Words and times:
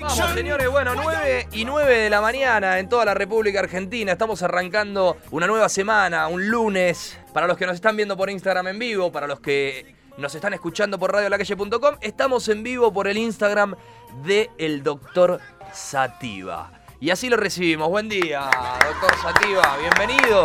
Vamos, 0.00 0.34
señores, 0.34 0.68
bueno, 0.68 0.94
9 0.96 1.48
y 1.52 1.64
9 1.64 1.98
de 1.98 2.10
la 2.10 2.20
mañana 2.20 2.80
en 2.80 2.88
toda 2.88 3.04
la 3.04 3.14
República 3.14 3.60
Argentina. 3.60 4.10
Estamos 4.10 4.42
arrancando 4.42 5.18
una 5.30 5.46
nueva 5.46 5.68
semana, 5.68 6.26
un 6.26 6.48
lunes. 6.48 7.16
Para 7.32 7.46
los 7.46 7.56
que 7.56 7.64
nos 7.64 7.76
están 7.76 7.96
viendo 7.96 8.16
por 8.16 8.28
Instagram 8.28 8.66
en 8.66 8.78
vivo, 8.80 9.12
para 9.12 9.28
los 9.28 9.38
que 9.38 9.94
nos 10.18 10.34
están 10.34 10.52
escuchando 10.52 10.98
por 10.98 11.12
radiolacalle.com, 11.12 11.96
estamos 12.00 12.48
en 12.48 12.64
vivo 12.64 12.92
por 12.92 13.06
el 13.06 13.18
Instagram 13.18 13.76
de 14.24 14.50
el 14.58 14.82
doctor 14.82 15.40
Sativa. 15.72 16.72
Y 16.98 17.10
así 17.10 17.28
lo 17.28 17.36
recibimos. 17.36 17.88
Buen 17.88 18.08
día, 18.08 18.50
doctor 18.84 19.16
Sativa, 19.22 19.76
bienvenido. 19.78 20.42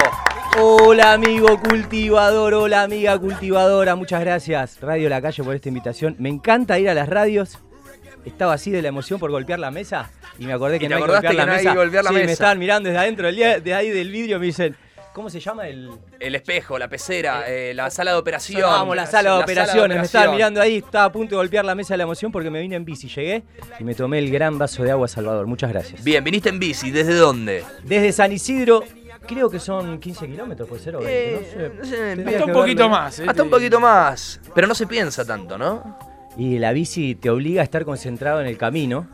Hola 0.60 1.14
amigo 1.14 1.60
cultivador, 1.60 2.54
hola 2.54 2.84
amiga 2.84 3.18
cultivadora, 3.18 3.96
muchas 3.96 4.20
gracias 4.20 4.80
Radio 4.80 5.10
La 5.10 5.22
Calle 5.22 5.44
por 5.44 5.56
esta 5.56 5.70
invitación. 5.70 6.16
Me 6.20 6.30
encanta 6.30 6.78
ir 6.78 6.88
a 6.88 6.94
las 6.94 7.10
radios. 7.10 7.58
Estaba 8.26 8.54
así 8.54 8.72
de 8.72 8.82
la 8.82 8.88
emoción 8.90 9.20
por 9.20 9.32
golpear 9.32 9.60
la 9.60 9.72
mesa 9.72 10.10
y 10.38 10.46
me 10.46 10.54
acordé 10.54 10.78
que 10.80 10.86
¿Y 10.86 10.88
te 10.88 10.94
no 10.94 10.98
hay 10.98 11.02
que 11.02 11.06
acordaste 11.06 11.28
golpear 11.28 11.46
la 11.48 11.52
no 11.54 11.58
hay 11.60 11.66
mesa. 11.66 11.76
golpear 11.76 12.04
la 12.04 12.10
sí, 12.10 12.14
mesa? 12.16 12.26
me 12.28 12.32
estaban 12.34 12.60
mirando 12.60 12.90
desde 12.90 13.00
adentro, 13.02 13.26
del 13.28 13.36
día- 13.36 13.60
de 13.60 13.74
ahí 13.74 13.90
del 13.90 14.12
vidrio 14.12 14.40
me 14.40 14.46
dicen, 14.46 14.76
¿cómo 15.14 15.30
se 15.30 15.40
llama 15.40 15.68
el...? 15.68 15.90
El 16.20 16.36
espejo, 16.36 16.78
la 16.78 16.88
pecera, 16.88 17.44
eh, 17.48 17.74
la 17.74 17.90
sala 17.90 18.12
de 18.12 18.18
operación. 18.18 18.62
Vamos, 18.62 18.96
la 18.96 19.08
sala 19.08 19.36
de 19.38 19.44
operaciones. 19.44 19.98
Me 19.98 20.04
estaban 20.04 20.32
mirando 20.36 20.62
ahí, 20.62 20.78
estaba 20.78 21.06
a 21.06 21.12
punto 21.12 21.32
de 21.32 21.38
golpear 21.38 21.66
la 21.66 21.74
mesa 21.76 21.96
de 21.96 21.98
la 21.98 22.04
emoción 22.04 22.32
porque 22.32 22.50
me 22.52 22.62
vine 22.62 22.76
en 22.76 22.86
bici. 22.86 23.08
Llegué 23.10 23.44
y 23.80 23.84
me 23.84 23.96
tomé 23.96 24.20
el 24.20 24.30
gran 24.32 24.58
vaso 24.60 24.84
de 24.84 24.92
agua 24.92 25.08
Salvador. 25.08 25.48
Muchas 25.48 25.72
gracias. 25.72 26.04
Bien, 26.04 26.24
viniste 26.24 26.50
en 26.50 26.60
bici, 26.60 26.92
¿desde 26.92 27.16
dónde? 27.16 27.64
Desde 27.84 28.12
San 28.12 28.32
Isidro, 28.32 28.84
creo 29.28 29.50
que 29.50 29.60
son 29.60 30.00
15 30.00 30.28
kilómetros, 30.28 30.70
puede 30.70 30.82
ser, 30.84 30.96
o 30.96 31.00
20, 31.00 31.12
Eh, 31.12 31.40
no 31.42 31.50
sé. 31.50 31.70
no 31.80 31.86
sé, 31.86 31.96
Tendría 31.98 32.38
Hasta 32.38 32.38
que 32.46 32.52
un 32.52 32.54
poquito 32.58 32.84
verlo. 32.84 32.90
más. 32.98 33.20
eh, 33.20 33.26
Hasta 33.28 33.44
un 33.44 33.50
poquito 33.50 33.80
más. 33.80 34.40
Pero 34.54 34.68
no 34.68 34.76
se 34.76 34.86
piensa 34.86 35.26
tanto, 35.26 35.58
¿no? 35.58 36.11
Y 36.38 36.60
la 36.60 36.72
bici 36.72 37.16
te 37.16 37.30
obliga 37.30 37.62
a 37.62 37.64
estar 37.64 37.86
concentrado 37.86 38.42
en 38.42 38.48
el 38.48 38.58
camino, 38.58 39.08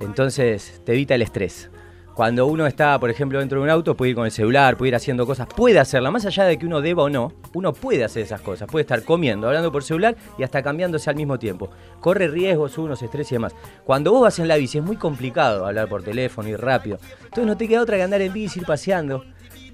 entonces 0.00 0.80
te 0.84 0.92
evita 0.92 1.14
el 1.14 1.22
estrés. 1.22 1.70
Cuando 2.14 2.44
uno 2.44 2.66
está, 2.66 2.98
por 3.00 3.08
ejemplo, 3.08 3.38
dentro 3.38 3.58
de 3.58 3.64
un 3.64 3.70
auto, 3.70 3.96
puede 3.96 4.10
ir 4.10 4.14
con 4.14 4.26
el 4.26 4.30
celular, 4.30 4.76
puede 4.76 4.90
ir 4.90 4.94
haciendo 4.94 5.24
cosas, 5.26 5.48
puede 5.48 5.78
hacerla, 5.78 6.10
más 6.10 6.26
allá 6.26 6.44
de 6.44 6.58
que 6.58 6.66
uno 6.66 6.82
deba 6.82 7.04
o 7.04 7.08
no, 7.08 7.32
uno 7.54 7.72
puede 7.72 8.04
hacer 8.04 8.22
esas 8.22 8.42
cosas, 8.42 8.68
puede 8.70 8.82
estar 8.82 9.02
comiendo, 9.02 9.46
hablando 9.46 9.72
por 9.72 9.82
celular 9.82 10.14
y 10.36 10.42
hasta 10.42 10.62
cambiándose 10.62 11.08
al 11.08 11.16
mismo 11.16 11.38
tiempo. 11.38 11.70
Corre 12.00 12.28
riesgos, 12.28 12.76
uno 12.76 12.96
se 12.96 13.06
estresa 13.06 13.34
y 13.34 13.36
demás. 13.36 13.54
Cuando 13.84 14.12
vos 14.12 14.20
vas 14.20 14.38
en 14.38 14.46
la 14.46 14.56
bici 14.56 14.76
es 14.76 14.84
muy 14.84 14.96
complicado 14.96 15.64
hablar 15.64 15.88
por 15.88 16.02
teléfono 16.02 16.50
y 16.50 16.54
rápido, 16.54 16.98
entonces 17.24 17.46
no 17.46 17.56
te 17.56 17.66
queda 17.66 17.80
otra 17.80 17.96
que 17.96 18.02
andar 18.02 18.20
en 18.20 18.32
bici, 18.32 18.60
ir 18.60 18.66
paseando, 18.66 19.24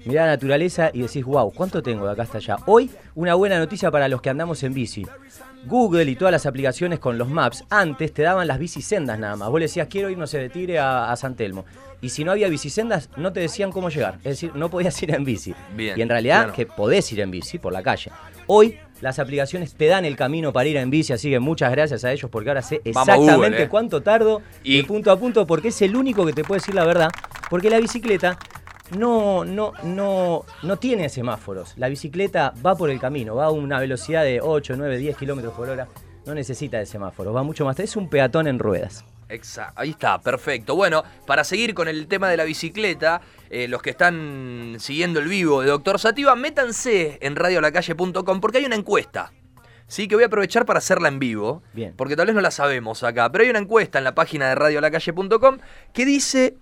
mirar 0.05 0.25
la 0.27 0.33
naturaleza 0.33 0.91
y 0.93 1.01
decís, 1.01 1.23
wow, 1.25 1.51
¿cuánto 1.51 1.81
tengo 1.83 2.05
de 2.05 2.11
acá 2.13 2.23
hasta 2.23 2.37
allá? 2.37 2.57
Hoy, 2.65 2.89
una 3.15 3.35
buena 3.35 3.59
noticia 3.59 3.91
para 3.91 4.07
los 4.07 4.21
que 4.21 4.29
andamos 4.29 4.63
en 4.63 4.73
bici. 4.73 5.05
Google 5.65 6.05
y 6.09 6.15
todas 6.15 6.31
las 6.31 6.45
aplicaciones 6.45 6.99
con 6.99 7.17
los 7.17 7.27
maps, 7.27 7.65
antes 7.69 8.13
te 8.13 8.21
daban 8.21 8.47
las 8.47 8.59
bicisendas 8.59 9.19
nada 9.19 9.35
más. 9.35 9.49
Vos 9.49 9.59
le 9.59 9.65
decías, 9.65 9.87
quiero 9.89 10.09
ir, 10.09 10.17
no 10.17 10.25
sé, 10.25 10.37
de 10.39 10.49
Tigre 10.49 10.79
a, 10.79 11.11
a 11.11 11.15
San 11.17 11.35
Telmo. 11.35 11.65
Y 12.01 12.09
si 12.09 12.23
no 12.23 12.31
había 12.31 12.47
bicisendas, 12.47 13.09
no 13.17 13.33
te 13.33 13.41
decían 13.41 13.71
cómo 13.71 13.89
llegar. 13.89 14.15
Es 14.19 14.23
decir, 14.23 14.51
no 14.55 14.69
podías 14.69 15.01
ir 15.03 15.13
en 15.13 15.25
bici. 15.25 15.53
Bien, 15.75 15.99
y 15.99 16.01
en 16.01 16.07
realidad, 16.09 16.37
claro. 16.43 16.53
que 16.53 16.65
podés 16.65 17.11
ir 17.11 17.19
en 17.19 17.29
bici 17.31 17.59
por 17.59 17.73
la 17.73 17.83
calle. 17.83 18.09
Hoy, 18.47 18.77
las 19.01 19.19
aplicaciones 19.19 19.75
te 19.75 19.87
dan 19.87 20.05
el 20.05 20.15
camino 20.15 20.53
para 20.53 20.67
ir 20.69 20.77
en 20.77 20.89
bici, 20.89 21.11
así 21.13 21.29
que 21.29 21.39
muchas 21.39 21.71
gracias 21.71 22.03
a 22.05 22.11
ellos 22.11 22.29
porque 22.31 22.49
ahora 22.49 22.61
sé 22.61 22.81
exactamente 22.85 23.35
Google, 23.35 23.63
eh. 23.63 23.69
cuánto 23.69 24.01
tardo 24.01 24.41
Y- 24.63 24.77
de 24.77 24.83
punto 24.85 25.11
a 25.11 25.17
punto 25.19 25.45
porque 25.45 25.69
es 25.69 25.81
el 25.81 25.95
único 25.95 26.25
que 26.25 26.33
te 26.33 26.43
puede 26.43 26.59
decir 26.59 26.73
la 26.75 26.85
verdad. 26.85 27.09
Porque 27.49 27.69
la 27.69 27.79
bicicleta 27.79 28.37
no, 28.97 29.45
no, 29.45 29.73
no, 29.83 30.45
no 30.63 30.77
tiene 30.77 31.09
semáforos. 31.09 31.73
La 31.77 31.89
bicicleta 31.89 32.53
va 32.65 32.75
por 32.75 32.89
el 32.89 32.99
camino, 32.99 33.35
va 33.35 33.45
a 33.45 33.51
una 33.51 33.79
velocidad 33.79 34.23
de 34.23 34.41
8, 34.41 34.75
9, 34.77 34.97
10 34.97 35.17
kilómetros 35.17 35.53
por 35.53 35.69
hora. 35.69 35.87
No 36.25 36.33
necesita 36.33 36.77
de 36.77 36.85
semáforos, 36.85 37.35
va 37.35 37.43
mucho 37.43 37.65
más. 37.65 37.79
Es 37.79 37.95
un 37.95 38.09
peatón 38.09 38.47
en 38.47 38.59
ruedas. 38.59 39.05
Exacto, 39.29 39.79
ahí 39.81 39.91
está, 39.91 40.19
perfecto. 40.19 40.75
Bueno, 40.75 41.03
para 41.27 41.43
seguir 41.43 41.75
con 41.75 41.87
el 41.87 42.07
tema 42.07 42.29
de 42.29 42.37
la 42.37 42.43
bicicleta, 42.43 43.21
eh, 43.49 43.67
los 43.67 43.81
que 43.81 43.91
están 43.91 44.77
siguiendo 44.79 45.19
el 45.19 45.27
vivo 45.27 45.61
de 45.61 45.67
Doctor 45.67 45.99
Sativa, 45.99 46.35
métanse 46.35 47.19
en 47.21 47.35
radiolacalle.com 47.35 48.41
porque 48.41 48.57
hay 48.57 48.65
una 48.65 48.75
encuesta. 48.75 49.31
Sí, 49.85 50.07
que 50.07 50.15
voy 50.15 50.23
a 50.23 50.27
aprovechar 50.27 50.65
para 50.65 50.79
hacerla 50.79 51.07
en 51.07 51.19
vivo. 51.19 51.63
Bien. 51.73 51.93
Porque 51.95 52.15
tal 52.15 52.27
vez 52.27 52.35
no 52.35 52.41
la 52.41 52.51
sabemos 52.51 53.03
acá. 53.03 53.31
Pero 53.31 53.43
hay 53.43 53.49
una 53.49 53.59
encuesta 53.59 53.97
en 53.97 54.03
la 54.03 54.13
página 54.13 54.49
de 54.49 54.55
radiolacalle.com 54.55 55.57
que 55.93 56.05
dice 56.05 56.57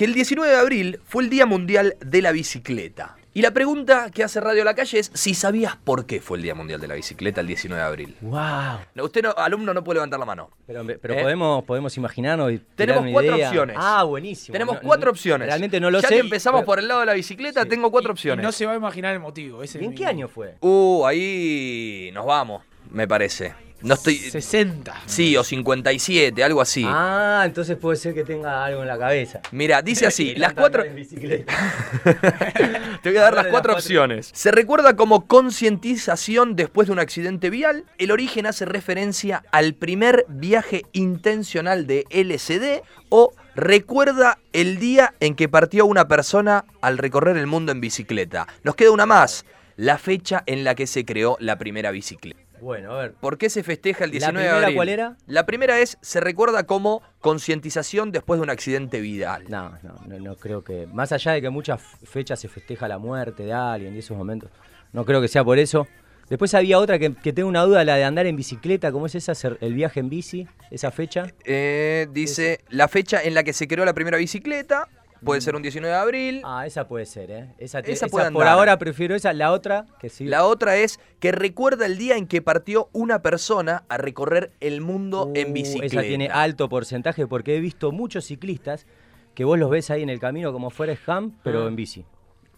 que 0.00 0.06
el 0.06 0.14
19 0.14 0.50
de 0.50 0.56
abril 0.58 0.98
fue 1.04 1.22
el 1.24 1.28
Día 1.28 1.44
Mundial 1.44 1.94
de 2.00 2.22
la 2.22 2.32
Bicicleta. 2.32 3.18
Y 3.34 3.42
la 3.42 3.50
pregunta 3.50 4.10
que 4.10 4.24
hace 4.24 4.40
Radio 4.40 4.64
La 4.64 4.72
Calle 4.74 4.98
es 4.98 5.10
si 5.12 5.34
sabías 5.34 5.76
por 5.76 6.06
qué 6.06 6.22
fue 6.22 6.38
el 6.38 6.42
Día 6.42 6.54
Mundial 6.54 6.80
de 6.80 6.88
la 6.88 6.94
Bicicleta 6.94 7.42
el 7.42 7.46
19 7.46 7.82
de 7.82 7.86
abril. 7.86 8.16
¡Wow! 8.22 8.78
No, 8.94 9.04
Usted, 9.04 9.22
no, 9.24 9.32
alumno, 9.36 9.74
no 9.74 9.84
puede 9.84 9.96
levantar 9.98 10.18
la 10.18 10.24
mano. 10.24 10.52
Pero, 10.66 10.86
pero 11.02 11.12
¿Eh? 11.12 11.20
podemos, 11.22 11.64
podemos 11.64 11.94
imaginarnos 11.98 12.50
y 12.50 12.62
Tenemos 12.76 13.02
una 13.02 13.12
cuatro 13.12 13.36
idea. 13.36 13.48
opciones. 13.48 13.76
Ah, 13.78 14.04
buenísimo. 14.04 14.54
Tenemos 14.54 14.76
No- 14.76 14.80
cuatro 14.80 15.04
no- 15.04 15.10
opciones. 15.10 15.46
Realmente 15.48 15.78
no 15.80 15.90
lo 15.90 16.00
ya 16.00 16.08
sé. 16.08 16.14
que 16.14 16.20
empezamos 16.20 16.60
pero- 16.60 16.66
por 16.66 16.78
el 16.78 16.88
lado 16.88 17.00
de 17.00 17.06
la 17.06 17.12
bicicleta, 17.12 17.66
tengo 17.66 17.90
cuatro 17.90 18.12
Y 18.12 18.14
opciones. 18.14 18.42
no 18.42 18.52
se 18.52 18.64
va 18.64 18.72
a 18.72 18.76
imaginar 18.76 19.12
el 19.12 19.20
motivo. 19.20 19.62
ese 19.62 19.76
¿Y 19.80 19.82
es 19.82 19.88
en 19.88 19.94
qué 19.94 20.06
año 20.06 20.28
fue? 20.28 20.54
Uh, 20.60 21.04
ahí 21.04 22.10
nos 22.14 22.24
vamos, 22.24 22.62
me 22.90 23.06
parece. 23.06 23.52
No 23.82 23.94
estoy. 23.94 24.16
60. 24.16 24.94
Sí, 25.06 25.36
o 25.36 25.44
57, 25.44 26.44
algo 26.44 26.60
así. 26.60 26.84
Ah, 26.86 27.42
entonces 27.46 27.76
puede 27.76 27.96
ser 27.96 28.14
que 28.14 28.24
tenga 28.24 28.64
algo 28.64 28.82
en 28.82 28.88
la 28.88 28.98
cabeza. 28.98 29.40
Mira, 29.52 29.82
dice 29.82 30.06
así, 30.06 30.34
las 30.36 30.52
cuatro. 30.52 30.84
Te 33.02 33.04
voy 33.04 33.16
a 33.16 33.22
dar 33.22 33.34
las 33.34 33.46
cuatro 33.46 33.74
opciones. 33.74 34.30
Se 34.34 34.50
recuerda 34.50 34.96
como 34.96 35.26
concientización 35.26 36.56
después 36.56 36.88
de 36.88 36.92
un 36.92 36.98
accidente 36.98 37.50
vial. 37.50 37.84
El 37.98 38.10
origen 38.10 38.46
hace 38.46 38.64
referencia 38.64 39.44
al 39.50 39.74
primer 39.74 40.24
viaje 40.28 40.84
intencional 40.92 41.86
de 41.86 42.04
LSD 42.10 42.82
o 43.08 43.32
recuerda 43.54 44.38
el 44.52 44.78
día 44.78 45.14
en 45.20 45.34
que 45.34 45.48
partió 45.48 45.86
una 45.86 46.08
persona 46.08 46.64
al 46.80 46.98
recorrer 46.98 47.36
el 47.36 47.46
mundo 47.46 47.72
en 47.72 47.80
bicicleta. 47.80 48.46
Nos 48.62 48.74
queda 48.74 48.90
una 48.90 49.06
más, 49.06 49.44
la 49.76 49.98
fecha 49.98 50.42
en 50.46 50.64
la 50.64 50.74
que 50.74 50.86
se 50.86 51.04
creó 51.04 51.36
la 51.40 51.58
primera 51.58 51.90
bicicleta. 51.90 52.40
Bueno, 52.60 52.92
a 52.92 53.02
ver. 53.02 53.12
¿Por 53.14 53.38
qué 53.38 53.50
se 53.50 53.62
festeja 53.62 54.04
el 54.04 54.10
¿La 54.10 54.30
19 54.32 54.38
de 54.42 54.48
primera 54.48 54.64
abril? 54.66 54.76
cuál 54.76 54.88
era? 54.88 55.16
La 55.26 55.46
primera 55.46 55.78
es, 55.80 55.98
se 56.00 56.20
recuerda 56.20 56.64
como 56.64 57.02
concientización 57.20 58.12
después 58.12 58.38
de 58.38 58.44
un 58.44 58.50
accidente 58.50 59.00
vial. 59.00 59.44
No, 59.48 59.70
no, 59.82 59.94
no, 60.06 60.18
no 60.18 60.36
creo 60.36 60.62
que. 60.62 60.86
Más 60.86 61.12
allá 61.12 61.32
de 61.32 61.42
que 61.42 61.50
muchas 61.50 61.80
fechas 62.04 62.40
se 62.40 62.48
festeja 62.48 62.88
la 62.88 62.98
muerte 62.98 63.44
de 63.44 63.52
alguien 63.52 63.94
y 63.94 63.98
esos 63.98 64.16
momentos, 64.16 64.50
no 64.92 65.04
creo 65.04 65.20
que 65.20 65.28
sea 65.28 65.44
por 65.44 65.58
eso. 65.58 65.86
Después 66.28 66.54
había 66.54 66.78
otra 66.78 66.98
que, 67.00 67.12
que 67.12 67.32
tengo 67.32 67.48
una 67.48 67.62
duda, 67.64 67.82
la 67.84 67.96
de 67.96 68.04
andar 68.04 68.24
en 68.26 68.36
bicicleta, 68.36 68.92
¿cómo 68.92 69.06
es 69.06 69.16
esa? 69.16 69.32
El 69.60 69.74
viaje 69.74 69.98
en 69.98 70.08
bici, 70.08 70.46
esa 70.70 70.92
fecha. 70.92 71.26
Eh, 71.44 72.06
dice 72.12 72.60
la 72.68 72.86
fecha 72.86 73.20
en 73.20 73.34
la 73.34 73.42
que 73.42 73.52
se 73.52 73.66
creó 73.66 73.84
la 73.84 73.94
primera 73.94 74.16
bicicleta, 74.16 74.86
puede 75.24 75.40
ser 75.40 75.54
un 75.56 75.62
19 75.62 75.94
de 75.94 76.00
abril. 76.00 76.42
Ah, 76.44 76.66
esa 76.66 76.86
puede 76.88 77.06
ser, 77.06 77.30
¿eh? 77.30 77.54
Esa, 77.58 77.82
te- 77.82 77.92
Esa 77.92 78.06
esa 78.06 78.10
puede 78.10 78.30
por 78.32 78.42
andar. 78.42 78.58
ahora 78.58 78.78
prefiero 78.78 79.14
esa. 79.14 79.32
La 79.32 79.52
otra, 79.52 79.86
que 80.00 80.08
sí. 80.08 80.24
La 80.24 80.44
otra 80.44 80.76
es 80.76 80.98
que 81.20 81.32
recuerda 81.32 81.86
el 81.86 81.98
día 81.98 82.16
en 82.16 82.26
que 82.26 82.42
partió 82.42 82.88
una 82.92 83.22
persona 83.22 83.84
a 83.88 83.96
recorrer 83.96 84.52
el 84.60 84.80
mundo 84.80 85.30
en 85.34 85.50
Uh, 85.50 85.52
bicicleta. 85.52 85.86
Esa 86.00 86.02
tiene 86.02 86.28
alto 86.28 86.68
porcentaje 86.68 87.26
porque 87.26 87.56
he 87.56 87.60
visto 87.60 87.92
muchos 87.92 88.24
ciclistas 88.26 88.86
que 89.34 89.44
vos 89.44 89.58
los 89.58 89.70
ves 89.70 89.90
ahí 89.90 90.02
en 90.02 90.10
el 90.10 90.18
camino 90.20 90.52
como 90.52 90.70
Forrest 90.70 91.06
Gump, 91.06 91.34
pero 91.42 91.64
Ah. 91.64 91.68
en 91.68 91.76
bici. 91.76 92.04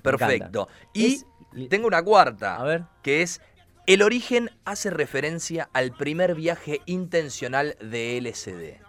Perfecto. 0.02 0.68
Y 0.92 1.14
Es- 1.14 1.26
tengo 1.68 1.86
una 1.86 2.02
cuarta, 2.02 2.56
A 2.56 2.64
ver. 2.64 2.84
que 3.02 3.22
es 3.22 3.40
el 3.86 4.02
origen 4.02 4.50
hace 4.64 4.90
referencia 4.90 5.68
al 5.72 5.92
primer 5.92 6.34
viaje 6.34 6.80
intencional 6.86 7.76
de 7.80 8.16
LSD. 8.16 8.80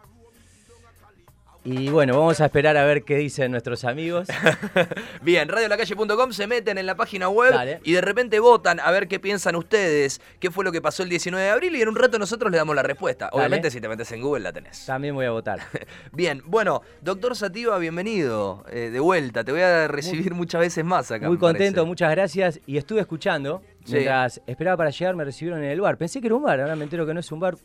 Y 1.65 1.87
bueno, 1.89 2.17
vamos 2.17 2.41
a 2.41 2.45
esperar 2.47 2.75
a 2.75 2.83
ver 2.83 3.03
qué 3.03 3.15
dicen 3.15 3.51
nuestros 3.51 3.85
amigos. 3.85 4.27
Bien, 5.21 5.47
radiolacalle.com 5.47 6.33
se 6.33 6.45
meten 6.45 6.77
en 6.77 6.85
la 6.85 6.95
página 6.95 7.29
web 7.29 7.53
Dale. 7.53 7.79
y 7.85 7.93
de 7.93 8.01
repente 8.01 8.39
votan 8.39 8.81
a 8.81 8.91
ver 8.91 9.07
qué 9.07 9.17
piensan 9.17 9.55
ustedes, 9.55 10.19
qué 10.41 10.51
fue 10.51 10.65
lo 10.65 10.73
que 10.73 10.81
pasó 10.81 11.03
el 11.03 11.09
19 11.09 11.41
de 11.45 11.51
abril 11.51 11.75
y 11.77 11.81
en 11.81 11.87
un 11.87 11.95
rato 11.95 12.19
nosotros 12.19 12.51
le 12.51 12.57
damos 12.57 12.75
la 12.75 12.83
respuesta. 12.83 13.29
Dale. 13.31 13.37
Obviamente 13.37 13.71
si 13.71 13.79
te 13.79 13.87
metes 13.87 14.11
en 14.11 14.21
Google 14.21 14.43
la 14.43 14.51
tenés. 14.51 14.85
También 14.85 15.15
voy 15.15 15.25
a 15.25 15.31
votar. 15.31 15.59
Bien, 16.11 16.41
bueno, 16.45 16.81
doctor 17.01 17.33
Sativa, 17.37 17.77
bienvenido 17.77 18.65
eh, 18.69 18.89
de 18.91 18.99
vuelta. 18.99 19.45
Te 19.45 19.53
voy 19.53 19.61
a 19.61 19.87
recibir 19.87 20.33
muchas 20.33 20.59
veces 20.59 20.83
más 20.83 21.11
acá. 21.11 21.29
Muy 21.29 21.37
contento, 21.37 21.77
parece. 21.77 21.87
muchas 21.87 22.11
gracias. 22.11 22.59
Y 22.65 22.75
estuve 22.75 22.99
escuchando, 22.99 23.61
Sí. 23.85 23.93
mientras 23.93 24.41
esperaba 24.47 24.75
para 24.77 24.89
llegar, 24.89 25.15
me 25.15 25.23
recibieron 25.23 25.63
en 25.63 25.69
el 25.69 25.79
bar. 25.79 25.97
Pensé 25.97 26.19
que 26.19 26.27
era 26.27 26.35
un 26.35 26.43
bar, 26.43 26.59
ahora 26.59 26.75
me 26.75 26.83
entero 26.83 27.05
que 27.05 27.13
no 27.13 27.21
es 27.21 27.31
un 27.31 27.39
bar. 27.39 27.55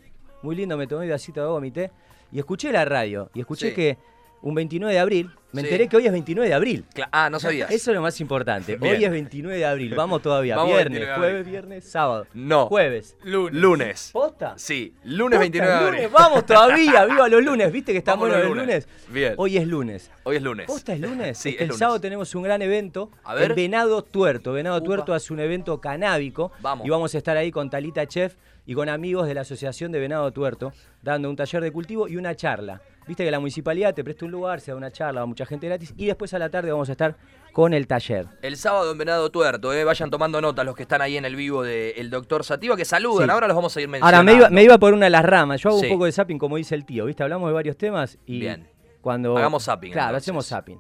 Muy 0.43 0.55
lindo, 0.55 0.77
me 0.77 0.87
tomé 0.87 1.05
un 1.07 1.11
vasito 1.11 1.41
de 1.41 1.47
agua, 1.47 1.61
mi 1.61 1.73
té. 1.73 1.91
Y 2.33 2.39
escuché 2.39 2.71
la 2.73 2.85
radio, 2.85 3.31
y 3.35 3.41
escuché 3.41 3.71
Sí. 3.71 3.75
que 3.75 3.99
un 4.43 4.55
29 4.55 4.93
de 4.95 5.01
abril. 5.01 5.31
Me 5.51 5.63
Sí. 5.63 5.69
enteré 5.69 5.89
que 5.89 5.97
hoy 5.97 6.05
es 6.05 6.13
29 6.13 6.47
de 6.47 6.55
abril. 6.55 6.85
Cla- 6.95 7.09
ah, 7.11 7.31
no 7.31 7.41
sabías. 7.41 7.71
Eso 7.73 7.91
es 7.91 7.95
lo 7.95 8.03
más 8.03 8.21
importante. 8.21 8.77
Bien. 8.77 8.97
Hoy 8.97 9.05
es 9.05 9.11
29 9.11 9.57
de 9.57 9.65
abril. 9.65 9.95
Vamos 9.95 10.21
todavía. 10.21 10.57
Vamos 10.57 10.75
viernes, 10.75 10.99
29 11.01 11.07
de 11.07 11.13
abril. 11.15 11.31
jueves, 11.31 11.51
viernes, 11.51 11.91
sábado. 11.91 12.27
No. 12.35 12.67
Jueves. 12.67 13.17
Lunes. 13.25 13.55
Lunes. 13.55 14.11
¿Posta? 14.13 14.53
Sí, 14.59 14.93
lunes 15.05 15.39
Posta, 15.39 15.39
29 15.39 15.73
de 15.73 15.81
lunes. 15.81 16.01
abril. 16.05 16.09
Vamos 16.13 16.45
todavía. 16.45 17.07
Viva 17.07 17.29
los 17.31 17.43
lunes. 17.43 17.73
¿Viste 17.73 17.93
que 17.93 17.99
está 17.99 18.15
bueno 18.15 18.37
los 18.37 18.47
lunes. 18.49 18.67
lunes? 18.67 18.89
Bien. 19.09 19.35
Hoy 19.39 19.57
es 19.57 19.67
lunes. 19.67 20.11
Hoy 20.25 20.37
es 20.37 20.43
lunes. 20.43 20.67
¿Posta 20.67 20.93
es 20.93 21.01
lunes? 21.01 21.39
Sí, 21.39 21.49
Es 21.49 21.57
que 21.57 21.63
el 21.63 21.69
lunes. 21.71 21.79
sábado 21.79 21.99
tenemos 21.99 22.35
un 22.35 22.43
gran 22.43 22.61
evento. 22.61 23.11
A 23.25 23.35
ver. 23.35 23.55
Venado 23.55 24.03
Tuerto. 24.03 24.53
Venado 24.53 24.77
Upa. 24.77 24.85
Tuerto 24.85 25.15
hace 25.15 25.33
un 25.33 25.41
evento 25.41 25.81
canábico. 25.81 26.53
Vamos. 26.61 26.87
Y 26.87 26.91
vamos 26.91 27.15
a 27.15 27.19
estar 27.19 27.39
ahí 27.39 27.51
con 27.51 27.71
Talita 27.71 28.07
Chef 28.07 28.35
y 28.67 28.75
con 28.75 28.91
amigos 28.91 29.27
de 29.27 29.33
la 29.33 29.41
Asociación 29.41 29.93
de 29.93 29.99
Venado 29.99 30.31
Tuerto, 30.31 30.75
dando 31.03 31.31
un 31.31 31.37
taller 31.37 31.63
de 31.63 31.73
cultivo 31.73 32.07
y 32.07 32.19
una 32.19 32.35
charla. 32.35 32.83
Viste 33.09 33.25
que 33.25 33.31
la 33.31 33.41
municipalidad 33.41 33.95
te 33.95 34.05
presta 34.05 34.27
un 34.27 34.31
lugar, 34.31 34.61
se 34.61 34.71
da 34.71 34.77
una 34.77 34.91
charla, 34.91 35.21
va 35.21 35.27
mucha 35.27 35.47
gente 35.47 35.67
gratis. 35.67 35.95
Y 35.97 36.07
después 36.07 36.33
a 36.35 36.39
la 36.39 36.51
tarde 36.51 36.71
vamos 36.71 36.89
a 36.91 36.93
estar 36.93 37.17
con 37.53 37.73
el 37.73 37.87
taller. 37.87 38.27
El 38.43 38.57
sábado 38.59 38.93
en 38.93 38.99
Venado 38.99 39.31
Tuerto, 39.31 39.73
eh, 39.73 39.83
vayan 39.83 40.11
tomando 40.11 40.41
nota 40.43 40.63
los 40.63 40.77
que 40.77 40.83
están 40.83 41.01
ahí 41.01 41.17
en 41.17 41.25
el 41.25 41.35
vivo 41.35 41.63
del 41.63 42.11
doctor 42.11 42.45
Sativa, 42.45 42.77
que 42.77 42.85
saludan, 42.85 43.27
Sí. 43.27 43.33
ahora 43.33 43.47
los 43.49 43.57
vamos 43.57 43.77
a 43.77 43.81
ir 43.81 43.89
mencionando. 43.89 44.17
Ahora, 44.19 44.31
me 44.31 44.39
iba, 44.39 44.51
me 44.51 44.63
iba 44.63 44.77
por 44.79 44.93
una 44.93 45.07
de 45.07 45.11
las 45.11 45.25
ramas. 45.25 45.61
Yo 45.63 45.71
hago 45.71 45.79
Sí. 45.81 45.87
un 45.87 45.93
poco 45.93 46.05
de 46.05 46.13
zapping, 46.13 46.39
como 46.39 46.57
dice 46.59 46.75
el 46.75 46.85
tío, 46.85 47.07
¿viste? 47.07 47.23
Hablamos 47.23 47.49
de 47.49 47.55
varios 47.55 47.77
temas 47.79 48.19
y 48.27 48.41
Bien. 48.41 48.69
cuando... 49.01 49.37
Hagamos 49.39 49.65
zapping, 49.65 49.91
Claro, 49.93 50.09
entonces. 50.11 50.25
hacemos 50.25 50.47
zapping. 50.47 50.79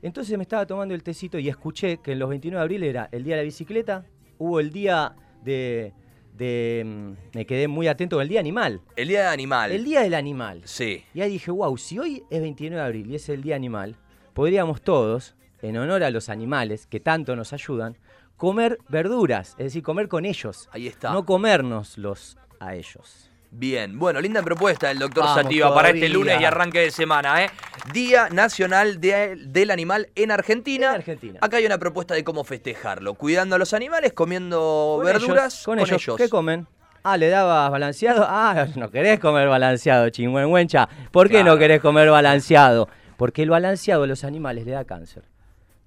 Entonces 0.00 0.36
me 0.36 0.42
estaba 0.42 0.64
tomando 0.66 0.94
el 0.94 1.02
tecito 1.02 1.38
y 1.40 1.48
escuché 1.48 1.98
que 1.98 2.12
en 2.12 2.20
los 2.20 2.28
29 2.28 2.58
de 2.60 2.62
abril 2.62 2.82
era 2.84 3.08
el 3.10 3.24
día 3.24 3.34
de 3.34 3.42
la 3.42 3.44
bicicleta, 3.44 4.04
hubo 4.38 4.60
el 4.60 4.70
día 4.70 5.14
de... 5.42 5.92
de 6.34 6.82
mm, 6.84 7.36
me 7.36 7.46
quedé 7.46 7.68
muy 7.68 7.88
atento 7.88 8.16
con 8.16 8.22
el 8.22 8.28
día 8.28 8.40
animal. 8.40 8.80
El 8.96 9.08
día 9.08 9.22
de 9.22 9.28
animal. 9.28 9.72
El 9.72 9.84
día 9.84 10.02
del 10.02 10.14
animal. 10.14 10.62
Sí. 10.64 11.04
Y 11.14 11.20
ahí 11.20 11.30
dije, 11.30 11.50
wow, 11.50 11.76
si 11.78 11.98
hoy 11.98 12.24
es 12.30 12.40
29 12.40 12.76
de 12.76 12.86
abril 12.86 13.10
y 13.10 13.14
es 13.14 13.28
el 13.28 13.42
día 13.42 13.56
animal, 13.56 13.96
podríamos 14.34 14.82
todos, 14.82 15.34
en 15.62 15.76
honor 15.76 16.02
a 16.02 16.10
los 16.10 16.28
animales 16.28 16.86
que 16.86 17.00
tanto 17.00 17.36
nos 17.36 17.52
ayudan, 17.52 17.96
comer 18.36 18.78
verduras, 18.88 19.50
es 19.58 19.64
decir, 19.64 19.82
comer 19.82 20.08
con 20.08 20.24
ellos. 20.24 20.68
Ahí 20.72 20.88
está. 20.88 21.12
No 21.12 21.24
comérnoslos 21.24 22.36
a 22.60 22.74
ellos. 22.74 23.30
Bien, 23.56 23.96
bueno, 24.00 24.20
linda 24.20 24.42
propuesta 24.42 24.88
del 24.88 24.98
doctor 24.98 25.22
Vamos 25.22 25.42
Sativa 25.42 25.72
para 25.72 25.90
este 25.90 26.08
lunes 26.08 26.40
y 26.40 26.44
arranque 26.44 26.80
de 26.80 26.90
semana, 26.90 27.44
¿eh? 27.44 27.50
Día 27.92 28.28
Nacional 28.28 29.00
de- 29.00 29.36
del 29.46 29.70
Animal 29.70 30.08
en 30.16 30.32
Argentina. 30.32 30.88
En 30.88 30.94
Argentina. 30.96 31.38
Acá 31.40 31.58
hay 31.58 31.66
una 31.66 31.78
propuesta 31.78 32.14
de 32.14 32.24
cómo 32.24 32.42
festejarlo. 32.42 33.14
Cuidando 33.14 33.54
a 33.54 33.58
los 33.58 33.72
animales, 33.72 34.12
comiendo 34.12 34.94
Con 34.96 35.06
verduras. 35.06 35.54
ellos, 35.54 35.64
con, 35.64 35.78
ellos. 35.78 36.16
¿Qué 36.16 36.28
comen? 36.28 36.66
Ah, 37.04 37.16
¿le 37.16 37.28
dabas 37.28 37.70
balanceado? 37.70 38.26
Ah, 38.28 38.66
no 38.74 38.90
querés 38.90 39.20
comer 39.20 39.46
balanceado, 39.48 40.08
chingüengüencha. 40.10 40.88
¿Por 41.12 41.28
qué 41.28 41.34
Claro. 41.36 41.52
no 41.52 41.58
querés 41.58 41.80
comer 41.80 42.10
balanceado? 42.10 42.88
Porque 43.16 43.44
el 43.44 43.50
balanceado 43.50 44.02
a 44.02 44.06
los 44.08 44.24
animales 44.24 44.64
le 44.66 44.72
da 44.72 44.84
cáncer. 44.84 45.22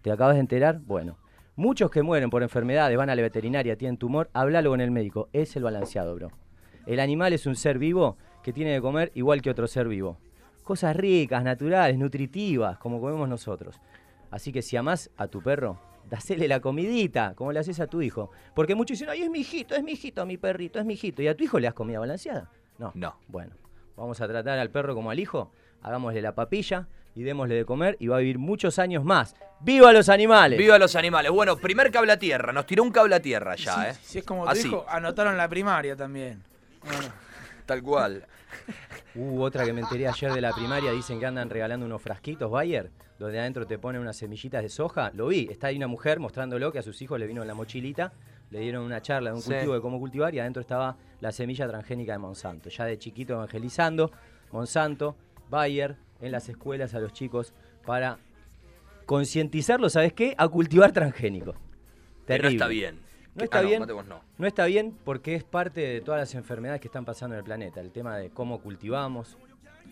¿Te 0.03 0.09
acabas 0.11 0.35
de 0.35 0.39
enterar? 0.39 0.79
Bueno, 0.79 1.17
muchos 1.57 1.91
que 1.91 2.01
mueren 2.01 2.29
por 2.29 2.43
enfermedades, 2.43 2.95
van 2.97 3.09
a 3.09 3.15
la 3.15 3.21
veterinaria, 3.21 3.75
tienen 3.75 3.97
tumor, 3.97 4.29
háblalo 4.33 4.69
con 4.69 4.79
el 4.79 4.91
médico. 4.91 5.27
Es 5.33 5.53
el 5.57 5.63
balanceado, 5.63 6.15
bro. 6.15 6.31
El 6.87 7.01
animal 7.01 7.33
es 7.33 7.45
un 7.45 7.57
ser 7.57 7.77
vivo 7.77 8.17
que 8.41 8.53
tiene 8.53 8.73
que 8.73 8.81
comer 8.81 9.11
igual 9.13 9.41
que 9.41 9.49
otro 9.49 9.67
ser 9.67 9.89
vivo. 9.89 10.17
Cosas 10.63 10.95
ricas, 10.95 11.43
naturales, 11.43 11.97
nutritivas, 11.97 12.77
como 12.77 13.01
comemos 13.01 13.27
nosotros. 13.27 13.79
Así 14.31 14.53
que 14.53 14.61
si 14.61 14.77
amás 14.77 15.11
a 15.17 15.27
tu 15.27 15.41
perro, 15.41 15.77
dásele 16.09 16.47
la 16.47 16.61
comidita, 16.61 17.33
como 17.35 17.51
le 17.51 17.59
haces 17.59 17.81
a 17.81 17.87
tu 17.87 18.01
hijo. 18.01 18.31
Porque 18.55 18.73
muchos 18.73 18.97
dicen, 18.97 19.09
ay, 19.09 19.23
es 19.23 19.29
mi 19.29 19.39
hijito, 19.39 19.75
es 19.75 19.83
mi 19.83 19.91
hijito, 19.91 20.25
mi 20.25 20.37
perrito, 20.37 20.79
es 20.79 20.85
mi 20.85 20.93
hijito. 20.93 21.21
¿Y 21.21 21.27
a 21.27 21.35
tu 21.35 21.43
hijo 21.43 21.59
le 21.59 21.65
das 21.65 21.73
comida 21.73 21.99
balanceada? 21.99 22.49
No. 22.77 22.93
No. 22.95 23.17
Bueno, 23.27 23.51
vamos 23.97 24.21
a 24.21 24.27
tratar 24.27 24.57
al 24.57 24.69
perro 24.69 24.95
como 24.95 25.11
al 25.11 25.19
hijo, 25.19 25.51
hagámosle 25.81 26.21
la 26.21 26.35
papilla 26.35 26.87
y 27.15 27.23
démosle 27.23 27.55
de 27.55 27.65
comer 27.65 27.97
y 27.99 28.07
va 28.07 28.15
a 28.15 28.19
vivir 28.19 28.37
muchos 28.37 28.79
años 28.79 29.03
más. 29.03 29.35
¡Viva 29.59 29.91
los 29.91 30.07
animales! 30.07 30.57
Viva 30.57 30.79
los 30.79 30.95
animales. 30.95 31.31
Bueno, 31.31 31.57
primer 31.57 31.91
cable 31.91 32.13
a 32.13 32.19
tierra. 32.19 32.53
Nos 32.53 32.65
tiró 32.65 32.83
un 32.83 32.91
cable 32.91 33.15
a 33.15 33.19
tierra 33.19 33.55
ya, 33.55 33.89
¿eh? 33.89 33.93
si 34.01 34.19
es 34.19 34.23
como 34.23 34.45
tu 34.45 34.51
Así, 34.51 34.67
hijo, 34.67 34.85
anotaron 34.87 35.35
la 35.35 35.49
primaria 35.49 35.95
también. 35.95 36.43
Bueno, 36.87 37.07
tal 37.65 37.83
cual. 37.83 38.25
Hubo 39.15 39.43
otra 39.43 39.65
que 39.65 39.73
me 39.73 39.81
enteré 39.81 40.07
ayer 40.07 40.31
de 40.31 40.41
la 40.41 40.53
primaria, 40.53 40.91
dicen 40.91 41.19
que 41.19 41.25
andan 41.25 41.49
regalando 41.49 41.85
unos 41.85 42.01
frasquitos 42.01 42.51
Bayer, 42.51 42.91
donde 43.17 43.39
adentro 43.39 43.65
te 43.65 43.79
ponen 43.79 44.01
unas 44.01 44.15
semillitas 44.15 44.61
de 44.61 44.69
soja. 44.69 45.11
Lo 45.13 45.27
vi, 45.27 45.47
está 45.49 45.67
ahí 45.67 45.77
una 45.77 45.87
mujer 45.87 46.19
mostrándolo 46.19 46.71
que 46.71 46.79
a 46.79 46.83
sus 46.83 47.01
hijos 47.01 47.19
le 47.19 47.25
vino 47.25 47.41
en 47.41 47.47
la 47.47 47.55
mochilita, 47.55 48.13
le 48.51 48.59
dieron 48.59 48.83
una 48.83 49.01
charla 49.01 49.31
de 49.31 49.35
un 49.37 49.41
Sí. 49.41 49.49
cultivo 49.49 49.73
de 49.73 49.81
cómo 49.81 49.99
cultivar 49.99 50.33
y 50.35 50.39
adentro 50.39 50.61
estaba 50.61 50.97
la 51.19 51.31
semilla 51.31 51.67
transgénica 51.67 52.11
de 52.13 52.19
Monsanto. 52.19 52.69
Ya 52.69 52.85
de 52.85 52.97
chiquito 52.99 53.33
evangelizando, 53.33 54.11
Monsanto, 54.51 55.17
Bayer, 55.49 55.97
en 56.21 56.31
las 56.31 56.47
escuelas 56.47 56.93
a 56.93 56.99
los 56.99 57.11
chicos 57.13 57.53
para 57.85 58.19
concientizarlos, 59.05 59.93
¿sabes 59.93 60.13
qué? 60.13 60.35
A 60.37 60.47
cultivar 60.47 60.91
transgénico. 60.91 61.53
Que 61.53 61.59
no 61.59 62.25
Terrible. 62.43 62.49
está 62.55 62.67
bien. 62.67 62.99
No 63.37 63.41
Que- 63.41 63.45
está 63.45 63.59
ah, 63.59 63.61
bien. 63.61 63.83
No. 63.85 64.21
No 64.39 64.47
está 64.47 64.65
bien 64.65 64.97
porque 65.05 65.35
es 65.35 65.43
parte 65.43 65.79
de 65.81 66.01
todas 66.01 66.19
las 66.19 66.33
enfermedades 66.33 66.81
que 66.81 66.87
están 66.87 67.05
pasando 67.05 67.35
en 67.35 67.39
el 67.39 67.43
planeta. 67.45 67.79
El 67.81 67.91
tema 67.91 68.17
de 68.17 68.31
cómo 68.31 68.59
cultivamos, 68.59 69.37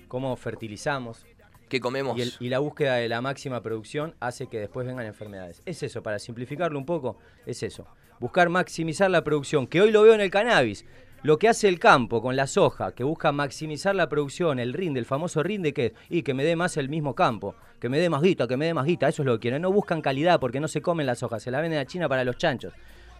cómo 0.07 0.35
fertilizamos 0.35 1.23
¿Qué 1.69 1.79
comemos? 1.79 2.17
y, 2.17 2.23
el- 2.23 2.33
y 2.39 2.49
la 2.49 2.57
búsqueda 2.57 2.95
de 2.95 3.07
la 3.07 3.21
máxima 3.21 3.61
producción 3.61 4.15
hace 4.19 4.47
que 4.47 4.59
después 4.59 4.87
vengan 4.87 5.05
enfermedades. 5.05 5.61
Es 5.65 5.83
eso, 5.83 6.01
para 6.01 6.17
simplificarlo 6.17 6.79
un 6.79 6.87
poco, 6.87 7.19
es 7.45 7.61
eso. 7.61 7.85
Buscar 8.19 8.49
maximizar 8.49 9.11
la 9.11 9.23
producción, 9.23 9.67
que 9.67 9.79
hoy 9.81 9.91
lo 9.91 10.01
veo 10.01 10.15
en 10.15 10.21
el 10.21 10.31
cannabis. 10.31 10.83
Lo 11.21 11.37
que 11.37 11.47
hace 11.47 11.67
el 11.67 11.79
campo 11.79 12.21
con 12.23 12.35
la 12.35 12.47
soja, 12.47 12.93
que 12.93 13.03
busca 13.03 13.31
maximizar 13.31 13.95
la 13.95 14.09
producción, 14.09 14.57
el 14.59 14.73
rinde, 14.73 14.99
el 14.99 15.05
famoso 15.05 15.43
rinde 15.43 15.71
que 15.73 15.87
es, 15.87 15.93
y 16.09 16.23
que 16.23 16.33
me 16.33 16.43
dé 16.43 16.55
más 16.55 16.77
el 16.77 16.89
mismo 16.89 17.13
campo, 17.15 17.55
que 17.79 17.89
me 17.89 17.99
dé 17.99 18.09
más 18.09 18.21
guita, 18.23 18.47
que 18.47 18.57
me 18.57 18.65
dé 18.65 18.73
más 18.75 18.85
guita, 18.85 19.07
eso 19.07 19.21
es 19.21 19.25
lo 19.27 19.33
que 19.33 19.41
quieren. 19.41 19.61
No 19.61 19.71
buscan 19.71 20.01
calidad 20.01 20.39
porque 20.39 20.59
no 20.59 20.67
se 20.67 20.81
comen 20.81 21.05
las 21.07 21.23
hojas, 21.23 21.41
se 21.43 21.49
la 21.51 21.61
venden 21.61 21.79
a 21.79 21.85
China 21.85 22.07
para 22.09 22.23
los 22.23 22.37
chanchos. 22.37 22.73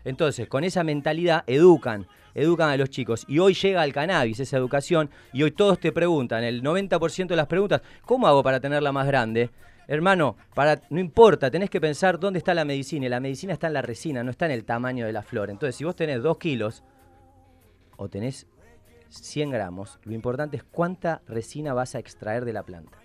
Entonces, 0.05 0.47
con 0.47 0.63
esa 0.63 0.83
mentalidad, 0.83 1.43
educan, 1.47 2.07
educan 2.33 2.69
a 2.69 2.77
los 2.77 2.89
chicos. 2.89 3.25
Y 3.27 3.39
hoy 3.39 3.53
llega 3.53 3.81
al 3.81 3.91
cannabis 3.91 4.39
esa 4.39 4.57
educación, 4.57 5.09
y 5.33 5.43
hoy 5.43 5.51
todos 5.51 5.79
te 5.79 5.91
preguntan, 5.91 6.43
el 6.43 6.63
90% 6.63 7.27
de 7.27 7.35
las 7.35 7.47
preguntas, 7.47 7.81
¿cómo 8.05 8.27
hago 8.27 8.43
para 8.43 8.59
tenerla 8.59 8.91
más 8.91 9.07
grande? 9.07 9.49
Hermano, 9.87 10.35
para, 10.53 10.81
no 10.89 10.99
importa, 10.99 11.51
tenés 11.51 11.69
que 11.69 11.79
pensar 11.79 12.19
dónde 12.19 12.39
está 12.39 12.53
la 12.53 12.65
medicina. 12.65 13.05
Y 13.05 13.09
la 13.09 13.19
medicina 13.19 13.53
está 13.53 13.67
en 13.67 13.73
la 13.73 13.81
resina, 13.81 14.23
no 14.23 14.31
está 14.31 14.45
en 14.45 14.51
el 14.51 14.65
tamaño 14.65 15.05
de 15.05 15.13
la 15.13 15.21
flor. 15.21 15.49
Entonces, 15.49 15.75
si 15.75 15.83
vos 15.83 15.95
tenés 15.95 16.23
2 16.23 16.37
kilos 16.37 16.83
o 17.97 18.09
tenés 18.09 18.47
100 19.09 19.51
gramos, 19.51 19.99
lo 20.03 20.13
importante 20.13 20.57
es 20.57 20.63
cuánta 20.63 21.21
resina 21.27 21.73
vas 21.73 21.93
a 21.95 21.99
extraer 21.99 22.45
de 22.45 22.53
la 22.53 22.63
planta. 22.63 22.97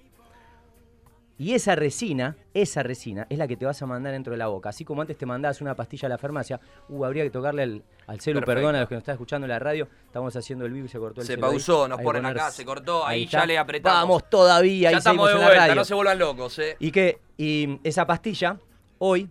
Y 1.41 1.55
esa 1.55 1.75
resina, 1.75 2.37
esa 2.53 2.83
resina, 2.83 3.27
es 3.31 3.39
la 3.39 3.49
que 3.49 3.57
te 3.57 3.65
vas 3.65 3.81
a 3.81 3.87
mandar 3.87 4.13
dentro 4.13 4.33
de 4.33 4.37
la 4.37 4.49
boca. 4.49 4.69
Así 4.69 4.85
como 4.85 5.01
antes 5.01 5.17
te 5.17 5.25
mandabas 5.25 5.63
una 5.63 5.75
pastilla 5.75 6.05
a 6.05 6.11
la 6.11 6.19
farmacia, 6.19 6.61
uh, 6.91 7.03
habría 7.07 7.23
que 7.25 7.31
tocarle 7.31 7.63
al, 7.63 7.83
al 8.07 8.21
celu, 8.21 8.41
Perfecto. 8.41 8.45
perdón 8.61 8.75
a 8.77 8.81
los 8.81 8.89
que 8.91 8.95
nos 8.97 9.01
están 9.01 9.15
escuchando 9.15 9.47
en 9.47 9.49
la 9.49 9.59
radio, 9.59 9.89
estamos 10.05 10.37
haciendo 10.37 10.67
el 10.67 10.73
vivo 10.75 10.85
y 10.85 10.89
se 10.91 10.99
cortó 10.99 11.23
el 11.23 11.27
Se 11.27 11.33
celu 11.37 11.47
ahí. 11.47 11.51
pausó, 11.53 11.89
nos 11.89 11.99
Hay 11.99 12.05
ponen 12.05 12.23
poner- 12.25 12.37
acá, 12.43 12.51
se 12.51 12.63
cortó, 12.67 13.07
ahí 13.07 13.25
ya 13.25 13.47
le 13.47 13.57
apretamos. 13.57 14.01
Vamos 14.03 14.29
todavía, 14.29 14.91
ya 14.91 14.97
ahí 14.97 14.99
estamos 14.99 15.29
de 15.29 15.33
en 15.33 15.39
la 15.41 15.45
vuelta, 15.47 15.63
radio. 15.63 15.75
no 15.77 15.85
se 15.87 15.95
vuelvan 15.95 16.19
locos, 16.19 16.59
¿eh? 16.59 16.77
Y 16.79 16.91
que 16.93 17.19
y 17.39 17.81
esa 17.85 18.07
pastilla, 18.07 18.59
hoy, 18.99 19.31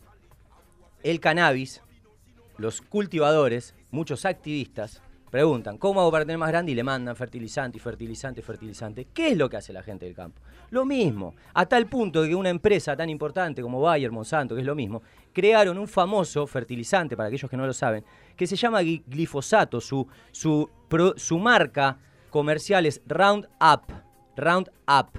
el 1.04 1.20
cannabis, 1.20 1.84
los 2.58 2.82
cultivadores, 2.82 3.76
muchos 3.92 4.26
activistas, 4.26 5.02
preguntan, 5.30 5.78
¿cómo 5.78 6.02
hago 6.02 6.12
para 6.12 6.26
tener 6.26 6.40
más 6.40 6.50
grande? 6.50 6.72
Y 6.72 6.76
le 6.76 6.84
mandan 6.84 7.16
fertilizante, 7.16 7.78
fertilizante, 7.80 8.42
fertilizante. 8.42 9.06
¿Qué 9.14 9.30
es 9.30 9.38
lo 9.38 9.48
que 9.48 9.58
hace 9.58 9.72
la 9.74 9.84
gente 9.84 10.06
del 10.06 10.16
campo? 10.16 10.42
Lo 10.72 10.86
mismo, 10.86 11.36
a 11.54 11.66
tal 11.66 11.88
punto 11.88 12.24
que 12.24 12.36
una 12.36 12.50
empresa 12.50 12.96
tan 12.96 13.10
importante 13.10 13.62
como 13.62 13.82
Bayer, 13.82 14.12
Monsanto, 14.12 14.56
que 14.56 14.62
es 14.62 14.68
lo 14.68 14.76
mismo, 14.76 15.02
crearon 15.34 15.78
un 15.78 15.88
famoso 15.88 16.46
fertilizante, 16.46 17.18
para 17.18 17.28
aquellos 17.28 17.50
que 17.50 17.58
no 17.58 17.66
lo 17.66 17.74
saben, 17.74 18.04
que 18.36 18.46
se 18.48 18.56
llama 18.56 18.82
gli- 18.82 19.04
glifosato. 19.08 19.82
Su, 19.82 20.08
su, 20.32 20.70
pro- 20.88 21.18
su 21.18 21.40
marca 21.40 21.98
comercial 22.30 22.86
es 22.86 23.02
Roundup. 23.08 23.92
Roundup 24.36 25.18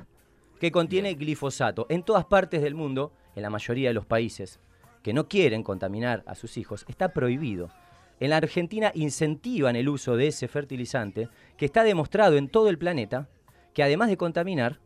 que 0.60 0.70
contiene 0.70 1.14
glifosato. 1.14 1.86
En 1.88 2.02
todas 2.02 2.24
partes 2.26 2.62
del 2.62 2.74
mundo, 2.74 3.12
en 3.34 3.42
la 3.42 3.50
mayoría 3.50 3.88
de 3.88 3.94
los 3.94 4.06
países 4.06 4.60
que 5.02 5.12
no 5.14 5.26
quieren 5.28 5.62
contaminar 5.62 6.22
a 6.26 6.34
sus 6.34 6.56
hijos, 6.58 6.84
está 6.88 7.12
prohibido. 7.12 7.70
En 8.20 8.30
la 8.30 8.36
Argentina 8.36 8.92
incentivan 8.94 9.76
el 9.76 9.88
uso 9.88 10.14
de 10.16 10.26
ese 10.26 10.46
fertilizante 10.46 11.28
que 11.56 11.64
está 11.64 11.82
demostrado 11.82 12.36
en 12.36 12.48
todo 12.50 12.68
el 12.68 12.76
planeta 12.78 13.28
que 13.72 13.82
además 13.82 14.10
de 14.10 14.18
contaminar, 14.18 14.78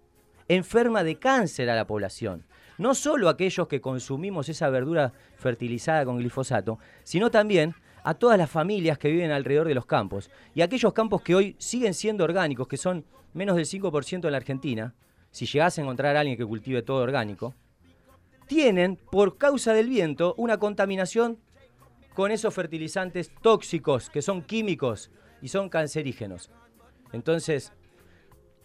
enferma 0.48 1.04
de 1.04 1.16
cáncer 1.16 1.70
a 1.70 1.76
la 1.76 1.86
población. 1.86 2.44
No 2.78 2.94
solo 2.94 3.28
aquellos 3.28 3.68
que 3.68 3.80
consumimos 3.80 4.48
esa 4.48 4.68
verdura 4.68 5.12
fertilizada 5.36 6.04
con 6.04 6.18
glifosato, 6.18 6.78
sino 7.04 7.30
también 7.30 7.74
a 8.02 8.14
todas 8.14 8.38
las 8.38 8.50
familias 8.50 8.98
que 8.98 9.10
viven 9.10 9.30
alrededor 9.30 9.66
de 9.66 9.74
los 9.74 9.86
campos. 9.86 10.30
Y 10.54 10.60
aquellos 10.60 10.92
campos 10.92 11.22
que 11.22 11.34
hoy 11.34 11.56
siguen 11.58 11.94
siendo 11.94 12.24
orgánicos, 12.24 12.68
que 12.68 12.76
son 12.76 13.04
menos 13.32 13.56
del 13.56 13.64
5% 13.64 14.24
en 14.24 14.30
la 14.30 14.36
Argentina, 14.36 14.94
si 15.30 15.46
llegás 15.46 15.78
a 15.78 15.82
encontrar 15.82 16.16
a 16.16 16.20
alguien 16.20 16.36
que 16.36 16.44
cultive 16.44 16.82
todo 16.82 16.98
orgánico, 16.98 17.54
tienen, 18.46 18.96
por 19.10 19.38
causa 19.38 19.72
del 19.72 19.88
viento, 19.88 20.34
una 20.36 20.58
contaminación 20.58 21.38
con 22.12 22.30
esos 22.30 22.54
fertilizantes 22.54 23.32
tóxicos, 23.42 24.10
que 24.10 24.22
son 24.22 24.42
químicos 24.42 25.10
y 25.40 25.48
son 25.48 25.68
cancerígenos. 25.68 26.50
Entonces, 27.12 27.72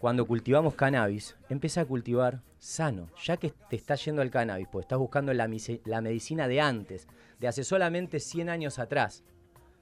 cuando 0.00 0.26
cultivamos 0.26 0.76
cannabis, 0.76 1.36
empieza 1.50 1.82
a 1.82 1.84
cultivar 1.84 2.40
sano, 2.56 3.10
ya 3.22 3.36
que 3.36 3.52
te 3.68 3.76
está 3.76 3.96
yendo 3.96 4.22
al 4.22 4.30
cannabis, 4.30 4.66
pues 4.72 4.84
estás 4.84 4.98
buscando 4.98 5.34
la 5.34 5.46
medicina 5.46 6.48
de 6.48 6.58
antes, 6.58 7.06
de 7.38 7.48
hace 7.48 7.64
solamente 7.64 8.18
100 8.18 8.48
años 8.48 8.78
atrás. 8.78 9.24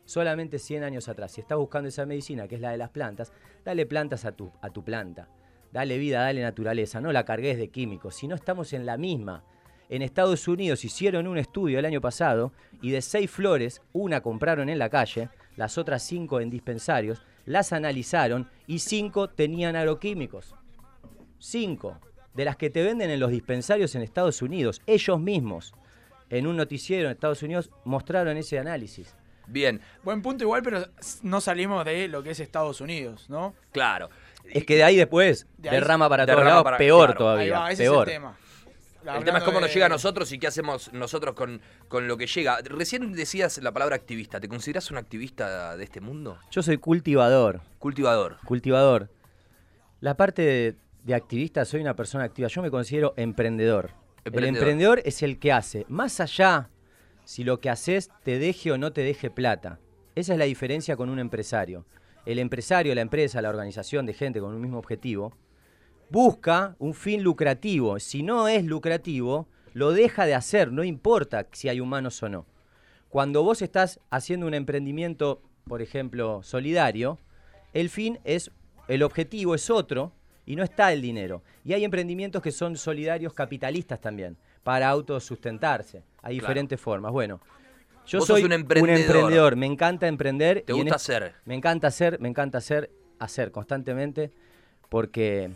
Solamente 0.06 0.58
100 0.58 0.82
años 0.82 1.08
atrás. 1.08 1.30
Si 1.30 1.40
estás 1.40 1.56
buscando 1.56 1.88
esa 1.88 2.04
medicina, 2.04 2.48
que 2.48 2.56
es 2.56 2.60
la 2.60 2.72
de 2.72 2.78
las 2.78 2.90
plantas, 2.90 3.32
dale 3.64 3.86
plantas 3.86 4.24
a 4.24 4.32
tu, 4.32 4.50
a 4.60 4.70
tu 4.70 4.82
planta. 4.82 5.28
Dale 5.70 5.98
vida, 5.98 6.22
dale 6.22 6.42
naturaleza. 6.42 7.00
No 7.00 7.12
la 7.12 7.24
cargues 7.24 7.56
de 7.56 7.68
químicos. 7.68 8.16
Si 8.16 8.26
no 8.26 8.34
estamos 8.34 8.72
en 8.72 8.86
la 8.86 8.96
misma. 8.96 9.44
En 9.88 10.02
Estados 10.02 10.48
Unidos 10.48 10.84
hicieron 10.84 11.28
un 11.28 11.38
estudio 11.38 11.78
el 11.78 11.84
año 11.84 12.00
pasado 12.00 12.52
y 12.82 12.90
de 12.90 13.02
seis 13.02 13.30
flores, 13.30 13.82
una 13.92 14.20
compraron 14.20 14.68
en 14.68 14.80
la 14.80 14.90
calle, 14.90 15.28
las 15.54 15.78
otras 15.78 16.02
cinco 16.02 16.40
en 16.40 16.50
dispensarios, 16.50 17.22
las 17.48 17.72
analizaron 17.72 18.48
y 18.66 18.78
cinco 18.80 19.28
tenían 19.28 19.74
agroquímicos. 19.76 20.54
Cinco. 21.38 21.98
De 22.34 22.44
las 22.44 22.56
que 22.56 22.70
te 22.70 22.82
venden 22.82 23.10
en 23.10 23.18
los 23.20 23.30
dispensarios 23.30 23.94
en 23.94 24.02
Estados 24.02 24.42
Unidos. 24.42 24.80
Ellos 24.86 25.18
mismos, 25.20 25.72
en 26.30 26.46
un 26.46 26.56
noticiero 26.56 27.06
en 27.08 27.12
Estados 27.12 27.42
Unidos, 27.42 27.70
mostraron 27.84 28.36
ese 28.36 28.58
análisis. 28.58 29.14
Bien, 29.46 29.80
Buen 30.04 30.20
punto 30.20 30.44
igual, 30.44 30.62
pero 30.62 30.84
no 31.22 31.40
salimos 31.40 31.84
de 31.84 32.06
lo 32.08 32.22
que 32.22 32.30
es 32.32 32.40
Estados 32.40 32.80
Unidos, 32.80 33.28
¿no? 33.30 33.54
claro. 33.72 34.08
Es 34.50 34.64
que 34.64 34.76
de 34.76 34.82
ahí 34.84 34.96
después 34.96 35.46
De 35.58 35.68
ahí- 35.68 35.74
derrama 35.76 36.08
para 36.08 36.24
todos 36.24 36.36
derrama 36.36 36.50
lados, 36.50 36.64
para- 36.64 36.78
peor 36.78 37.14
claro. 37.14 37.38
Ahí 37.38 37.48
todavía. 37.48 37.58
va, 37.60 37.70
ese 37.72 37.82
peor. 37.82 38.08
es 38.08 38.14
el 38.14 38.20
tema. 38.20 38.38
El 39.04 39.24
tema 39.24 39.38
es 39.38 39.44
cómo 39.44 39.60
nos 39.60 39.72
llega 39.72 39.86
a 39.86 39.88
nosotros 39.88 40.30
y 40.32 40.38
qué 40.38 40.46
hacemos 40.48 40.92
nosotros 40.92 41.34
con, 41.34 41.60
con 41.88 42.08
lo 42.08 42.16
que 42.16 42.26
llega. 42.26 42.58
Recién 42.64 43.12
decías 43.12 43.58
la 43.62 43.72
palabra 43.72 43.96
activista. 43.96 44.40
¿Te 44.40 44.48
consideras 44.48 44.90
un 44.90 44.96
activista 44.98 45.76
de 45.76 45.84
este 45.84 46.00
mundo? 46.00 46.38
Yo 46.50 46.62
soy 46.62 46.78
cultivador, 46.78 47.62
Cultivador. 47.78 48.38
cultivador. 48.44 49.10
La 50.00 50.16
parte 50.16 50.42
de, 50.42 50.76
de 51.04 51.14
activista, 51.14 51.64
soy 51.64 51.80
una 51.80 51.94
persona 51.94 52.24
activa. 52.24 52.48
Yo 52.48 52.60
me 52.62 52.70
considero 52.70 53.14
emprendedor. 53.16 53.92
El 54.24 54.44
emprendedor 54.44 55.00
es 55.04 55.22
el 55.22 55.38
que 55.38 55.52
hace, 55.52 55.86
más 55.88 56.20
allá 56.20 56.68
si 57.24 57.44
lo 57.44 57.60
que 57.60 57.70
haces 57.70 58.10
te 58.24 58.38
deje 58.38 58.72
o 58.72 58.78
no 58.78 58.92
te 58.92 59.02
deje 59.02 59.30
plata. 59.30 59.78
Esa 60.14 60.32
es 60.34 60.38
la 60.38 60.44
diferencia 60.44 60.96
con 60.96 61.08
un 61.08 61.18
empresario. 61.18 61.86
El 62.26 62.38
empresario, 62.38 62.94
la 62.94 63.00
empresa, 63.00 63.40
la 63.40 63.48
organización 63.48 64.04
de 64.04 64.12
gente 64.12 64.40
con 64.40 64.52
un 64.52 64.60
mismo 64.60 64.78
objetivo, 64.78 65.34
busca 66.10 66.76
un 66.78 66.94
fin 66.94 67.22
lucrativo. 67.22 67.98
Si 67.98 68.22
no 68.22 68.48
es 68.48 68.64
lucrativo, 68.64 69.46
lo 69.74 69.92
deja 69.92 70.26
de 70.26 70.34
hacer, 70.34 70.72
no 70.72 70.84
importa 70.84 71.46
si 71.52 71.68
hay 71.68 71.80
humanos 71.80 72.22
o 72.22 72.28
no. 72.28 72.46
Cuando 73.08 73.42
vos 73.42 73.62
estás 73.62 74.00
haciendo 74.10 74.46
un 74.46 74.54
emprendimiento, 74.54 75.42
por 75.64 75.82
ejemplo, 75.82 76.42
solidario, 76.42 77.18
el 77.72 77.88
fin 77.90 78.18
es, 78.24 78.50
el 78.88 79.02
objetivo 79.02 79.54
es 79.54 79.70
otro 79.70 80.12
y 80.46 80.56
no 80.56 80.62
está 80.62 80.92
el 80.92 81.02
dinero. 81.02 81.42
Y 81.64 81.72
hay 81.74 81.84
emprendimientos 81.84 82.42
que 82.42 82.52
son 82.52 82.76
solidarios 82.76 83.32
capitalistas 83.34 84.00
también, 84.00 84.36
para 84.62 84.88
autosustentarse. 84.88 85.98
Hay 86.22 86.36
Claro. 86.38 86.48
diferentes 86.48 86.80
formas. 86.80 87.12
Bueno, 87.12 87.40
yo 88.06 88.20
soy 88.22 88.44
un 88.44 88.52
emprendedor. 88.52 88.98
emprendedor, 89.00 89.56
me 89.56 89.66
encanta 89.66 90.06
emprender. 90.08 90.62
¿Te 90.66 90.72
y 90.72 90.76
gusta 90.76 90.96
hacer? 90.96 91.34
Me 91.44 91.54
encanta 91.54 91.88
hacer, 91.88 92.18
me 92.20 92.28
encanta 92.28 92.58
hacer, 92.58 92.90
hacer 93.18 93.50
constantemente, 93.52 94.32
porque 94.88 95.50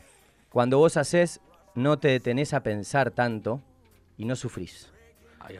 cuando 0.52 0.78
vos 0.78 0.96
haces, 0.96 1.40
no 1.74 1.98
te 1.98 2.08
detenés 2.08 2.52
a 2.52 2.62
pensar 2.62 3.10
tanto 3.10 3.62
y 4.16 4.24
no 4.24 4.36
sufrís. 4.36 4.90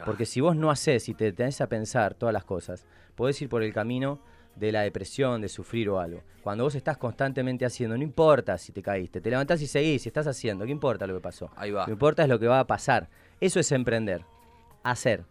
Porque 0.05 0.25
si 0.25 0.39
vos 0.39 0.55
no 0.55 0.71
haces 0.71 1.09
y 1.09 1.13
te 1.13 1.25
detenés 1.25 1.59
a 1.61 1.67
pensar 1.67 2.13
todas 2.13 2.31
las 2.31 2.45
cosas, 2.45 2.85
podés 3.15 3.41
ir 3.41 3.49
por 3.49 3.63
el 3.63 3.73
camino 3.73 4.19
de 4.55 4.71
la 4.71 4.81
depresión, 4.81 5.41
de 5.41 5.49
sufrir 5.49 5.89
o 5.89 5.99
algo. 5.99 6.21
Cuando 6.41 6.63
vos 6.63 6.75
estás 6.75 6.97
constantemente 6.97 7.65
haciendo, 7.65 7.97
no 7.97 8.03
importa 8.03 8.57
si 8.57 8.71
te 8.71 8.81
caíste, 8.81 9.19
te 9.19 9.29
levantás 9.29 9.61
y 9.61 9.67
seguís, 9.67 10.03
si 10.03 10.09
estás 10.09 10.27
haciendo, 10.27 10.65
¿qué 10.65 10.71
importa 10.71 11.07
lo 11.07 11.15
que 11.15 11.21
pasó? 11.21 11.49
Ahí 11.55 11.71
va. 11.71 11.81
Lo 11.81 11.85
que 11.87 11.91
importa 11.91 12.23
es 12.23 12.29
lo 12.29 12.39
que 12.39 12.47
va 12.47 12.59
a 12.59 12.67
pasar. 12.67 13.09
Eso 13.41 13.59
es 13.59 13.71
emprender. 13.71 14.23
Hacer. 14.83 15.25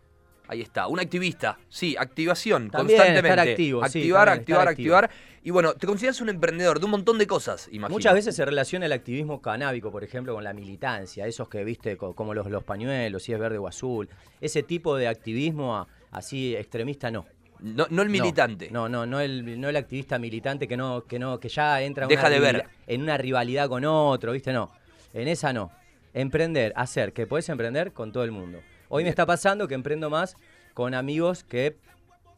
Ahí 0.52 0.60
está, 0.60 0.86
un 0.86 1.00
activista, 1.00 1.58
sí, 1.68 1.96
activación, 1.98 2.70
También 2.70 2.98
constantemente. 2.98 3.28
estar 3.30 3.48
activo, 3.48 3.80
sí, 3.88 3.98
activar, 3.98 4.28
activar, 4.28 4.68
activo. 4.68 4.96
activar. 4.96 5.10
Y 5.44 5.50
bueno, 5.50 5.74
te 5.74 5.86
consideras 5.86 6.20
un 6.20 6.28
emprendedor 6.28 6.78
de 6.78 6.84
un 6.84 6.90
montón 6.92 7.16
de 7.18 7.26
cosas, 7.26 7.68
imagino. 7.72 7.96
Muchas 7.96 8.14
veces 8.14 8.36
se 8.36 8.44
relaciona 8.44 8.86
el 8.86 8.92
activismo 8.92 9.40
canábico, 9.42 9.90
por 9.90 10.04
ejemplo, 10.04 10.34
con 10.34 10.44
la 10.44 10.52
militancia, 10.52 11.26
esos 11.26 11.48
que 11.48 11.64
viste 11.64 11.96
co- 11.96 12.14
como 12.14 12.34
los, 12.34 12.48
los 12.50 12.62
pañuelos, 12.62 13.22
si 13.22 13.32
es 13.32 13.38
verde 13.38 13.58
o 13.58 13.66
azul. 13.66 14.08
Ese 14.40 14.62
tipo 14.62 14.96
de 14.96 15.08
activismo 15.08 15.88
así 16.10 16.54
extremista 16.54 17.10
no. 17.10 17.26
No, 17.60 17.86
no 17.90 18.02
el 18.02 18.08
militante. 18.08 18.70
No, 18.70 18.88
no, 18.88 19.06
no 19.06 19.20
el, 19.20 19.60
no 19.60 19.68
el 19.68 19.76
activista 19.76 20.18
militante 20.18 20.68
que 20.68 20.76
no, 20.76 21.04
que 21.04 21.18
no, 21.18 21.40
que 21.40 21.48
ya 21.48 21.80
entra 21.80 22.04
en 22.04 22.08
Deja 22.10 22.22
una 22.26 22.30
de 22.30 22.40
ver. 22.40 22.64
en 22.86 23.02
una 23.02 23.16
rivalidad 23.16 23.68
con 23.68 23.84
otro, 23.84 24.32
¿viste? 24.32 24.52
No. 24.52 24.70
En 25.14 25.28
esa 25.28 25.52
no. 25.52 25.70
Emprender, 26.14 26.72
hacer, 26.76 27.12
que 27.12 27.26
podés 27.26 27.48
emprender 27.48 27.92
con 27.92 28.12
todo 28.12 28.24
el 28.24 28.32
mundo. 28.32 28.60
Hoy 28.94 29.04
me 29.04 29.08
está 29.08 29.24
pasando 29.24 29.68
que 29.68 29.74
emprendo 29.74 30.10
más 30.10 30.36
con 30.74 30.92
amigos 30.92 31.44
que 31.44 31.78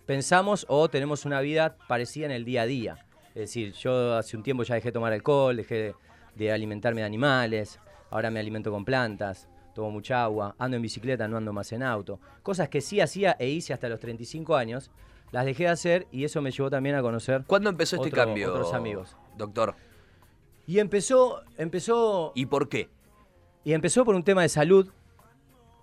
pensamos 0.07 0.65
o 0.69 0.89
tenemos 0.89 1.25
una 1.25 1.41
vida 1.41 1.77
parecida 1.89 2.27
en 2.27 2.31
el 2.31 2.45
día 2.45 2.63
a 2.63 2.67
día. 2.67 3.07
Es 3.31 3.41
decir, 3.41 3.73
yo 3.73 4.15
hace 4.15 4.37
un 4.37 4.45
tiempo 4.45 4.63
ya 4.63 4.77
dejé 4.77 4.91
de 4.91 4.93
tomar 4.93 5.13
alcohol, 5.13 5.57
dejé 5.57 5.75
de, 5.75 5.95
de 6.37 6.53
alimentarme 6.53 7.01
de 7.01 7.09
animales, 7.09 7.81
ahora 8.09 8.31
me 8.31 8.39
alimento 8.39 8.71
con 8.71 8.85
plantas, 8.85 9.49
tomo 9.75 9.91
mucha 9.91 10.23
agua, 10.23 10.55
ando 10.57 10.77
en 10.77 10.83
bicicleta, 10.85 11.27
no 11.27 11.39
ando 11.39 11.53
más 11.53 11.73
en 11.73 11.83
auto. 11.83 12.21
Cosas 12.45 12.69
que 12.69 12.81
sí 12.81 13.01
hacía 13.01 13.35
e 13.41 13.49
hice 13.49 13.73
hasta 13.73 13.89
los 13.89 13.99
35 13.99 14.55
años, 14.55 14.93
las 15.33 15.47
dejé 15.47 15.65
de 15.65 15.71
hacer 15.71 16.07
y 16.13 16.23
eso 16.23 16.41
me 16.41 16.53
llevó 16.53 16.71
también 16.71 16.95
a 16.95 17.03
conocer 17.03 17.43
¿Cuándo 17.49 17.69
empezó 17.69 17.97
este 17.97 18.13
cambio? 18.13 18.53
otros 18.53 18.73
amigos. 18.75 19.17
Doctor. 19.37 19.75
Y 20.69 20.79
empezó, 20.79 21.43
empezó, 21.59 22.31
¿Y 22.37 22.47
por 22.47 22.69
qué? 22.69 22.91
y 23.65 23.73
empezó 23.73 24.05
por 24.05 24.15
un 24.15 24.23
tema 24.23 24.43
de 24.43 24.49
salud. 24.49 24.89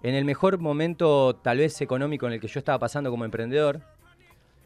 En 0.04 0.16
el 0.16 0.26
mejor 0.26 0.58
momento, 0.58 1.36
tal 1.36 1.60
vez 1.60 1.80
económico, 1.80 2.26
en 2.26 2.34
el 2.34 2.40
que 2.40 2.48
yo 2.48 2.58
estaba 2.58 2.80
pasando 2.80 3.12
como 3.12 3.24
emprendedor, 3.24 3.82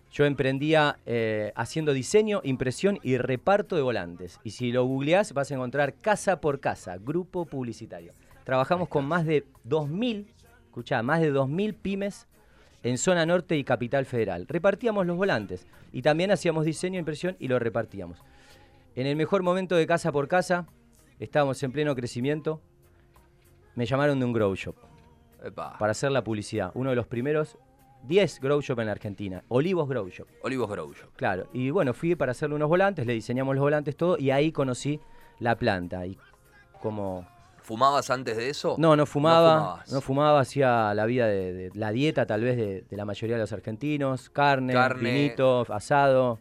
yo 0.09 0.23
emprendía 0.23 0.99
eh, 1.05 1.51
haciendo 1.55 1.91
diseño, 1.91 2.39
impresión 2.45 2.99
y 3.03 3.17
reparto 3.17 3.75
de 3.75 3.81
volantes. 3.81 4.39
Y 4.45 4.51
si 4.51 4.71
lo 4.71 4.85
googleás, 4.85 5.33
vas 5.33 5.51
a 5.51 5.55
encontrar 5.55 5.95
casa 5.95 6.39
por 6.39 6.61
casa, 6.61 6.97
grupo 6.97 7.45
publicitario. 7.45 8.13
Trabajamos 8.45 8.87
con 8.87 9.05
más 9.05 9.25
de 9.25 9.43
2.000, 9.67 10.25
escuchá, 10.67 11.03
más 11.03 11.19
de 11.19 11.33
2.000 11.33 11.75
pymes 11.81 12.27
en 12.83 12.97
zona 12.97 13.25
norte 13.25 13.57
y 13.57 13.65
capital 13.65 14.05
federal. 14.05 14.45
Repartíamos 14.47 15.05
los 15.05 15.17
volantes 15.17 15.67
y 15.91 16.01
también 16.01 16.31
hacíamos 16.31 16.63
diseño, 16.63 16.97
impresión 16.97 17.35
y 17.39 17.49
lo 17.49 17.59
repartíamos. 17.59 18.19
En 18.95 19.05
el 19.05 19.17
mejor 19.17 19.43
momento 19.43 19.75
de 19.75 19.85
casa 19.85 20.13
por 20.13 20.29
casa, 20.29 20.65
estábamos 21.19 21.61
en 21.61 21.73
pleno 21.73 21.93
crecimiento, 21.93 22.61
me 23.75 23.85
llamaron 23.85 24.17
de 24.19 24.25
un 24.25 24.31
grow 24.31 24.55
shop 24.55 24.94
Epa. 25.45 25.77
para 25.77 25.91
hacer 25.91 26.11
la 26.11 26.23
publicidad. 26.23 26.71
Uno 26.73 26.89
de 26.89 26.95
los 26.95 27.07
primeros 27.07 27.57
10 28.03 28.39
grow 28.41 28.61
shop 28.61 28.79
en 28.79 28.85
la 28.87 28.91
Argentina. 28.91 29.43
Olivos 29.47 29.87
Grow 29.89 30.07
Shop. 30.09 30.27
Olivos 30.43 30.69
Grow 30.69 30.93
Shop. 30.93 31.09
Claro. 31.15 31.47
Y 31.53 31.69
bueno, 31.71 31.93
fui 31.93 32.15
para 32.15 32.31
hacerle 32.33 32.55
unos 32.55 32.69
volantes, 32.69 33.05
le 33.05 33.13
diseñamos 33.13 33.55
los 33.55 33.61
volantes 33.63 33.95
todo 33.95 34.17
y 34.19 34.29
ahí 34.31 34.51
conocí 34.51 34.99
la 35.39 35.55
planta. 35.57 36.05
Y 36.05 36.17
como... 36.81 37.27
¿Fumabas 37.63 38.11
antes 38.11 38.37
de 38.37 38.47
eso? 38.49 38.75
No, 38.77 38.95
no 38.95 39.07
fumaba, 39.07 39.83
no 39.91 39.99
fumaba, 39.99 40.39
hacía 40.39 40.93
la 40.93 41.07
vida 41.07 41.25
de, 41.25 41.51
de- 41.51 41.71
la 41.73 41.91
dieta 41.91 42.27
tal 42.27 42.41
vez 42.43 42.57
de, 42.57 42.83
de 42.87 42.95
la 42.97 43.05
mayoría 43.05 43.37
de 43.37 43.41
los 43.41 43.51
argentinos, 43.53 44.29
carne, 44.29 44.71
Carne. 44.71 45.11
vinito, 45.11 45.65
asado, 45.73 46.37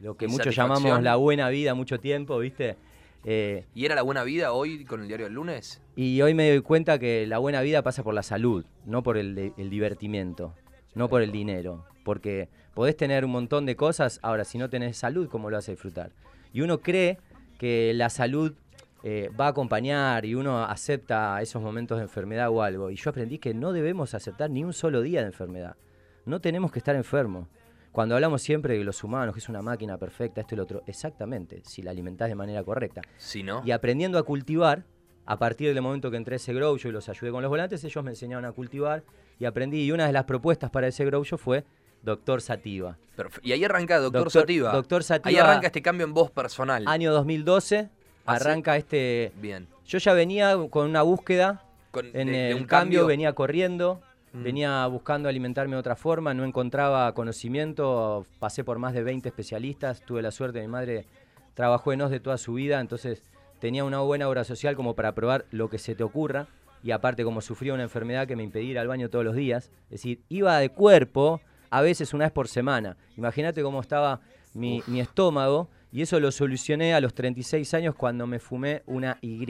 lo 0.00 0.16
que 0.16 0.26
muchos 0.26 0.52
llamamos 0.56 1.02
la 1.04 1.14
buena 1.14 1.48
vida 1.50 1.74
mucho 1.74 2.00
tiempo, 2.00 2.36
¿viste? 2.40 2.76
Eh, 3.24 3.66
¿Y 3.74 3.84
era 3.84 3.94
la 3.94 4.02
buena 4.02 4.24
vida 4.24 4.52
hoy 4.52 4.84
con 4.84 5.02
el 5.02 5.08
diario 5.08 5.26
del 5.26 5.34
lunes? 5.34 5.82
Y 5.94 6.22
hoy 6.22 6.34
me 6.34 6.48
doy 6.48 6.62
cuenta 6.62 6.98
que 6.98 7.26
la 7.26 7.38
buena 7.38 7.60
vida 7.60 7.82
pasa 7.82 8.02
por 8.02 8.14
la 8.14 8.22
salud, 8.22 8.64
no 8.86 9.02
por 9.02 9.18
el, 9.18 9.52
divertimiento, 9.56 10.54
no 10.94 11.08
por 11.08 11.22
el 11.22 11.30
dinero. 11.30 11.84
Porque 12.04 12.48
podés 12.74 12.96
tener 12.96 13.24
un 13.24 13.32
montón 13.32 13.66
de 13.66 13.76
cosas, 13.76 14.20
ahora 14.22 14.44
si 14.44 14.56
no 14.56 14.70
tenés 14.70 14.96
salud, 14.96 15.28
¿cómo 15.28 15.50
lo 15.50 15.56
vas 15.56 15.68
a 15.68 15.72
disfrutar? 15.72 16.12
Y 16.52 16.62
uno 16.62 16.80
cree 16.80 17.18
que 17.58 17.92
la 17.94 18.08
salud 18.08 18.54
eh, 19.02 19.30
va 19.38 19.46
a 19.46 19.50
acompañar 19.50 20.24
y 20.24 20.34
uno 20.34 20.64
acepta 20.64 21.40
esos 21.42 21.62
momentos 21.62 21.98
de 21.98 22.04
enfermedad 22.04 22.48
o 22.48 22.62
algo. 22.62 22.90
Y 22.90 22.96
yo 22.96 23.10
aprendí 23.10 23.38
que 23.38 23.52
no 23.52 23.72
debemos 23.72 24.14
aceptar 24.14 24.50
ni 24.50 24.64
un 24.64 24.72
solo 24.72 25.02
día 25.02 25.20
de 25.20 25.26
enfermedad. 25.26 25.76
No 26.24 26.40
tenemos 26.40 26.72
que 26.72 26.78
estar 26.78 26.96
enfermos. 26.96 27.48
Cuando 27.92 28.14
hablamos 28.14 28.40
siempre 28.42 28.78
de 28.78 28.84
los 28.84 29.02
humanos, 29.02 29.34
que 29.34 29.40
es 29.40 29.48
una 29.48 29.62
máquina 29.62 29.98
perfecta, 29.98 30.40
esto 30.40 30.54
y 30.54 30.58
lo 30.58 30.62
otro, 30.62 30.82
exactamente, 30.86 31.60
si 31.64 31.82
la 31.82 31.90
alimentás 31.90 32.28
de 32.28 32.34
manera 32.36 32.62
correcta 32.62 33.02
Si 33.18 33.42
no. 33.42 33.62
y 33.64 33.72
aprendiendo 33.72 34.18
a 34.18 34.22
cultivar, 34.22 34.84
a 35.26 35.36
partir 35.38 35.72
del 35.74 35.82
momento 35.82 36.10
que 36.10 36.16
entré 36.16 36.34
a 36.34 36.36
ese 36.36 36.52
grow 36.54 36.76
show 36.78 36.90
y 36.90 36.92
los 36.92 37.08
ayudé 37.08 37.30
con 37.32 37.42
los 37.42 37.48
volantes, 37.48 37.82
ellos 37.84 38.02
me 38.04 38.10
enseñaron 38.10 38.44
a 38.44 38.52
cultivar 38.52 39.02
y 39.38 39.44
aprendí. 39.44 39.82
Y 39.84 39.92
una 39.92 40.06
de 40.06 40.12
las 40.12 40.24
propuestas 40.24 40.70
para 40.70 40.86
ese 40.88 41.04
grow 41.04 41.24
show 41.24 41.38
fue 41.38 41.64
Doctor 42.02 42.40
Sativa. 42.40 42.96
Y 43.42 43.52
ahí 43.52 43.64
arranca 43.64 43.98
Doctor, 43.98 44.24
Doctor- 44.24 44.42
Sativa. 44.42 44.72
Doctor 44.72 45.02
Sativa- 45.04 45.28
Ahí 45.28 45.36
arranca 45.36 45.66
este 45.66 45.82
cambio 45.82 46.06
en 46.06 46.14
voz 46.14 46.30
personal. 46.30 46.84
Año 46.86 47.12
2012, 47.12 47.90
Ah, 48.26 48.38
sí. 48.38 48.44
arranca 48.46 48.76
este... 48.76 49.32
Bien. 49.40 49.66
Yo 49.86 49.98
ya 49.98 50.12
venía 50.14 50.56
con 50.70 50.88
una 50.88 51.02
búsqueda, 51.02 51.64
Con- 51.90 52.06
en 52.14 52.28
de- 52.32 52.54
un 52.54 52.64
cambio, 52.64 53.06
venía 53.06 53.32
corriendo, 53.34 54.00
Mm. 54.32 54.42
venía 54.42 54.86
buscando 54.86 55.28
alimentarme 55.28 55.74
de 55.74 55.80
otra 55.80 55.96
forma, 55.96 56.34
no 56.34 56.44
encontraba 56.44 57.12
conocimiento, 57.14 58.26
pasé 58.38 58.62
por 58.62 58.78
más 58.78 58.94
de 58.94 59.02
20 59.02 59.28
especialistas, 59.28 60.02
tuve 60.02 60.22
la 60.22 60.30
suerte, 60.30 60.60
mi 60.60 60.68
madre 60.68 61.06
trabajó 61.54 61.92
en 61.92 62.02
OS 62.02 62.10
de 62.10 62.20
toda 62.20 62.38
su 62.38 62.54
vida, 62.54 62.80
entonces 62.80 63.24
tenía 63.58 63.84
una 63.84 64.00
buena 64.00 64.28
obra 64.28 64.44
social 64.44 64.76
como 64.76 64.94
para 64.94 65.14
probar 65.14 65.46
lo 65.50 65.68
que 65.68 65.78
se 65.78 65.94
te 65.94 66.02
ocurra. 66.02 66.46
Y 66.82 66.92
aparte, 66.92 67.24
como 67.24 67.42
sufría 67.42 67.74
una 67.74 67.82
enfermedad 67.82 68.26
que 68.26 68.36
me 68.36 68.42
impedía 68.42 68.70
ir 68.70 68.78
al 68.78 68.88
baño 68.88 69.10
todos 69.10 69.24
los 69.24 69.36
días, 69.36 69.70
es 69.84 69.90
decir, 69.90 70.22
iba 70.30 70.58
de 70.58 70.70
cuerpo 70.70 71.42
a 71.68 71.82
veces 71.82 72.14
una 72.14 72.24
vez 72.24 72.32
por 72.32 72.48
semana. 72.48 72.96
Imagínate 73.16 73.62
cómo 73.62 73.80
estaba 73.80 74.20
mi, 74.54 74.82
mi 74.86 75.00
estómago. 75.00 75.68
Y 75.92 76.02
eso 76.02 76.20
lo 76.20 76.30
solucioné 76.30 76.94
a 76.94 77.00
los 77.00 77.14
36 77.14 77.74
años 77.74 77.94
cuando 77.96 78.26
me 78.26 78.38
fumé 78.38 78.82
una 78.86 79.18
Y. 79.20 79.44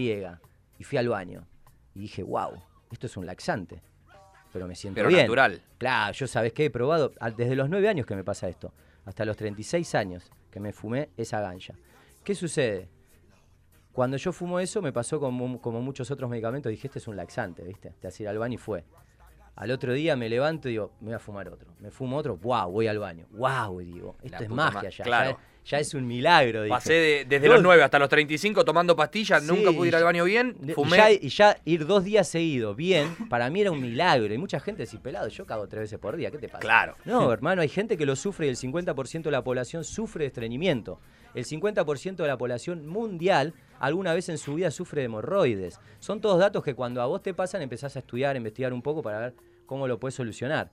Y 0.78 0.84
fui 0.84 0.99
al 0.99 1.08
baño. 1.08 1.46
Y 1.94 2.00
dije, 2.00 2.22
wow, 2.22 2.52
esto 2.90 3.06
es 3.06 3.16
un 3.16 3.26
laxante. 3.26 3.82
Pero 4.52 4.66
me 4.66 4.75
siento 4.75 4.97
Pero 4.97 5.09
bien. 5.09 5.21
natural. 5.23 5.62
Claro, 5.78 6.12
yo 6.12 6.26
sabes 6.26 6.52
qué 6.52 6.64
he 6.66 6.71
probado 6.71 7.12
a- 7.21 7.30
desde 7.30 7.54
los 7.57 7.69
9 7.69 7.88
años 7.88 8.07
que 8.07 8.14
me 8.16 8.25
pasa 8.25 8.49
esto, 8.49 8.73
hasta 9.04 9.25
los 9.25 9.37
36 9.37 9.95
años 9.95 10.30
que 10.50 10.59
me 10.61 10.73
fumé 10.73 11.11
esa 11.16 11.40
gancha. 11.40 11.75
¿Qué 12.25 12.35
sucede? 12.35 12.88
Cuando 13.92 14.16
yo 14.16 14.33
fumo 14.33 14.61
eso 14.61 14.80
me 14.83 14.92
pasó 14.92 15.19
como, 15.21 15.61
como 15.61 15.80
muchos 15.80 16.11
otros 16.11 16.30
medicamentos, 16.30 16.71
dije, 16.71 16.87
este 16.87 16.99
es 17.00 17.09
un 17.09 17.16
laxante, 17.16 17.62
¿viste? 17.64 17.92
Te 18.00 18.09
hace 18.09 18.23
ir 18.23 18.28
al 18.28 18.38
baño 18.38 18.54
y 18.54 18.59
fue. 18.59 18.85
Al 19.57 19.71
otro 19.73 19.92
día 19.92 20.16
me 20.16 20.28
levanto 20.28 20.69
y 20.69 20.73
digo, 20.73 20.92
me 21.00 21.07
voy 21.09 21.14
a 21.14 21.19
fumar 21.19 21.49
otro. 21.49 21.69
Me 21.80 21.90
fumo 21.90 22.16
otro, 22.16 22.37
wow, 22.37 22.71
voy 22.71 22.87
al 22.87 22.99
baño. 22.99 23.26
Wow, 23.33 23.80
digo, 23.80 24.16
esto 24.23 24.38
La 24.38 24.45
es 24.45 24.50
magia 24.50 24.83
ma- 24.83 24.88
ya. 24.88 25.04
claro. 25.04 25.30
Ya, 25.33 25.38
ya 25.71 25.79
es 25.79 25.95
un 25.95 26.07
milagro, 26.07 26.62
dije. 26.62 26.75
Pasé 26.75 26.93
de- 26.95 27.25
desde 27.29 27.47
Dos- 27.47 27.55
los 27.57 27.62
9 27.62 27.83
hasta 27.83 27.99
los 27.99 28.09
35 28.09 28.65
tomando 28.65 28.97
pastillas, 28.97 29.43
Sí, 29.43 29.49
nunca 29.49 29.71
pude 29.73 29.89
ir 29.89 29.97
al 29.97 30.03
baño 30.05 30.25
bien, 30.25 30.57
fumé. 30.75 30.97
ya, 30.97 31.11
y 31.12 31.29
ya 31.29 31.57
ir 31.65 31.87
dos 31.87 32.03
días 32.05 32.27
seguidos 32.27 32.75
bien, 32.77 33.15
para 33.29 33.49
mí 33.50 33.61
era 33.61 33.71
un 33.71 33.81
milagro. 33.81 34.35
Y 34.35 34.39
mucha 34.39 34.59
gente 34.59 34.83
dice, 34.83 34.99
pelado, 34.99 35.29
yo 35.29 35.47
cago 35.47 35.69
tres 35.69 35.83
veces 35.83 35.99
por 35.99 36.17
día, 36.17 36.31
¿qué 36.31 36.39
te 36.39 36.49
pasa? 36.49 36.59
Claro. 36.61 36.95
No, 37.05 37.33
hermano, 37.33 37.62
hay 37.62 37.69
gente 37.69 37.97
que 37.97 38.05
lo 38.07 38.17
sufre 38.17 38.47
y 38.47 38.49
el 38.50 38.57
50% 38.57 39.23
de 39.23 39.31
la 39.31 39.45
población 39.45 39.85
sufre 39.85 40.25
de 40.25 40.29
estreñimiento. 40.29 41.00
El 41.35 41.45
50% 41.45 42.17
de 42.17 42.27
la 42.29 42.37
población 42.37 42.89
mundial 42.89 43.55
alguna 43.79 44.12
vez 44.12 44.29
en 44.29 44.37
su 44.39 44.55
vida 44.57 44.73
sufre 44.73 45.03
de 45.03 45.05
hemorroides. 45.07 45.79
Son 46.00 46.21
todos 46.21 46.41
datos 46.41 46.65
que 46.65 46.75
cuando 46.75 47.00
a 47.00 47.07
vos 47.07 47.23
te 47.23 47.33
pasan 47.35 47.62
empezás 47.62 47.95
a 47.95 48.00
estudiar, 48.00 48.35
a 48.35 48.39
investigar 48.39 48.73
un 48.73 48.83
poco 48.83 49.00
para 49.00 49.21
ver 49.21 49.35
cómo 49.67 49.87
lo 49.87 50.00
puedes 50.00 50.17
solucionar. 50.17 50.73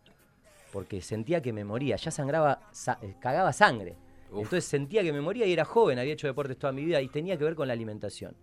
Porque 0.74 1.01
sentía 1.01 1.42
que 1.42 1.54
me 1.54 1.63
moría, 1.63 1.96
ya 1.96 2.10
sangraba, 2.10 2.60
sa- 2.72 2.98
eh, 3.04 3.13
cagaba 3.22 3.54
sangre. 3.54 3.96
Uf. 4.31 4.43
Entonces 4.43 4.65
sentía 4.65 5.03
que 5.03 5.13
me 5.13 5.22
moría 5.22 5.46
y 5.46 5.53
era 5.53 5.65
joven, 5.65 6.00
había 6.00 6.13
hecho 6.13 6.27
deportes 6.27 6.57
toda 6.57 6.74
mi 6.74 6.84
vida 6.84 7.01
y 7.01 7.07
tenía 7.07 7.38
que 7.38 7.43
ver 7.43 7.55
con 7.55 7.67
la 7.67 7.74
alimentación. 7.74 8.36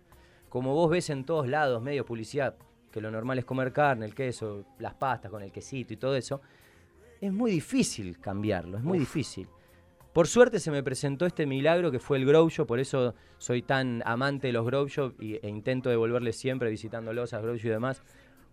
Como 0.49 0.73
vos 0.73 0.89
ves 0.89 1.09
en 1.09 1.25
todos 1.25 1.47
lados, 1.47 1.81
medios, 1.81 2.05
publicidad, 2.05 2.55
que 2.91 3.01
lo 3.01 3.11
normal 3.11 3.39
es 3.39 3.45
comer 3.45 3.73
carne, 3.73 4.05
el 4.05 4.15
queso, 4.15 4.65
las 4.79 4.93
pastas 4.93 5.29
con 5.29 5.41
el 5.43 5.51
quesito 5.51 5.93
y 5.93 5.97
todo 5.97 6.15
eso, 6.15 6.41
es 7.19 7.33
muy 7.33 7.51
difícil 7.51 8.19
cambiarlo, 8.19 8.77
es 8.77 8.83
muy 8.83 8.99
difícil. 8.99 9.47
Por 10.13 10.27
suerte 10.27 10.61
se 10.61 10.71
me 10.71 10.81
presentó 10.81 11.25
este 11.25 11.45
milagro 11.45 11.91
que 11.91 11.99
fue 11.99 12.17
el 12.17 12.25
Grow 12.25 12.47
Shop, 12.47 12.65
por 12.65 12.79
eso 12.79 13.15
soy 13.37 13.61
tan 13.61 14.01
amante 14.05 14.47
de 14.47 14.53
los 14.53 14.65
Grow 14.65 14.87
Shop 14.87 15.13
e 15.19 15.49
intento 15.49 15.89
devolverles 15.89 16.37
siempre 16.37 16.69
visitándolos 16.69 17.33
a 17.33 17.41
Grow 17.41 17.55
Shop 17.57 17.65
y 17.65 17.69
demás, 17.69 18.01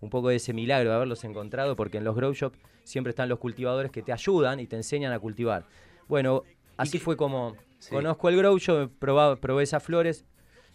un 0.01 0.11
poco 0.11 0.31
de 0.31 0.37
ese 0.37 0.53
milagro 0.53 0.91
de 0.91 0.97
haberlos 0.97 1.23
encontrado, 1.23 1.77
porque 1.77 1.99
en 1.99 2.05
los 2.05 2.17
Grow 2.17 2.33
Shop 2.33 2.53
siempre 2.83 3.11
están 3.11 3.29
los 3.29 3.39
cultivadores 3.39 3.93
que 3.93 4.03
te 4.03 4.13
ayudan 4.13 4.59
y 4.59 4.67
te 4.67 4.75
enseñan 4.75 5.13
a 5.13 5.21
cultivar. 5.21 5.67
Bueno, 6.09 6.43
así 6.77 6.99
fue 6.99 7.17
como 7.17 7.57
Sí. 7.79 7.91
conozco 7.95 8.29
el 8.29 8.37
Grow 8.37 8.57
Shop, 8.59 8.91
probaba- 8.99 9.37
probé 9.37 9.65
esas 9.65 9.83
flores, 9.83 10.25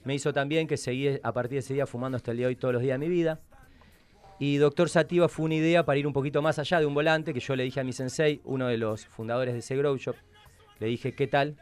me 0.04 0.13
hizo 0.16 0.34
también 0.34 0.68
que 0.68 0.77
seguí 0.77 1.20
a 1.24 1.32
partir 1.34 1.54
de 1.56 1.60
ese 1.60 1.74
día 1.74 1.86
fumando 1.88 2.16
hasta 2.18 2.32
el 2.32 2.38
día 2.38 2.46
de 2.48 2.50
hoy 2.50 2.56
todos 2.56 2.74
los 2.74 2.82
días 2.84 3.00
de 3.00 3.06
mi 3.08 3.12
vida. 3.12 3.39
Y 4.39 4.58
Doctor 4.58 4.88
Sativa 4.89 5.27
fue 5.27 5.46
una 5.46 5.56
idea 5.56 5.84
para 5.86 5.98
ir 5.98 6.06
un 6.06 6.13
poquito 6.13 6.42
más 6.42 6.60
allá 6.60 6.80
de 6.80 6.86
un 6.86 6.94
volante 6.94 7.34
que 7.34 7.39
yo 7.39 7.56
le 7.56 7.63
dije 7.63 7.80
a 7.80 7.84
mi 7.84 7.92
sensei, 7.94 8.39
uno 8.44 8.68
de 8.68 8.77
los 8.77 9.06
fundadores 9.06 9.54
de 9.54 9.60
ese 9.60 9.75
grow 9.75 9.98
shop. 9.98 10.16
Le 10.80 10.88
dije, 10.88 11.13
¿qué 11.13 11.25
tal 11.27 11.56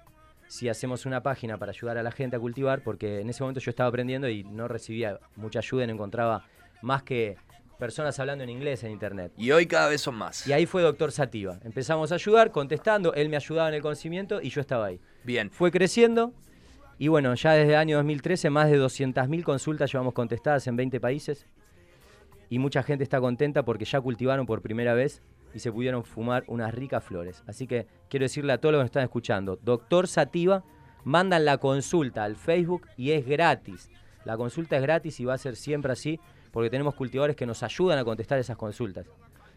si 0.47 0.67
hacemos 0.67 1.05
una 1.05 1.23
página 1.23 1.57
para 1.57 1.71
ayudar 1.71 1.97
a 1.97 2.03
la 2.03 2.11
gente 2.11 2.35
a 2.35 2.39
cultivar? 2.39 2.81
Porque 2.83 3.21
en 3.21 3.29
ese 3.29 3.41
momento 3.43 3.61
yo 3.61 3.69
estaba 3.69 3.87
aprendiendo 3.87 4.27
y 4.27 4.43
no 4.43 4.67
recibía 4.67 5.19
mucha 5.37 5.59
ayuda, 5.59 5.87
no 5.87 5.93
encontraba 5.93 6.45
más 6.81 7.01
que 7.03 7.37
personas 7.77 8.19
hablando 8.19 8.43
en 8.43 8.49
inglés 8.49 8.83
en 8.83 8.91
internet. 8.91 9.31
Y 9.37 9.51
hoy 9.51 9.65
cada 9.65 9.89
vez 9.89 10.01
son 10.01 10.15
más. 10.15 10.47
Y 10.47 10.53
ahí 10.53 10.65
fue 10.65 10.81
Doctor 10.81 11.11
Sativa. 11.11 11.59
Empezamos 11.63 12.11
a 12.11 12.15
ayudar, 12.15 12.51
contestando, 12.51 13.13
él 13.13 13.29
me 13.29 13.37
ayudaba 13.37 13.69
en 13.69 13.75
el 13.75 13.81
conocimiento 13.81 14.41
y 14.41 14.49
yo 14.49 14.61
estaba 14.61 14.85
ahí. 14.87 14.99
Bien. 15.23 15.49
Fue 15.51 15.71
creciendo 15.71 16.33
y 16.97 17.09
bueno, 17.09 17.33
ya 17.35 17.53
desde 17.53 17.73
el 17.73 17.79
año 17.79 17.97
2013 17.97 18.49
más 18.49 18.69
de 18.69 18.79
200.000 18.79 19.43
consultas 19.43 19.91
llevamos 19.91 20.13
contestadas 20.13 20.65
en 20.67 20.77
20 20.77 20.99
países 21.01 21.45
y 22.49 22.59
mucha 22.59 22.83
gente 22.83 23.03
está 23.03 23.19
contenta 23.19 23.63
porque 23.63 23.85
ya 23.85 23.99
cultivaron 23.99 24.45
por 24.45 24.61
primera 24.61 24.93
vez 24.93 25.21
y 25.53 25.59
se 25.59 25.71
pudieron 25.71 26.03
fumar 26.03 26.43
unas 26.47 26.73
ricas 26.73 27.03
flores. 27.03 27.43
Así 27.47 27.67
que 27.67 27.87
quiero 28.09 28.23
decirle 28.25 28.53
a 28.53 28.59
todos 28.59 28.73
los 28.73 28.79
que 28.79 28.83
nos 28.83 28.89
están 28.89 29.03
escuchando, 29.03 29.59
Doctor 29.61 30.07
Sativa, 30.07 30.63
mandan 31.03 31.45
la 31.45 31.57
consulta 31.57 32.23
al 32.23 32.35
Facebook 32.35 32.87
y 32.95 33.11
es 33.11 33.25
gratis. 33.25 33.89
La 34.23 34.37
consulta 34.37 34.77
es 34.77 34.81
gratis 34.81 35.19
y 35.19 35.25
va 35.25 35.33
a 35.33 35.37
ser 35.37 35.55
siempre 35.55 35.91
así 35.91 36.19
porque 36.55 36.69
tenemos 36.69 36.95
cultivadores 36.95 37.35
que 37.35 37.45
nos 37.45 37.61
ayudan 37.63 37.99
a 37.99 38.05
contestar 38.05 38.39
esas 38.39 38.55
consultas. 38.55 39.05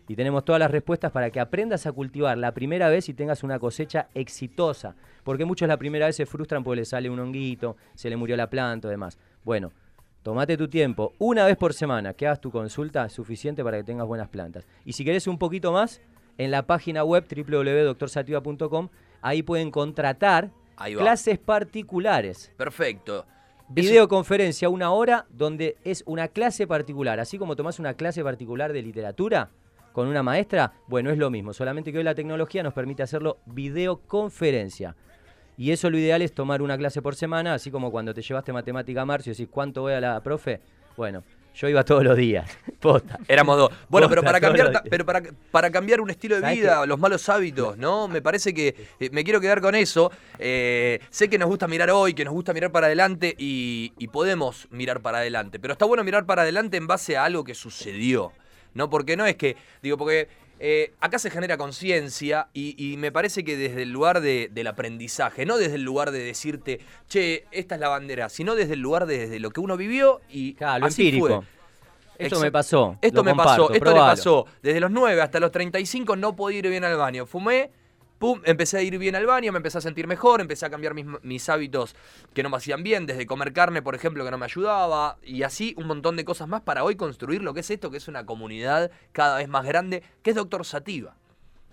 Y 0.09 0.17
tenemos 0.17 0.45
todas 0.45 0.59
las 0.59 0.69
respuestas 0.69 1.13
para 1.13 1.31
que 1.31 1.39
aprendas 1.39 1.87
a 1.87 1.93
cultivar 1.93 2.37
la 2.37 2.53
primera 2.53 2.89
vez 2.89 3.09
y 3.09 3.15
tengas 3.15 3.45
una 3.45 3.61
cosecha 3.61 4.09
exitosa. 4.15 4.97
Porque 5.23 5.45
muchos 5.45 5.69
la 5.69 5.77
primera 5.77 6.07
vez 6.07 6.17
se 6.17 6.27
frustran 6.27 6.65
porque 6.65 6.81
le 6.81 6.85
sale 6.85 7.09
un 7.09 7.21
honguito, 7.21 7.77
se 7.95 8.11
le 8.11 8.17
murió 8.17 8.37
la 8.37 8.51
planta 8.51 8.89
o 8.89 8.91
demás. 8.91 9.17
Bueno, 9.45 9.71
tomate 10.25 10.57
tu 10.57 10.67
tiempo. 10.67 11.13
Una 11.21 11.47
vez 11.47 11.57
por 11.57 11.73
semana 11.73 12.15
que 12.15 12.27
hagas 12.27 12.41
tu 12.41 12.51
consulta 12.51 13.05
es 13.05 13.13
suficiente 13.13 13.63
para 13.63 13.77
que 13.77 13.85
tengas 13.85 14.09
buenas 14.09 14.29
plantas. 14.29 14.67
Y 14.85 14.95
si 14.95 15.05
querés 15.05 15.29
un 15.29 15.39
poquito 15.39 15.71
más, 15.71 16.01
en 16.37 16.51
la 16.51 16.67
página 16.67 17.05
web 17.05 17.25
www.doctorsativa.com, 17.31 18.89
ahí 19.23 19.45
pueden 19.45 19.71
contratar 19.71 20.51
Ahí 20.77 20.97
va. 20.97 21.03
clases 21.03 21.39
particulares. 21.39 22.53
Perfecto. 22.57 23.25
Videoconferencia, 23.71 24.69
una 24.71 24.93
hora, 24.93 25.27
donde 25.29 25.77
es 25.85 26.03
una 26.07 26.29
clase 26.29 26.67
particular. 26.67 27.21
Así 27.21 27.39
como 27.39 27.55
tomás 27.55 27.79
una 27.79 27.95
clase 27.95 28.25
particular 28.25 28.73
de 28.73 28.83
literatura 28.83 29.51
con 29.93 30.09
una 30.09 30.23
maestra, 30.23 30.73
bueno, 30.87 31.11
es 31.11 31.19
lo 31.19 31.29
mismo. 31.29 31.53
Solamente 31.53 31.93
que 31.93 31.99
hoy 31.99 32.05
la 32.05 32.15
tecnología 32.15 32.63
nos 32.63 32.73
permite 32.73 33.03
hacerlo 33.03 33.39
videoconferencia. 33.47 34.97
Y 35.59 35.73
eso 35.73 35.91
lo 35.91 35.99
ideal 35.99 36.23
es 36.23 36.33
tomar 36.33 36.63
una 36.63 36.79
clase 36.79 37.03
por 37.03 37.15
semana, 37.15 37.53
así 37.55 37.71
como 37.71 37.91
cuando 37.91 38.15
te 38.15 38.23
llevaste 38.23 38.53
matemática 38.53 39.03
a 39.03 39.05
marzo 39.05 39.29
y 39.29 39.33
decís, 39.33 39.49
¿cuánto 39.51 39.83
voy 39.83 39.93
a 39.93 40.01
la 40.01 40.21
profe? 40.23 40.61
Bueno, 40.97 41.23
yo 41.55 41.69
iba 41.69 41.85
todos 41.85 42.05
los 42.05 42.17
días. 42.17 42.49
Posta. 42.81 43.19
Éramos 43.27 43.57
dos. 43.57 43.73
Bueno, 43.89 44.09
pero 44.09 44.23
para 44.23 44.41
todos 44.41 44.55
cambiar, 44.55 44.73
los 44.73 44.83
pero 44.89 45.05
para, 45.05 45.23
para 45.51 45.71
cambiar 45.71 46.01
un 46.01 46.11
estilo 46.11 46.37
de 46.37 46.43
¿Sabés 46.43 46.59
vida, 46.59 46.87
los 46.87 46.99
malos 46.99 47.29
hábitos, 47.29 47.77
¿no? 47.77 48.09
Me 48.09 48.23
parece 48.23 48.55
que 48.55 48.75
eh, 49.01 49.11
me 49.11 49.25
quiero 49.25 49.41
quedar 49.41 49.61
con 49.61 49.75
eso. 49.75 50.13
Eh, 50.39 51.01
sé 51.11 51.29
que 51.29 51.39
nos 51.39 51.49
gusta 51.49 51.67
mirar 51.67 51.91
hoy, 51.91 52.15
que 52.15 52.25
nos 52.25 52.35
gusta 52.35 52.53
mirar 52.53 52.71
para 52.71 52.87
adelante 52.87 53.35
y, 53.37 53.93
y 53.99 54.09
podemos 54.09 54.69
mirar 54.71 55.01
para 55.01 55.19
adelante. 55.19 55.59
Pero 55.59 55.73
está 55.73 55.85
bueno 55.85 56.05
mirar 56.05 56.27
para 56.27 56.43
adelante 56.43 56.77
en 56.77 56.87
base 56.87 57.17
a 57.17 57.25
algo 57.25 57.45
que 57.45 57.55
sucedió. 57.55 58.33
¿No? 58.75 58.91
Porque 58.91 59.17
no 59.17 59.27
es 59.27 59.35
que, 59.35 59.57
digo, 59.83 59.97
porque 59.97 60.29
eh, 60.61 60.93
acá 61.01 61.19
se 61.19 61.31
genera 61.31 61.57
conciencia 61.57 62.49
y, 62.53 62.75
y 62.93 62.97
me 62.97 63.13
parece 63.13 63.45
que 63.45 63.57
desde 63.57 63.83
el 63.83 63.91
lugar 63.91 64.21
de- 64.21 64.49
del 64.53 64.67
aprendizaje, 64.67 65.47
no 65.47 65.57
desde 65.57 65.77
el 65.77 65.83
lugar 65.83 66.11
de 66.11 66.19
decirte, 66.21 66.81
che, 67.09 67.45
esta 67.51 67.77
es 67.77 67.81
la 67.81 67.89
bandera, 67.89 68.29
sino 68.29 68.55
desde 68.55 68.75
el 68.75 68.81
lugar 68.81 69.07
de, 69.07 69.19
desde 69.19 69.41
lo 69.41 69.51
que 69.51 69.61
uno 69.61 69.77
vivió 69.77 70.21
y 70.29 70.55
Claro, 70.55 70.81
lo 70.81 70.87
así 70.87 71.19
fue. 71.19 71.41
Esto 72.19 72.41
me 72.41 72.51
pasó. 72.51 72.99
Esto 73.01 73.19
lo 73.19 73.25
me 73.25 73.31
comparto, 73.31 73.51
pasó, 73.53 73.63
esto 73.65 73.73
le 73.75 73.81
probalo. 73.81 74.07
pasó. 74.13 74.47
Desde 74.61 74.81
los 74.81 74.91
9 74.91 75.21
hasta 75.23 75.39
los 75.39 75.53
35 75.53 76.17
no 76.17 76.35
podía 76.35 76.59
ir 76.59 76.69
bien 76.69 76.83
al 76.85 76.97
baño. 76.97 77.27
Fumé, 77.27 77.71
pum, 78.19 78.41
empecé 78.45 78.79
a 78.79 78.83
ir 78.83 78.99
bien 78.99 79.15
al 79.15 79.27
baño, 79.27 79.53
me 79.53 79.59
empecé 79.59 79.79
a 79.79 79.81
sentir 79.81 80.07
mejor, 80.07 80.41
empecé 80.41 80.67
a 80.67 80.71
cambiar 80.71 80.95
mis, 80.95 81.07
mis 81.23 81.49
hábitos 81.49 81.95
que 82.35 82.43
no 82.43 82.51
me 82.51 82.57
hacían 82.57 82.83
bien, 82.83 83.07
desde 83.07 83.27
comer 83.27 83.53
carne, 83.53 83.83
por 83.83 83.95
ejemplo, 83.95 84.25
que 84.25 84.31
no 84.31 84.39
me 84.39 84.45
ayudaba, 84.45 85.19
y 85.23 85.43
así 85.43 85.75
un 85.77 85.87
montón 85.87 86.17
de 86.17 86.25
cosas 86.25 86.49
más 86.49 86.63
para 86.63 86.85
hoy 86.85 86.97
construir 86.97 87.43
lo 87.43 87.55
que 87.55 87.61
es 87.61 87.71
esto, 87.71 87.91
que 87.91 87.97
es 87.97 88.09
una 88.09 88.27
comunidad 88.27 88.91
cada 89.13 89.39
vez 89.39 89.49
más 89.49 89.65
grande, 89.65 90.03
que 90.23 90.31
es 90.31 90.37
Doctor 90.37 90.65
Sativa. 90.65 91.17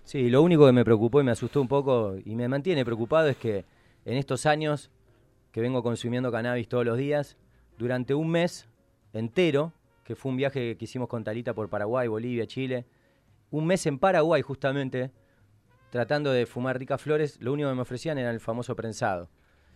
Sí, 0.04 0.30
lo 0.30 0.42
único 0.42 0.64
que 0.66 0.72
me 0.72 0.84
preocupó 0.84 1.20
y 1.20 1.24
me 1.24 1.32
asustó 1.32 1.60
un 1.60 1.68
poco 1.68 2.14
y 2.24 2.36
me 2.36 2.46
mantiene 2.46 2.84
preocupado 2.84 3.28
es 3.28 3.36
que 3.36 3.64
en 4.04 4.16
estos 4.16 4.46
años 4.46 4.90
que 5.50 5.60
vengo 5.60 5.82
consumiendo 5.82 6.30
cannabis 6.30 6.68
todos 6.68 6.84
los 6.84 6.96
días, 6.96 7.36
durante 7.78 8.14
un 8.14 8.30
mes 8.30 8.68
entero, 9.12 9.72
que 10.04 10.14
fue 10.14 10.30
un 10.30 10.36
viaje 10.36 10.76
que 10.76 10.84
hicimos 10.84 11.08
con 11.08 11.24
Talita 11.24 11.54
por 11.54 11.68
Paraguay, 11.68 12.06
Bolivia, 12.06 12.46
Chile, 12.46 12.84
un 13.50 13.66
mes 13.66 13.84
en 13.86 13.98
Paraguay 13.98 14.42
justamente, 14.42 15.10
tratando 15.96 16.30
de 16.30 16.44
fumar 16.46 16.78
ricas 16.78 17.00
flores, 17.00 17.40
lo 17.40 17.52
único 17.54 17.68
que 17.70 17.74
me 17.74 17.80
ofrecían 17.82 18.18
era 18.18 18.30
el 18.30 18.38
famoso 18.40 18.76
prensado. 18.76 19.30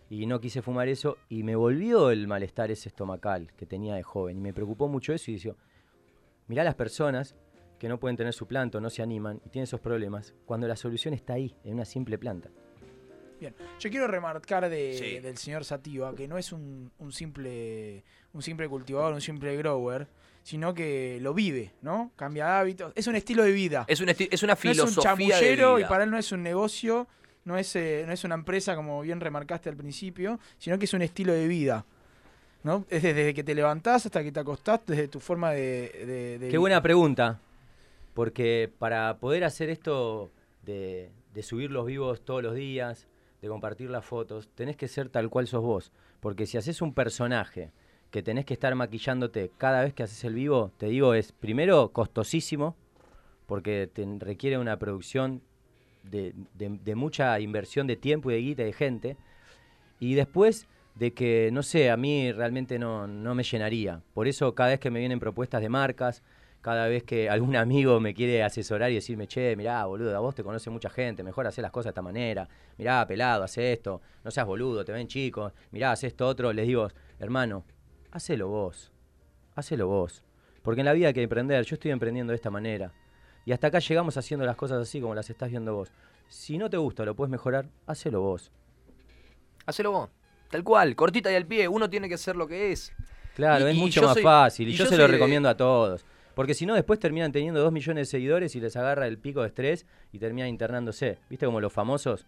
Y 0.09 0.25
no 0.27 0.39
quise 0.39 0.61
fumar 0.61 0.87
eso 0.87 1.17
y 1.29 1.41
me 1.43 1.55
volvió 1.55 2.11
el 2.11 2.27
malestar 2.27 2.69
ese 2.69 2.89
estomacal 2.89 3.51
que 3.57 3.65
tenía 3.65 3.95
de 3.95 4.03
joven. 4.03 4.37
Y 4.37 4.41
me 4.41 4.53
preocupó 4.53 4.87
mucho 4.87 5.13
eso 5.13 5.31
y 5.31 5.35
decía, 5.35 5.55
mirá 6.47 6.63
las 6.63 6.75
personas 6.75 7.35
que 7.79 7.89
no 7.89 7.99
pueden 7.99 8.17
tener 8.17 8.33
su 8.33 8.45
planta, 8.45 8.77
o 8.77 8.81
no 8.81 8.91
se 8.91 9.01
animan 9.01 9.41
y 9.43 9.49
tienen 9.49 9.63
esos 9.63 9.79
problemas, 9.79 10.35
cuando 10.45 10.67
la 10.67 10.75
solución 10.75 11.15
está 11.15 11.33
ahí, 11.33 11.55
en 11.63 11.73
una 11.73 11.85
simple 11.85 12.19
planta. 12.19 12.49
Bien, 13.39 13.55
yo 13.79 13.89
quiero 13.89 14.05
remarcar 14.07 14.69
de- 14.69 14.93
Sí. 14.93 15.19
del 15.19 15.35
señor 15.37 15.63
Sativa 15.65 16.13
que 16.13 16.27
no 16.27 16.37
es 16.37 16.51
un, 16.53 16.91
un 16.99 17.11
simple 17.11 18.03
un 18.33 18.43
simple 18.43 18.69
cultivador, 18.69 19.13
un 19.13 19.21
simple 19.21 19.57
grower, 19.57 20.07
sino 20.43 20.73
que 20.73 21.19
lo 21.21 21.33
vive, 21.33 21.71
¿no? 21.81 22.11
Cambia 22.15 22.45
de 22.45 22.51
hábitos, 22.51 22.93
es 22.95 23.07
un 23.07 23.15
estilo 23.15 23.43
de 23.43 23.51
vida. 23.51 23.85
Es, 23.87 23.99
un 24.01 24.09
es 24.09 24.17
una 24.19 24.27
no 24.27 24.31
es 24.33 24.43
un 24.43 24.57
filosofía 24.57 24.95
de 24.95 25.01
chamullero 25.03 25.79
y 25.79 25.83
para 25.89 26.03
él 26.03 26.11
no 26.11 26.17
es 26.17 26.31
un 26.31 26.41
negocio, 26.43 27.07
no 27.45 27.57
es, 27.57 27.75
eh, 27.75 28.03
no 28.07 28.13
es 28.13 28.23
una 28.23 28.35
empresa 28.35 28.75
como 28.75 29.01
bien 29.01 29.19
remarcaste 29.19 29.69
al 29.69 29.75
principio, 29.77 30.39
sino 30.57 30.77
que 30.79 30.85
es 30.85 30.93
un 30.93 31.01
estilo 31.01 31.33
de 31.33 31.47
vida. 31.47 31.85
¿no? 32.63 32.85
Es 32.89 33.01
desde 33.01 33.33
que 33.33 33.43
te 33.43 33.55
levantás 33.55 34.05
hasta 34.05 34.21
que 34.23 34.31
te 34.31 34.39
acostás, 34.39 34.81
desde 34.85 35.07
tu 35.07 35.19
forma 35.19 35.49
de... 35.51 35.91
de- 36.05 36.37
de- 36.39 36.49
Qué 36.49 36.57
buena 36.59 36.79
pregunta. 36.81 37.39
Porque 38.13 38.71
para 38.77 39.17
poder 39.17 39.43
hacer 39.43 39.69
esto 39.69 40.31
de, 40.63 41.09
de 41.33 41.43
subir 41.43 41.71
los 41.71 41.85
vivos 41.85 42.23
todos 42.23 42.43
los 42.43 42.53
días, 42.53 43.07
de 43.41 43.47
compartir 43.47 43.89
las 43.89 44.05
fotos, 44.05 44.49
tenés 44.53 44.75
que 44.75 44.87
ser 44.87 45.09
tal 45.09 45.29
cual 45.29 45.47
sos 45.47 45.63
vos. 45.63 45.91
Porque 46.19 46.45
si 46.45 46.57
haces 46.57 46.81
un 46.83 46.93
personaje 46.93 47.71
que 48.11 48.21
tenés 48.21 48.45
que 48.45 48.53
estar 48.53 48.75
maquillándote 48.75 49.51
cada 49.57 49.81
vez 49.83 49.93
que 49.93 50.03
haces 50.03 50.23
el 50.25 50.35
vivo, 50.35 50.71
te 50.77 50.87
digo, 50.87 51.13
es 51.13 51.31
primero 51.31 51.91
costosísimo, 51.91 52.75
porque 53.47 53.89
te 53.91 54.05
requiere 54.19 54.57
una 54.57 54.77
producción 54.77 55.41
de, 56.03 56.95
mucha 56.95 57.39
inversión 57.39 57.87
de 57.87 57.95
tiempo 57.95 58.29
y 58.29 58.35
de 58.35 58.41
guita 58.41 58.61
y 58.63 58.65
de 58.65 58.73
gente. 58.73 59.17
Y 59.99 60.13
después 60.15 60.67
de 60.95 61.13
que, 61.13 61.49
no 61.53 61.63
sé, 61.63 61.89
a 61.89 61.97
mí 61.97 62.31
realmente 62.31 62.79
no, 62.79 63.07
me 63.07 63.43
llenaría. 63.43 64.01
Por 64.13 64.27
eso 64.27 64.53
cada 64.55 64.71
vez 64.71 64.79
que 64.79 64.91
me 64.91 64.99
vienen 64.99 65.19
propuestas 65.19 65.61
de 65.61 65.69
marcas, 65.69 66.21
cada 66.61 66.87
vez 66.87 67.03
que 67.03 67.29
algún 67.29 67.55
amigo 67.57 67.99
me 67.99 68.13
quiere 68.13 68.43
asesorar 68.43 68.91
y 68.91 68.95
decirme, 68.95 69.27
che, 69.27 69.55
mirá, 69.55 69.85
boludo, 69.85 70.15
a 70.15 70.19
vos 70.19 70.35
te 70.35 70.43
conoce 70.43 70.69
mucha 70.69 70.89
gente, 70.89 71.23
mejor 71.23 71.47
hacer 71.47 71.61
las 71.61 71.71
cosas 71.71 71.85
de 71.85 71.89
esta 71.91 72.01
manera, 72.01 72.47
mirá, 72.77 73.05
pelado, 73.07 73.43
hace 73.43 73.73
esto, 73.73 74.01
no 74.23 74.31
seas 74.31 74.45
boludo, 74.45 74.83
te 74.83 74.91
ven 74.91 75.07
chicos, 75.07 75.53
mirá, 75.71 75.91
haz 75.91 76.03
esto 76.03 76.27
otro, 76.27 76.51
les 76.53 76.67
digo, 76.67 76.89
hermano, 77.19 77.63
hacelo 78.11 78.47
vos, 78.49 78.91
hacelo 79.55 79.87
vos. 79.87 80.23
Porque 80.61 80.81
en 80.81 80.85
la 80.85 80.93
vida 80.93 81.07
hay 81.07 81.13
que 81.13 81.23
emprender, 81.23 81.63
yo 81.65 81.73
estoy 81.75 81.91
emprendiendo 81.91 82.31
de 82.31 82.35
esta 82.35 82.51
manera. 82.51 82.91
Y 83.45 83.51
hasta 83.51 83.67
acá 83.67 83.79
llegamos 83.79 84.15
haciendo 84.17 84.45
las 84.45 84.55
cosas 84.55 84.79
así 84.81 85.01
como 85.01 85.15
las 85.15 85.29
estás 85.29 85.49
viendo 85.49 85.73
vos. 85.75 85.91
Si 86.27 86.57
no 86.57 86.69
te 86.69 86.77
gusta, 86.77 87.03
lo 87.03 87.15
puedes 87.15 87.31
mejorar, 87.31 87.65
hacelo 87.87 88.21
vos. 88.21 88.51
Hacelo 89.65 89.91
vos. 89.91 90.09
Tal 90.49 90.63
cual, 90.63 90.95
cortita 90.95 91.31
y 91.31 91.35
al 91.35 91.45
pie. 91.45 91.67
Uno 91.67 91.89
tiene 91.89 92.09
que 92.09 92.17
ser 92.17 92.35
lo 92.35 92.47
que 92.47 92.71
es. 92.71 92.93
Claro, 93.35 93.67
Y- 93.67 93.71
es 93.71 93.77
y 93.77 93.79
mucho 93.79 94.01
más 94.03 94.13
soy- 94.13 94.23
fácil 94.23 94.67
y, 94.69 94.71
y 94.71 94.75
yo, 94.75 94.83
yo 94.83 94.89
se 94.89 94.97
lo 94.97 95.03
de- 95.03 95.09
recomiendo 95.09 95.49
a 95.49 95.55
todos. 95.57 96.05
Porque 96.35 96.53
si 96.53 96.65
no, 96.65 96.75
después 96.75 96.99
terminan 96.99 97.31
teniendo 97.31 97.59
dos 97.61 97.71
millones 97.71 98.07
de 98.07 98.11
seguidores 98.11 98.55
y 98.55 98.61
les 98.61 98.75
agarra 98.75 99.07
el 99.07 99.17
pico 99.17 99.41
de 99.41 99.47
estrés 99.47 99.85
y 100.11 100.19
terminan 100.19 100.49
internándose. 100.49 101.19
¿Viste 101.29 101.45
como 101.45 101.59
los 101.59 101.73
famosos? 101.73 102.25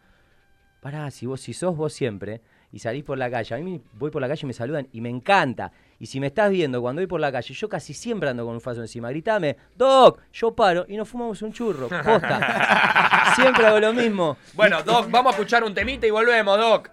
Pará, 0.81 1.09
si 1.11 1.25
vos 1.25 1.39
si 1.39 1.53
sos 1.53 1.75
vos 1.77 1.93
siempre 1.93 2.41
y 2.73 2.79
salís 2.79 3.03
por 3.03 3.17
la 3.17 3.29
calle, 3.31 3.53
a 3.55 3.57
mí 3.59 3.63
me- 3.71 3.81
voy 3.99 4.09
por 4.11 4.21
la 4.21 4.27
calle 4.27 4.41
y 4.43 4.47
me 4.47 4.53
saludan 4.53 4.87
y 4.91 4.99
me 4.99 5.07
encanta. 5.09 5.71
Y 5.99 6.07
si 6.07 6.19
me 6.19 6.27
estás 6.27 6.49
viendo 6.49 6.81
cuando 6.81 6.99
voy 7.01 7.07
por 7.07 7.19
la 7.21 7.31
calle, 7.31 7.53
yo 7.53 7.69
casi 7.69 7.93
siempre 7.93 8.27
ando 8.27 8.43
con 8.45 8.55
un 8.55 8.59
faso 8.61 8.81
encima. 8.81 9.09
Gritame, 9.09 9.55
Doc, 9.77 10.19
yo 10.33 10.53
paro 10.53 10.83
y 10.89 10.97
nos 10.97 11.07
fumamos 11.07 11.41
un 11.43 11.53
churro. 11.53 11.87
Posta. 11.87 13.33
siempre 13.35 13.65
hago 13.67 13.79
lo 13.79 13.93
mismo. 13.93 14.35
Bueno, 14.53 14.83
Doc, 14.83 15.09
vamos 15.09 15.31
a 15.33 15.35
escuchar 15.37 15.63
un 15.63 15.73
temita 15.73 16.05
y 16.07 16.09
volvemos, 16.11 16.57
Doc. 16.57 16.89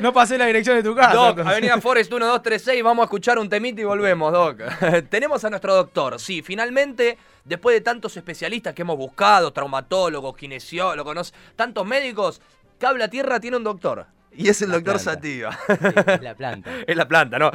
No 0.00 0.12
pasé 0.12 0.36
la 0.36 0.46
dirección 0.46 0.76
de 0.76 0.82
tu 0.82 0.94
casa. 0.94 1.14
Doc, 1.14 1.30
entonces. 1.30 1.52
Avenida 1.52 1.80
Forest 1.80 2.10
1236, 2.10 2.82
vamos 2.82 3.02
a 3.02 3.04
escuchar 3.04 3.38
un 3.38 3.48
temita 3.48 3.80
y 3.80 3.84
volvemos, 3.84 4.32
Doc. 4.32 4.60
Tenemos 5.08 5.44
a 5.44 5.50
nuestro 5.50 5.74
doctor. 5.74 6.18
Sí, 6.20 6.42
finalmente, 6.42 7.16
después 7.44 7.74
de 7.76 7.80
tantos 7.80 8.16
especialistas 8.16 8.74
que 8.74 8.82
hemos 8.82 8.96
buscado, 8.98 9.52
traumatólogos, 9.52 10.36
kinesiólogos, 10.36 11.32
tantos 11.56 11.86
médicos, 11.86 12.42
Cable 12.78 13.04
a 13.04 13.08
Tierra 13.08 13.38
tiene 13.40 13.56
un 13.56 13.64
doctor. 13.64 14.06
Y 14.34 14.48
es 14.48 14.62
el 14.62 14.68
La 14.70 14.76
doctor 14.76 14.94
planta. 14.94 15.12
Sativa. 15.12 15.52
Sí, 15.52 16.12
es 16.14 16.22
la 16.22 16.34
planta. 16.34 16.70
Es 16.86 16.96
la 16.96 17.06
planta, 17.08 17.38
¿no? 17.38 17.50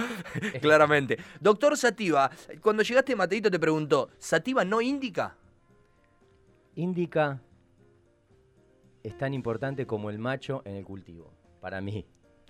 Claramente. 0.62 1.18
Doctor 1.40 1.76
Sativa, 1.78 2.30
cuando 2.62 2.84
llegaste 2.84 3.16
Mateito 3.16 3.50
te 3.50 3.60
preguntó, 3.60 4.10
¿Sativa 4.20 4.63
no 4.63 4.80
indica? 4.82 5.36
Indica 6.76 7.42
es 9.04 9.18
tan 9.18 9.34
importante 9.34 9.88
como 9.88 10.10
el 10.10 10.20
macho 10.20 10.62
en 10.66 10.76
el 10.76 10.84
cultivo, 10.86 11.34
para 11.62 11.80
mí. 11.82 12.06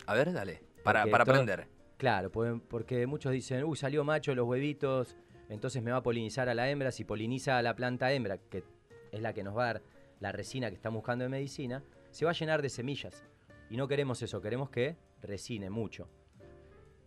A 0.07 0.13
ver, 0.13 0.33
dale. 0.33 0.61
Para, 0.83 1.05
para 1.05 1.23
todo- 1.23 1.35
aprender. 1.35 1.67
Claro, 1.97 2.31
porque, 2.31 2.59
porque 2.67 3.07
muchos 3.07 3.31
dicen, 3.31 3.63
uy, 3.63 3.77
salió 3.77 4.03
macho 4.03 4.33
los 4.35 4.47
huevitos, 4.47 5.15
entonces 5.49 5.81
me 5.81 5.91
va 5.91 5.97
a 5.97 6.03
polinizar 6.03 6.49
a 6.49 6.53
la 6.53 6.69
hembra. 6.69 6.91
Si 6.91 7.03
poliniza 7.03 7.57
a 7.57 7.61
la 7.61 7.75
planta 7.75 8.11
hembra, 8.11 8.37
que 8.37 8.63
es 9.11 9.21
la 9.21 9.33
que 9.33 9.43
nos 9.43 9.55
va 9.57 9.63
a 9.63 9.73
dar 9.73 9.81
la 10.19 10.31
resina 10.31 10.69
que 10.69 10.75
estamos 10.75 10.99
buscando 10.99 11.25
en 11.25 11.31
medicina, 11.31 11.83
se 12.11 12.25
va 12.25 12.31
a 12.31 12.33
llenar 12.33 12.61
de 12.61 12.69
semillas. 12.69 13.23
Y 13.69 13.77
no 13.77 13.87
queremos 13.87 14.21
eso, 14.21 14.41
queremos 14.41 14.69
que 14.69 14.95
resine 15.21 15.69
mucho. 15.69 16.07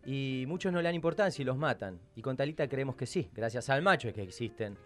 Y 0.05 0.45
muchos 0.49 0.73
no 0.73 0.79
le 0.79 0.85
dan 0.85 0.95
importancia 0.95 1.43
y 1.43 1.45
los 1.45 1.57
matan. 1.57 2.01
Y 2.17 2.23
con 2.23 2.37
Talita 2.37 2.69
creemos 2.69 2.97
que 2.97 3.07
sí, 3.07 3.31
gracias 3.35 3.69
al 3.71 3.83
macho 3.83 4.09
es 4.09 4.15
que 4.15 4.23
existen 4.23 4.77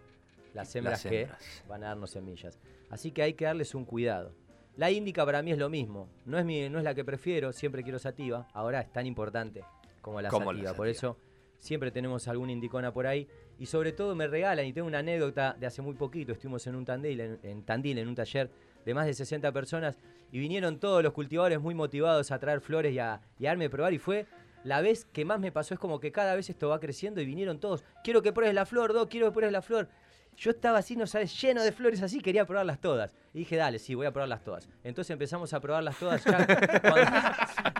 las 0.53 0.73
hembras, 0.75 1.03
Las 1.03 1.11
hembras. 1.11 1.39
que 1.41 1.67
van 1.67 1.83
a 1.83 1.87
darnos 1.87 2.11
semillas. 2.11 2.59
Así 2.89 3.11
que 3.11 3.23
hay 3.23 3.33
que 3.33 3.45
darles 3.45 3.75
un 3.75 3.85
cuidado. 3.85 4.33
La 4.77 4.91
índica 4.91 5.25
para 5.25 5.41
mí 5.41 5.51
es 5.51 5.57
lo 5.57 5.69
mismo. 5.69 6.09
No 6.25 6.37
es, 6.37 6.45
mi, 6.45 6.67
no 6.69 6.79
es 6.79 6.83
la 6.83 6.93
que 6.93 7.05
prefiero, 7.05 7.53
siempre 7.53 7.83
quiero 7.83 7.97
sativa. 7.99 8.47
Ahora 8.53 8.81
es 8.81 8.91
tan 8.91 9.05
importante 9.05 9.63
como 10.01 10.21
la 10.21 10.29
Como 10.29 10.51
la 10.51 10.59
sativa. 10.59 10.73
Por 10.75 10.87
eso 10.87 11.17
siempre 11.59 11.91
tenemos 11.91 12.27
alguna 12.27 12.51
indicona 12.51 12.93
por 12.93 13.07
ahí. 13.07 13.27
Y 13.57 13.67
sobre 13.67 13.93
todo 13.93 14.15
me 14.15 14.27
regalan, 14.27 14.65
y 14.65 14.73
tengo 14.73 14.87
una 14.87 14.99
anécdota 14.99 15.55
de 15.57 15.65
hace 15.65 15.81
muy 15.81 15.95
poquito, 15.95 16.33
estuvimos 16.33 16.67
en 16.67 16.75
un 16.75 16.83
Tandil, 16.83 17.21
en, 17.21 17.39
en 17.41 17.63
Tandil, 17.63 17.97
en 17.97 18.09
un 18.09 18.15
taller 18.15 18.51
de 18.85 18.93
más 18.93 19.05
de 19.05 19.13
60 19.13 19.49
personas, 19.53 19.97
y 20.35 20.39
vinieron 20.39 20.81
todos 20.81 21.01
los 21.01 21.13
cultivadores 21.13 21.61
muy 21.61 21.73
motivados 21.73 22.29
a 22.29 22.39
traer 22.39 22.59
flores 22.59 22.93
y 22.93 22.99
a, 22.99 23.21
y 23.39 23.45
a 23.45 23.51
darme 23.51 23.67
a 23.67 23.69
probar, 23.69 23.93
y 23.93 23.99
fue 23.99 24.25
la 24.65 24.81
vez 24.81 25.05
que 25.05 25.23
más 25.23 25.39
me 25.39 25.49
pasó, 25.49 25.73
es 25.73 25.79
como 25.79 26.01
que 26.01 26.11
cada 26.11 26.35
vez 26.35 26.49
esto 26.49 26.67
va 26.67 26.81
creciendo 26.81 27.21
y 27.21 27.25
vinieron 27.25 27.57
todos, 27.57 27.85
quiero 28.03 28.21
que 28.21 28.33
pruebes 28.33 28.53
la 28.53 28.65
flor, 28.65 28.91
Doc, 28.91 29.09
quiero 29.09 29.27
que 29.27 29.31
pruebes 29.31 29.53
la 29.53 29.61
flor. 29.61 29.87
Yo 30.35 30.51
estaba 30.51 30.79
así, 30.79 30.97
no 30.97 31.07
sabes, 31.07 31.41
lleno 31.41 31.63
de 31.63 31.71
flores 31.71 32.01
así, 32.01 32.19
quería 32.19 32.45
probarlas 32.45 32.81
todas. 32.81 33.15
Y 33.33 33.39
dije, 33.39 33.55
dale, 33.55 33.79
sí, 33.79 33.95
voy 33.95 34.07
a 34.07 34.11
probarlas 34.11 34.43
todas. 34.43 34.67
Entonces 34.83 35.11
empezamos 35.11 35.53
a 35.53 35.61
probarlas 35.61 35.97
todas 35.97 36.21
ya. 36.25 36.45
cuando, 36.81 37.11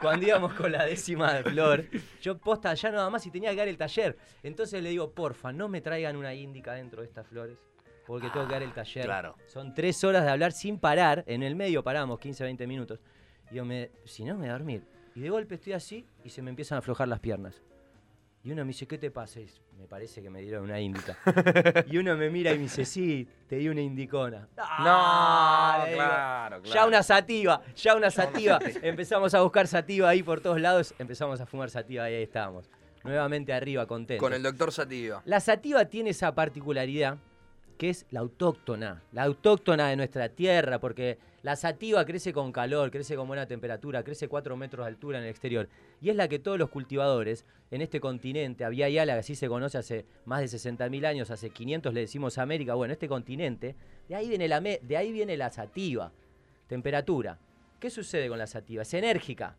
cuando 0.02 0.26
íbamos 0.26 0.54
con 0.54 0.72
la 0.72 0.86
décima 0.86 1.34
de 1.34 1.44
flor, 1.44 1.84
yo 2.22 2.38
posta 2.38 2.74
ya 2.74 2.89
nada 2.89 3.10
más 3.10 3.26
y 3.26 3.32
tenía 3.32 3.50
que 3.50 3.58
dar 3.58 3.68
el 3.68 3.78
taller. 3.78 4.15
Entonces 4.44 4.82
le 4.82 4.91
digo, 4.91 5.12
porfa, 5.12 5.52
no 5.52 5.68
me 5.68 5.82
traigan 5.82 6.15
una 6.15 6.34
índica 6.34 6.72
dentro 6.72 7.02
de 7.02 7.08
estas 7.10 7.28
flores. 7.28 7.58
Porque 8.06 8.30
tengo 8.30 8.46
que 8.48 8.54
dar 8.54 8.63
el 8.63 8.74
taller. 8.74 9.06
claro. 9.06 9.36
Son 9.48 9.74
tres 9.74 10.04
horas 10.04 10.24
de 10.24 10.32
hablar 10.32 10.52
sin 10.52 10.78
parar. 10.80 11.24
En 11.28 11.44
el 11.44 11.56
medio 11.56 11.84
paramos 11.84 12.20
15, 12.20 12.44
20 12.44 12.68
minutos. 12.68 13.00
Y 13.52 13.56
yo 13.56 13.65
me, 13.65 13.91
si 14.06 14.24
no, 14.24 14.34
me 14.36 14.41
voy 14.41 14.50
a 14.50 14.54
dormir. 14.54 14.84
Y 15.15 15.22
de 15.22 15.30
golpe 15.30 15.56
estoy 15.56 15.74
así 15.74 16.06
y 16.24 16.30
se 16.30 16.41
me 16.41 16.50
empiezan 16.50 16.76
a 16.76 16.80
aflojar 16.80 17.08
las 17.08 17.20
piernas. 17.20 17.62
Y 18.44 18.52
uno 18.52 18.63
me 18.63 18.68
dice, 18.68 18.86
¿qué 18.86 19.00
te 19.00 19.10
pasa? 19.10 19.39
Y 19.39 19.50
me 19.76 19.88
parece 19.88 20.22
que 20.22 20.30
me 20.30 20.39
dieron 20.39 20.65
una 20.65 20.80
índica. 20.80 21.18
y 21.88 21.98
uno 21.98 22.15
me 22.15 22.30
mira 22.30 22.52
y 22.52 22.58
me 22.58 22.63
dice, 22.63 22.86
sí, 22.86 23.28
te 23.48 23.56
di 23.56 23.70
una 23.70 23.82
indicona. 23.82 24.48
No, 24.84 25.84
le 25.84 25.91
digo, 25.94 26.04
claro, 26.04 26.58
Ya 26.63 26.72
claro. 26.72 26.88
una 26.89 27.02
sativa, 27.02 27.62
ya 27.76 27.96
una 27.96 28.12
sativa. 28.12 28.60
Empezamos 28.84 29.34
a 29.34 29.41
buscar 29.41 29.65
sativa 29.65 30.10
ahí 30.10 30.22
por 30.22 30.41
todos 30.41 30.62
lados. 30.62 30.94
Empezamos 31.00 31.41
a 31.41 31.48
fumar 31.48 31.72
sativa 31.72 32.08
y 32.08 32.13
ahí 32.13 32.24
estábamos. 32.24 32.70
Nuevamente 33.04 33.52
arriba, 33.52 33.88
contentos. 33.88 34.22
Con 34.24 34.34
el 34.34 34.44
doctor 34.44 34.72
Sativa. 34.72 35.22
La 35.26 35.39
sativa 35.39 35.86
tiene 35.86 36.12
esa 36.12 36.34
particularidad 36.36 37.18
que 37.78 37.90
es 37.90 38.06
la 38.12 38.22
autóctona, 38.22 39.04
la 39.12 39.24
autóctona 39.24 39.90
de 39.90 39.96
nuestra 39.96 40.30
tierra, 40.30 40.80
porque 40.80 41.18
la 41.44 41.56
sativa 41.56 42.06
crece 42.06 42.34
con 42.34 42.52
calor, 42.52 42.90
crece 42.90 43.16
con 43.16 43.28
buena 43.28 43.46
temperatura, 43.46 44.04
crece 44.04 44.28
4 44.28 44.58
metros 44.58 44.86
de 44.86 44.90
altura 44.90 45.20
en 45.20 45.26
el 45.26 45.30
exterior. 45.30 45.70
Y 46.02 46.10
es 46.10 46.16
la 46.16 46.28
que 46.28 46.40
todos 46.40 46.58
los 46.58 46.70
cultivadores 46.70 47.46
en 47.72 47.82
este 47.82 48.00
continente, 48.00 48.64
había 48.64 48.90
Yala, 48.90 49.14
que 49.14 49.20
así 49.20 49.36
se 49.36 49.48
conoce 49.48 49.78
hace 49.78 50.06
más 50.26 50.40
de 50.40 50.48
60.000 50.48 51.06
años, 51.06 51.32
hace 51.32 51.50
500 51.50 51.94
le 51.94 52.02
decimos 52.02 52.38
América, 52.38 52.74
bueno, 52.76 52.94
este 52.94 53.08
continente, 53.08 53.76
de 54.08 54.16
ahí 54.16 54.30
viene 54.30 54.48
la, 54.48 54.60
de 54.62 54.98
ahí 54.98 55.12
viene 55.12 55.38
la 55.38 55.52
sativa. 55.52 56.12
Temperatura. 56.68 57.38
¿Qué 57.80 57.90
sucede 57.90 58.28
con 58.28 58.40
la 58.40 58.48
sativa? 58.48 58.82
Es 58.82 58.94
enérgica, 58.94 59.56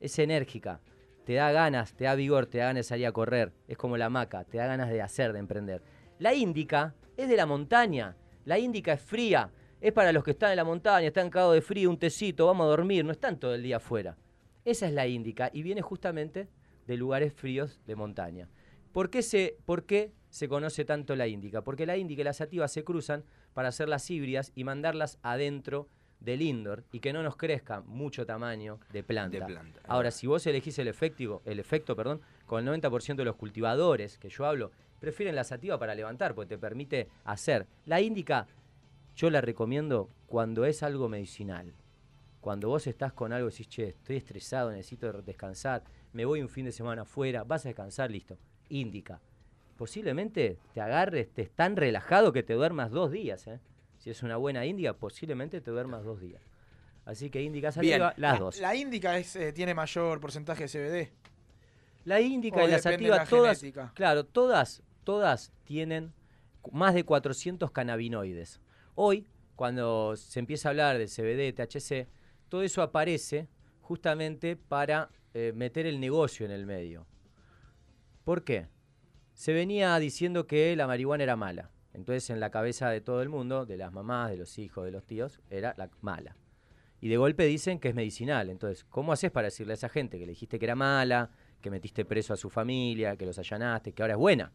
es 0.00 0.18
enérgica. 0.18 0.80
Te 1.24 1.34
da 1.34 1.52
ganas, 1.52 1.92
te 1.94 2.04
da 2.04 2.14
vigor, 2.14 2.46
te 2.46 2.58
da 2.58 2.64
ganas 2.64 2.86
de 2.86 2.88
salir 2.88 3.06
a 3.06 3.12
correr. 3.12 3.52
Es 3.68 3.76
como 3.76 3.96
la 3.96 4.08
maca, 4.08 4.44
te 4.44 4.58
da 4.58 4.66
ganas 4.66 4.88
de 4.88 5.02
hacer, 5.02 5.32
de 5.32 5.38
emprender. 5.38 5.82
La 6.18 6.34
índica 6.34 6.94
es 7.18 7.28
de 7.28 7.36
la 7.36 7.44
montaña. 7.44 8.16
La 8.44 8.58
índica 8.58 8.94
es 8.94 9.02
fría. 9.02 9.50
Es 9.80 9.92
para 9.92 10.12
los 10.12 10.24
que 10.24 10.30
están 10.30 10.50
en 10.50 10.56
la 10.56 10.64
montaña, 10.64 11.08
están 11.08 11.30
cagados 11.30 11.54
de 11.54 11.60
frío, 11.60 11.90
un 11.90 11.98
tecito, 11.98 12.46
vamos 12.46 12.64
a 12.64 12.68
dormir, 12.68 13.04
no 13.04 13.12
están 13.12 13.38
todo 13.38 13.54
el 13.54 13.62
día 13.62 13.76
afuera. 13.76 14.16
Esa 14.64 14.86
es 14.86 14.92
la 14.92 15.06
índica 15.06 15.50
y 15.52 15.62
viene 15.62 15.82
justamente 15.82 16.48
de 16.86 16.96
lugares 16.96 17.32
fríos 17.32 17.80
de 17.86 17.94
montaña. 17.94 18.48
¿Por 18.92 19.10
qué, 19.10 19.22
se, 19.22 19.56
¿Por 19.66 19.84
qué 19.84 20.12
se 20.30 20.48
conoce 20.48 20.84
tanto 20.84 21.14
la 21.14 21.26
índica? 21.26 21.62
Porque 21.62 21.86
la 21.86 21.96
índica 21.96 22.22
y 22.22 22.24
la 22.24 22.32
sativa 22.32 22.66
se 22.66 22.82
cruzan 22.82 23.24
para 23.52 23.68
hacer 23.68 23.88
las 23.88 24.10
híbridas 24.10 24.52
y 24.54 24.64
mandarlas 24.64 25.18
adentro 25.22 25.88
del 26.20 26.42
indoor 26.42 26.84
y 26.90 27.00
que 27.00 27.12
no 27.12 27.22
nos 27.22 27.36
crezca 27.36 27.80
mucho 27.82 28.26
tamaño 28.26 28.80
de 28.92 29.04
planta. 29.04 29.38
De 29.38 29.44
planta, 29.44 29.80
Ahora, 29.86 30.10
si 30.10 30.26
vos 30.26 30.44
elegís 30.46 30.78
el 30.80 30.88
efecto, 30.88 31.42
el 31.44 31.60
efecto, 31.60 31.94
perdón, 31.94 32.20
con 32.46 32.66
el 32.66 32.82
90% 32.82 33.16
de 33.16 33.24
los 33.24 33.36
cultivadores 33.36 34.18
que 34.18 34.28
yo 34.28 34.44
hablo, 34.44 34.72
prefieren 35.00 35.34
la 35.36 35.44
sativa 35.44 35.78
para 35.78 35.94
levantar, 35.94 36.34
porque 36.34 36.48
te 36.50 36.58
permite 36.58 37.08
hacer. 37.24 37.66
La 37.86 38.00
índica, 38.00 38.46
yo 39.16 39.30
la 39.30 39.40
recomiendo 39.40 40.10
cuando 40.26 40.64
es 40.64 40.82
algo 40.82 41.08
medicinal. 41.08 41.72
Cuando 42.40 42.68
vos 42.68 42.86
estás 42.86 43.12
con 43.12 43.32
algo 43.32 43.48
y 43.48 43.50
decís, 43.50 43.68
che, 43.68 43.88
estoy 43.88 44.16
estresado, 44.16 44.70
necesito 44.70 45.12
descansar, 45.22 45.82
me 46.12 46.24
voy 46.24 46.40
un 46.40 46.48
fin 46.48 46.64
de 46.64 46.72
semana 46.72 47.02
afuera, 47.02 47.44
vas 47.44 47.64
a 47.66 47.68
descansar, 47.68 48.10
listo. 48.10 48.38
Índica. 48.68 49.20
Posiblemente 49.76 50.58
te 50.74 50.80
agarres, 50.80 51.28
estés 51.28 51.50
tan 51.50 51.76
relajado 51.76 52.32
que 52.32 52.42
te 52.42 52.54
duermas 52.54 52.90
dos 52.90 53.10
días. 53.12 53.46
¿eh? 53.46 53.60
Si 53.98 54.10
es 54.10 54.22
una 54.22 54.36
buena 54.36 54.64
índica, 54.66 54.92
posiblemente 54.94 55.60
te 55.60 55.70
duermas 55.70 56.04
dos 56.04 56.20
días. 56.20 56.42
Así 57.04 57.30
que 57.30 57.42
índica 57.42 57.72
sativa, 57.72 58.14
las 58.16 58.18
La- 58.18 58.36
dos. 58.38 58.60
La 58.60 58.74
índica 58.74 59.16
es, 59.18 59.34
eh, 59.36 59.52
tiene 59.52 59.74
mayor 59.74 60.20
porcentaje 60.20 60.64
de 60.64 60.68
CBD. 60.68 61.12
La 62.04 62.20
índica 62.20 62.64
y 62.64 62.70
la 62.70 62.78
sativa, 62.78 63.24
todas, 63.24 63.60
genética. 63.60 63.92
claro, 63.94 64.24
todas, 64.24 64.82
todas 65.04 65.52
tienen 65.64 66.12
más 66.72 66.94
de 66.94 67.04
400 67.04 67.70
cannabinoides. 67.70 68.60
Hoy, 68.94 69.26
cuando 69.56 70.16
se 70.16 70.40
empieza 70.40 70.68
a 70.68 70.70
hablar 70.70 70.98
de 70.98 71.06
CBD, 71.06 71.52
THC, 71.54 72.08
todo 72.48 72.62
eso 72.62 72.82
aparece 72.82 73.48
justamente 73.80 74.56
para 74.56 75.10
eh, 75.34 75.52
meter 75.54 75.86
el 75.86 76.00
negocio 76.00 76.46
en 76.46 76.52
el 76.52 76.66
medio. 76.66 77.06
¿Por 78.24 78.44
qué? 78.44 78.66
Se 79.34 79.52
venía 79.52 79.98
diciendo 79.98 80.46
que 80.46 80.74
la 80.76 80.86
marihuana 80.86 81.24
era 81.24 81.36
mala. 81.36 81.70
Entonces, 81.94 82.30
en 82.30 82.40
la 82.40 82.50
cabeza 82.50 82.90
de 82.90 83.00
todo 83.00 83.22
el 83.22 83.28
mundo, 83.28 83.66
de 83.66 83.76
las 83.76 83.92
mamás, 83.92 84.30
de 84.30 84.36
los 84.36 84.58
hijos, 84.58 84.84
de 84.84 84.90
los 84.90 85.04
tíos, 85.04 85.40
era 85.50 85.74
la 85.78 85.90
mala. 86.00 86.36
Y 87.00 87.08
de 87.08 87.16
golpe 87.16 87.44
dicen 87.44 87.78
que 87.78 87.88
es 87.88 87.94
medicinal. 87.94 88.50
Entonces, 88.50 88.84
¿cómo 88.84 89.12
haces 89.12 89.30
para 89.30 89.46
decirle 89.46 89.72
a 89.72 89.74
esa 89.74 89.88
gente 89.88 90.18
que 90.18 90.26
le 90.26 90.32
dijiste 90.32 90.58
que 90.58 90.66
era 90.66 90.74
mala, 90.74 91.30
que 91.60 91.70
metiste 91.70 92.04
preso 92.04 92.34
a 92.34 92.36
su 92.36 92.50
familia, 92.50 93.16
que 93.16 93.26
los 93.26 93.38
allanaste, 93.38 93.92
que 93.92 94.02
ahora 94.02 94.14
es 94.14 94.18
buena? 94.18 94.52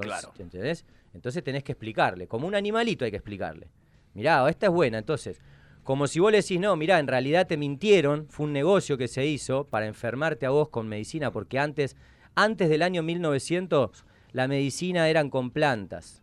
Claro. 0.00 0.32
¿Entendés? 0.38 0.84
Entonces 1.12 1.44
tenés 1.44 1.62
que 1.64 1.72
explicarle. 1.72 2.26
Como 2.26 2.46
un 2.46 2.54
animalito 2.54 3.04
hay 3.04 3.10
que 3.10 3.18
explicarle. 3.18 3.68
Mirá, 4.14 4.48
esta 4.48 4.66
es 4.66 4.72
buena. 4.72 4.98
Entonces, 4.98 5.40
como 5.82 6.06
si 6.06 6.20
vos 6.20 6.30
le 6.30 6.38
decís, 6.38 6.60
no, 6.60 6.76
mirá, 6.76 6.98
en 6.98 7.08
realidad 7.08 7.46
te 7.46 7.56
mintieron, 7.56 8.28
fue 8.28 8.46
un 8.46 8.52
negocio 8.52 8.96
que 8.96 9.08
se 9.08 9.26
hizo 9.26 9.64
para 9.64 9.86
enfermarte 9.86 10.46
a 10.46 10.50
vos 10.50 10.68
con 10.68 10.88
medicina, 10.88 11.32
porque 11.32 11.58
antes, 11.58 11.96
antes 12.34 12.68
del 12.68 12.82
año 12.82 13.02
1900, 13.02 14.04
la 14.30 14.48
medicina 14.48 15.08
eran 15.08 15.28
con 15.28 15.50
plantas. 15.50 16.22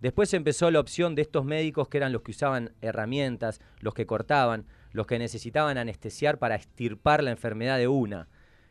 Después 0.00 0.34
empezó 0.34 0.70
la 0.70 0.80
opción 0.80 1.14
de 1.14 1.22
estos 1.22 1.44
médicos 1.44 1.88
que 1.88 1.96
eran 1.96 2.12
los 2.12 2.22
que 2.22 2.32
usaban 2.32 2.74
herramientas, 2.80 3.60
los 3.80 3.94
que 3.94 4.04
cortaban, 4.04 4.66
los 4.90 5.06
que 5.06 5.18
necesitaban 5.18 5.78
anestesiar 5.78 6.38
para 6.38 6.56
extirpar 6.56 7.22
la 7.22 7.30
enfermedad 7.30 7.78
de 7.78 7.88
una. 7.88 8.28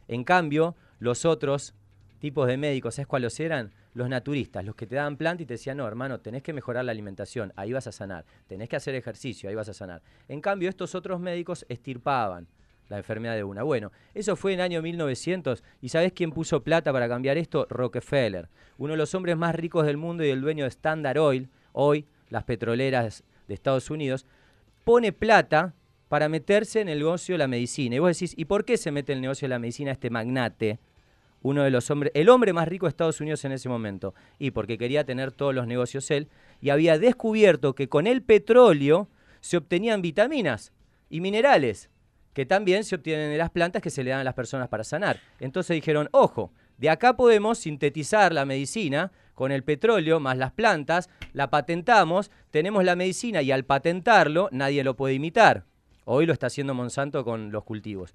En 0.07 0.23
cambio, 0.23 0.75
los 0.99 1.25
otros 1.25 1.73
tipos 2.19 2.47
de 2.47 2.57
médicos, 2.57 2.95
¿sabes 2.95 3.07
cuáles 3.07 3.39
eran? 3.39 3.73
Los 3.93 4.07
naturistas, 4.07 4.63
los 4.63 4.75
que 4.75 4.87
te 4.87 4.95
daban 4.95 5.17
planta 5.17 5.43
y 5.43 5.45
te 5.45 5.55
decían, 5.55 5.77
no, 5.77 5.87
hermano, 5.87 6.19
tenés 6.19 6.43
que 6.43 6.53
mejorar 6.53 6.85
la 6.85 6.91
alimentación, 6.91 7.51
ahí 7.55 7.73
vas 7.73 7.87
a 7.87 7.91
sanar. 7.91 8.25
Tenés 8.47 8.69
que 8.69 8.77
hacer 8.77 8.95
ejercicio, 8.95 9.49
ahí 9.49 9.55
vas 9.55 9.69
a 9.69 9.73
sanar. 9.73 10.01
En 10.29 10.39
cambio, 10.39 10.69
estos 10.69 10.95
otros 10.95 11.19
médicos 11.19 11.65
extirpaban 11.67 12.47
la 12.91 12.97
enfermedad 12.97 13.35
de 13.35 13.43
una. 13.43 13.63
Bueno, 13.63 13.91
eso 14.13 14.35
fue 14.35 14.53
en 14.53 14.59
el 14.59 14.65
año 14.65 14.81
1900. 14.81 15.63
¿Y 15.81 15.89
sabés 15.89 16.13
quién 16.13 16.31
puso 16.31 16.63
plata 16.63 16.93
para 16.93 17.07
cambiar 17.07 17.37
esto? 17.37 17.65
Rockefeller, 17.69 18.49
uno 18.77 18.91
de 18.91 18.97
los 18.97 19.15
hombres 19.15 19.37
más 19.37 19.55
ricos 19.55 19.85
del 19.85 19.97
mundo 19.97 20.23
y 20.23 20.29
el 20.29 20.41
dueño 20.41 20.65
de 20.65 20.69
Standard 20.69 21.17
Oil, 21.17 21.49
hoy 21.71 22.05
las 22.29 22.43
petroleras 22.43 23.23
de 23.47 23.53
Estados 23.53 23.89
Unidos, 23.89 24.25
pone 24.83 25.13
plata 25.13 25.73
para 26.09 26.27
meterse 26.27 26.81
en 26.81 26.89
el 26.89 26.99
negocio 26.99 27.33
de 27.33 27.39
la 27.39 27.47
medicina. 27.47 27.95
Y 27.95 27.99
vos 27.99 28.09
decís, 28.17 28.33
¿y 28.37 28.45
por 28.45 28.65
qué 28.65 28.77
se 28.77 28.91
mete 28.91 29.13
en 29.13 29.19
el 29.19 29.21
negocio 29.21 29.45
de 29.47 29.49
la 29.49 29.59
medicina 29.59 29.91
este 29.91 30.09
magnate? 30.09 30.79
Uno 31.41 31.63
de 31.63 31.71
los 31.71 31.89
hombres, 31.89 32.11
el 32.15 32.29
hombre 32.29 32.53
más 32.53 32.67
rico 32.67 32.85
de 32.85 32.89
Estados 32.89 33.19
Unidos 33.21 33.43
en 33.45 33.51
ese 33.51 33.69
momento. 33.69 34.13
Y 34.37 34.51
porque 34.51 34.77
quería 34.77 35.03
tener 35.03 35.31
todos 35.31 35.55
los 35.55 35.67
negocios 35.67 36.09
él. 36.11 36.29
Y 36.61 36.69
había 36.69 36.99
descubierto 36.99 37.73
que 37.73 37.89
con 37.89 38.07
el 38.07 38.21
petróleo 38.21 39.09
se 39.39 39.57
obtenían 39.57 40.01
vitaminas 40.01 40.71
y 41.09 41.21
minerales 41.21 41.89
que 42.33 42.45
también 42.45 42.83
se 42.83 42.95
obtienen 42.95 43.31
de 43.31 43.37
las 43.37 43.49
plantas 43.49 43.81
que 43.81 43.89
se 43.89 44.03
le 44.03 44.11
dan 44.11 44.21
a 44.21 44.23
las 44.23 44.33
personas 44.33 44.69
para 44.69 44.83
sanar. 44.83 45.19
Entonces 45.39 45.75
dijeron, 45.75 46.07
ojo, 46.11 46.51
de 46.77 46.89
acá 46.89 47.15
podemos 47.15 47.59
sintetizar 47.59 48.33
la 48.33 48.45
medicina 48.45 49.11
con 49.35 49.51
el 49.51 49.63
petróleo 49.63 50.19
más 50.19 50.37
las 50.37 50.51
plantas, 50.51 51.09
la 51.33 51.49
patentamos, 51.49 52.31
tenemos 52.51 52.83
la 52.83 52.95
medicina 52.95 53.41
y 53.41 53.51
al 53.51 53.65
patentarlo 53.65 54.49
nadie 54.51 54.83
lo 54.83 54.95
puede 54.95 55.15
imitar. 55.15 55.65
Hoy 56.05 56.25
lo 56.25 56.33
está 56.33 56.47
haciendo 56.47 56.73
Monsanto 56.73 57.23
con 57.23 57.51
los 57.51 57.63
cultivos. 57.63 58.13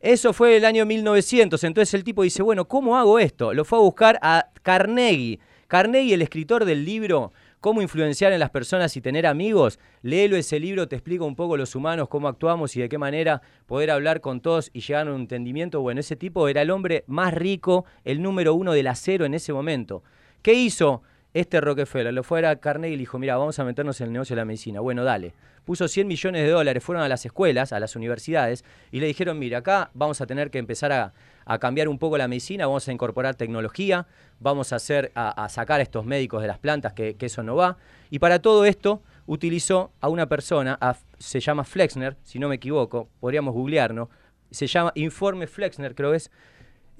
Eso 0.00 0.32
fue 0.32 0.56
el 0.56 0.64
año 0.64 0.86
1900, 0.86 1.62
entonces 1.62 1.92
el 1.92 2.04
tipo 2.04 2.22
dice, 2.22 2.42
bueno, 2.42 2.66
¿cómo 2.66 2.96
hago 2.96 3.18
esto? 3.18 3.52
Lo 3.52 3.66
fue 3.66 3.78
a 3.78 3.82
buscar 3.82 4.18
a 4.22 4.46
Carnegie. 4.62 5.38
Carnegie, 5.68 6.14
el 6.14 6.22
escritor 6.22 6.64
del 6.64 6.84
libro 6.84 7.32
Cómo 7.60 7.82
influenciar 7.82 8.32
en 8.32 8.40
las 8.40 8.48
personas 8.48 8.96
y 8.96 9.02
tener 9.02 9.26
amigos, 9.26 9.78
léelo 10.00 10.36
ese 10.36 10.58
libro, 10.58 10.88
te 10.88 10.96
explica 10.96 11.24
un 11.24 11.36
poco 11.36 11.58
los 11.58 11.74
humanos, 11.74 12.08
cómo 12.08 12.26
actuamos 12.26 12.74
y 12.74 12.80
de 12.80 12.88
qué 12.88 12.96
manera 12.96 13.42
poder 13.66 13.90
hablar 13.90 14.22
con 14.22 14.40
todos 14.40 14.70
y 14.72 14.80
llegar 14.80 15.06
a 15.06 15.12
un 15.12 15.20
entendimiento. 15.20 15.82
Bueno, 15.82 16.00
ese 16.00 16.16
tipo 16.16 16.48
era 16.48 16.62
el 16.62 16.70
hombre 16.70 17.04
más 17.06 17.34
rico, 17.34 17.84
el 18.02 18.22
número 18.22 18.54
uno 18.54 18.72
del 18.72 18.86
acero 18.86 19.26
en 19.26 19.34
ese 19.34 19.52
momento. 19.52 20.02
¿Qué 20.40 20.54
hizo 20.54 21.02
este 21.34 21.60
Rockefeller? 21.60 22.12
Lo 22.12 22.22
fue 22.22 22.46
a 22.46 22.56
Carnegie 22.56 22.94
y 22.94 22.96
le 22.96 23.00
dijo, 23.00 23.18
mira, 23.18 23.36
vamos 23.36 23.58
a 23.58 23.64
meternos 23.64 24.00
en 24.00 24.08
el 24.08 24.12
negocio 24.12 24.34
de 24.34 24.40
la 24.40 24.44
medicina. 24.44 24.80
Bueno, 24.80 25.04
dale. 25.04 25.32
Puso 25.64 25.88
100 25.88 26.06
millones 26.06 26.42
de 26.42 26.48
dólares, 26.50 26.82
fueron 26.82 27.04
a 27.04 27.08
las 27.08 27.24
escuelas, 27.26 27.72
a 27.72 27.80
las 27.80 27.94
universidades, 27.96 28.64
y 28.90 29.00
le 29.00 29.06
dijeron, 29.06 29.38
mira, 29.38 29.58
acá 29.58 29.90
vamos 29.94 30.20
a 30.20 30.26
tener 30.26 30.50
que 30.50 30.58
empezar 30.58 30.90
a, 30.92 31.12
cambiar 31.58 31.88
un 31.88 31.98
poco 31.98 32.16
la 32.16 32.28
medicina, 32.28 32.66
vamos 32.66 32.86
a 32.88 32.92
incorporar 32.92 33.34
tecnología, 33.34 34.06
vamos 34.38 34.72
a, 34.72 34.76
hacer, 34.76 35.10
a, 35.14 35.48
sacar 35.48 35.80
a 35.80 35.82
estos 35.82 36.06
médicos 36.06 36.42
de 36.42 36.48
las 36.48 36.58
plantas, 36.58 36.92
que, 36.92 37.16
que 37.16 37.26
eso 37.26 37.42
no 37.42 37.56
va. 37.56 37.76
Y 38.08 38.20
para 38.20 38.40
todo 38.40 38.64
esto 38.64 39.02
utilizó 39.26 39.92
a 40.00 40.08
una 40.08 40.28
persona, 40.28 40.78
se 41.18 41.40
llama 41.40 41.64
Flexner, 41.64 42.16
si 42.22 42.38
no 42.38 42.48
me 42.48 42.56
equivoco, 42.56 43.08
podríamos 43.20 43.54
googlearlo, 43.54 44.08
se 44.50 44.66
llama 44.66 44.92
Informe 44.94 45.46
Flexner, 45.46 45.94
creo 45.94 46.10
que 46.10 46.18
es. 46.18 46.30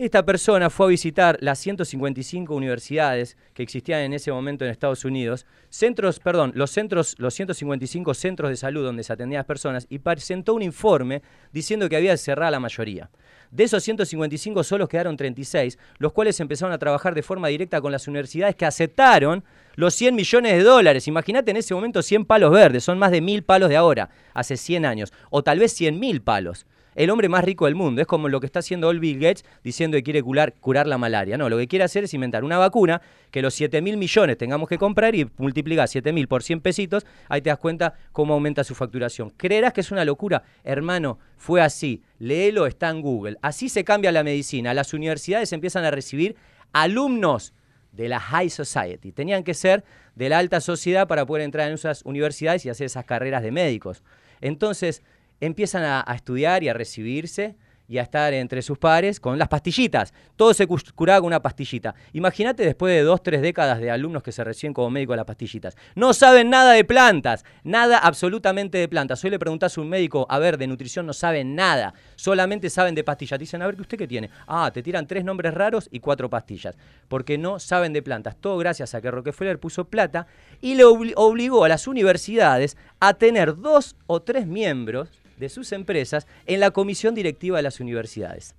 Esta 0.00 0.24
persona 0.24 0.70
fue 0.70 0.86
a 0.86 0.88
visitar 0.88 1.36
las 1.42 1.58
155 1.58 2.54
universidades 2.54 3.36
que 3.52 3.62
existían 3.62 4.00
en 4.00 4.14
ese 4.14 4.32
momento 4.32 4.64
en 4.64 4.70
Estados 4.70 5.04
Unidos, 5.04 5.44
centros, 5.68 6.20
perdón, 6.20 6.52
los 6.54 6.70
centros, 6.70 7.16
los 7.18 7.34
155 7.34 8.14
centros 8.14 8.48
de 8.48 8.56
salud 8.56 8.82
donde 8.82 9.02
se 9.02 9.12
atendían 9.12 9.40
las 9.40 9.46
personas 9.46 9.86
y 9.90 9.98
presentó 9.98 10.54
un 10.54 10.62
informe 10.62 11.20
diciendo 11.52 11.86
que 11.86 11.96
había 11.96 12.16
cerrar 12.16 12.50
la 12.50 12.58
mayoría. 12.58 13.10
De 13.50 13.64
esos 13.64 13.82
155 13.82 14.64
solos 14.64 14.88
quedaron 14.88 15.18
36, 15.18 15.78
los 15.98 16.14
cuales 16.14 16.40
empezaron 16.40 16.72
a 16.72 16.78
trabajar 16.78 17.14
de 17.14 17.22
forma 17.22 17.48
directa 17.48 17.78
con 17.82 17.92
las 17.92 18.08
universidades 18.08 18.56
que 18.56 18.64
aceptaron 18.64 19.44
los 19.74 19.92
100 19.92 20.14
millones 20.14 20.56
de 20.56 20.62
dólares. 20.62 21.08
Imagínate 21.08 21.50
en 21.50 21.58
ese 21.58 21.74
momento 21.74 22.00
100 22.00 22.24
palos 22.24 22.52
verdes, 22.52 22.84
son 22.84 22.98
más 22.98 23.10
de 23.10 23.20
mil 23.20 23.42
palos 23.42 23.68
de 23.68 23.76
ahora, 23.76 24.08
hace 24.32 24.56
100 24.56 24.86
años, 24.86 25.12
o 25.28 25.42
tal 25.42 25.58
vez 25.58 25.74
100 25.74 26.00
mil 26.00 26.22
palos. 26.22 26.64
El 27.00 27.08
hombre 27.08 27.30
más 27.30 27.42
rico 27.42 27.64
del 27.64 27.76
mundo, 27.76 28.02
es 28.02 28.06
como 28.06 28.28
lo 28.28 28.40
que 28.40 28.46
está 28.46 28.58
haciendo 28.58 28.88
hoy 28.88 28.98
Bill 28.98 29.18
Gates 29.18 29.42
diciendo 29.64 29.96
que 29.96 30.02
quiere 30.02 30.22
curar, 30.22 30.52
curar 30.60 30.86
la 30.86 30.98
malaria. 30.98 31.38
No, 31.38 31.48
lo 31.48 31.56
que 31.56 31.66
quiere 31.66 31.82
hacer 31.82 32.04
es 32.04 32.12
inventar 32.12 32.44
una 32.44 32.58
vacuna 32.58 33.00
que 33.30 33.40
los 33.40 33.54
7 33.54 33.80
mil 33.80 33.96
millones 33.96 34.36
tengamos 34.36 34.68
que 34.68 34.76
comprar 34.76 35.14
y 35.14 35.26
multiplicar 35.38 35.88
7 35.88 36.12
mil 36.12 36.28
por 36.28 36.42
100 36.42 36.60
pesitos, 36.60 37.06
ahí 37.30 37.40
te 37.40 37.48
das 37.48 37.58
cuenta 37.58 37.94
cómo 38.12 38.34
aumenta 38.34 38.64
su 38.64 38.74
facturación. 38.74 39.30
¿Creerás 39.30 39.72
que 39.72 39.80
es 39.80 39.90
una 39.90 40.04
locura? 40.04 40.42
Hermano, 40.62 41.18
fue 41.38 41.62
así. 41.62 42.02
Léelo, 42.18 42.66
está 42.66 42.90
en 42.90 43.00
Google. 43.00 43.38
Así 43.40 43.70
se 43.70 43.82
cambia 43.82 44.12
la 44.12 44.22
medicina. 44.22 44.74
Las 44.74 44.92
universidades 44.92 45.54
empiezan 45.54 45.86
a 45.86 45.90
recibir 45.90 46.36
alumnos 46.74 47.54
de 47.92 48.10
la 48.10 48.20
High 48.20 48.50
Society. 48.50 49.10
Tenían 49.10 49.42
que 49.42 49.54
ser 49.54 49.84
de 50.16 50.28
la 50.28 50.36
alta 50.36 50.60
sociedad 50.60 51.08
para 51.08 51.24
poder 51.24 51.44
entrar 51.44 51.66
en 51.68 51.72
esas 51.76 52.02
universidades 52.04 52.66
y 52.66 52.68
hacer 52.68 52.84
esas 52.84 53.06
carreras 53.06 53.42
de 53.42 53.52
médicos. 53.52 54.02
Entonces 54.42 55.02
empiezan 55.40 55.82
a, 55.84 56.04
a 56.06 56.14
estudiar 56.14 56.62
y 56.62 56.68
a 56.68 56.74
recibirse 56.74 57.56
y 57.88 57.98
a 57.98 58.02
estar 58.02 58.32
entre 58.32 58.62
sus 58.62 58.78
pares 58.78 59.18
con 59.18 59.36
las 59.36 59.48
pastillitas. 59.48 60.14
Todo 60.36 60.54
se 60.54 60.68
cu- 60.68 60.78
curaba 60.94 61.18
con 61.18 61.26
una 61.26 61.42
pastillita. 61.42 61.92
Imagínate 62.12 62.62
después 62.64 62.94
de 62.94 63.02
dos, 63.02 63.20
tres 63.20 63.42
décadas 63.42 63.80
de 63.80 63.90
alumnos 63.90 64.22
que 64.22 64.30
se 64.30 64.44
reciben 64.44 64.72
como 64.72 64.90
médicos 64.90 65.14
de 65.14 65.16
las 65.16 65.26
pastillitas. 65.26 65.76
No 65.96 66.14
saben 66.14 66.50
nada 66.50 66.70
de 66.70 66.84
plantas, 66.84 67.44
nada 67.64 67.98
absolutamente 67.98 68.78
de 68.78 68.86
plantas. 68.86 69.24
Hoy 69.24 69.30
le 69.30 69.40
preguntás 69.40 69.76
a 69.76 69.80
un 69.80 69.88
médico, 69.88 70.24
a 70.30 70.38
ver, 70.38 70.56
de 70.56 70.68
nutrición 70.68 71.04
no 71.04 71.12
saben 71.12 71.56
nada, 71.56 71.92
solamente 72.14 72.70
saben 72.70 72.94
de 72.94 73.02
pastillas. 73.02 73.40
Dicen, 73.40 73.60
a 73.60 73.66
ver, 73.66 73.74
¿qué 73.74 73.82
usted 73.82 73.98
qué 73.98 74.06
tiene? 74.06 74.30
Ah, 74.46 74.70
te 74.72 74.84
tiran 74.84 75.08
tres 75.08 75.24
nombres 75.24 75.52
raros 75.52 75.88
y 75.90 75.98
cuatro 75.98 76.30
pastillas, 76.30 76.76
porque 77.08 77.38
no 77.38 77.58
saben 77.58 77.92
de 77.92 78.02
plantas. 78.02 78.36
Todo 78.36 78.56
gracias 78.58 78.94
a 78.94 79.00
que 79.00 79.10
Rockefeller 79.10 79.58
puso 79.58 79.86
plata 79.86 80.28
y 80.60 80.76
le 80.76 80.84
obli- 80.84 81.14
obligó 81.16 81.64
a 81.64 81.68
las 81.68 81.88
universidades 81.88 82.76
a 83.00 83.14
tener 83.14 83.56
dos 83.56 83.96
o 84.06 84.20
tres 84.22 84.46
miembros 84.46 85.08
de 85.40 85.48
sus 85.48 85.72
empresas 85.72 86.28
en 86.46 86.60
la 86.60 86.70
comisión 86.70 87.14
directiva 87.14 87.56
de 87.56 87.64
las 87.64 87.80
universidades. 87.80 88.54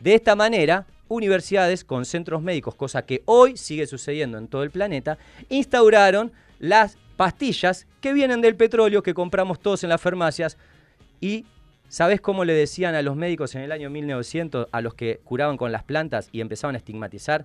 De 0.00 0.14
esta 0.14 0.34
manera, 0.34 0.86
universidades 1.08 1.84
con 1.84 2.06
centros 2.06 2.40
médicos, 2.40 2.74
cosa 2.74 3.04
que 3.04 3.22
hoy 3.26 3.56
sigue 3.56 3.86
sucediendo 3.86 4.38
en 4.38 4.48
todo 4.48 4.62
el 4.62 4.70
planeta, 4.70 5.18
instauraron 5.50 6.32
las 6.58 6.96
pastillas 7.16 7.86
que 8.00 8.14
vienen 8.14 8.40
del 8.40 8.56
petróleo 8.56 9.02
que 9.02 9.12
compramos 9.12 9.60
todos 9.60 9.82
en 9.84 9.90
las 9.90 10.00
farmacias 10.00 10.56
y 11.20 11.44
¿sabes 11.88 12.20
cómo 12.20 12.44
le 12.44 12.54
decían 12.54 12.94
a 12.94 13.02
los 13.02 13.16
médicos 13.16 13.54
en 13.54 13.62
el 13.62 13.72
año 13.72 13.90
1900 13.90 14.68
a 14.70 14.80
los 14.80 14.94
que 14.94 15.20
curaban 15.24 15.58
con 15.58 15.72
las 15.72 15.82
plantas 15.82 16.30
y 16.32 16.40
empezaban 16.40 16.76
a 16.76 16.78
estigmatizar 16.78 17.44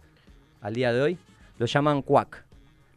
al 0.61 0.73
día 0.73 0.93
de 0.93 1.01
hoy? 1.01 1.17
Lo 1.57 1.65
llaman 1.65 2.01
cuac. 2.01 2.45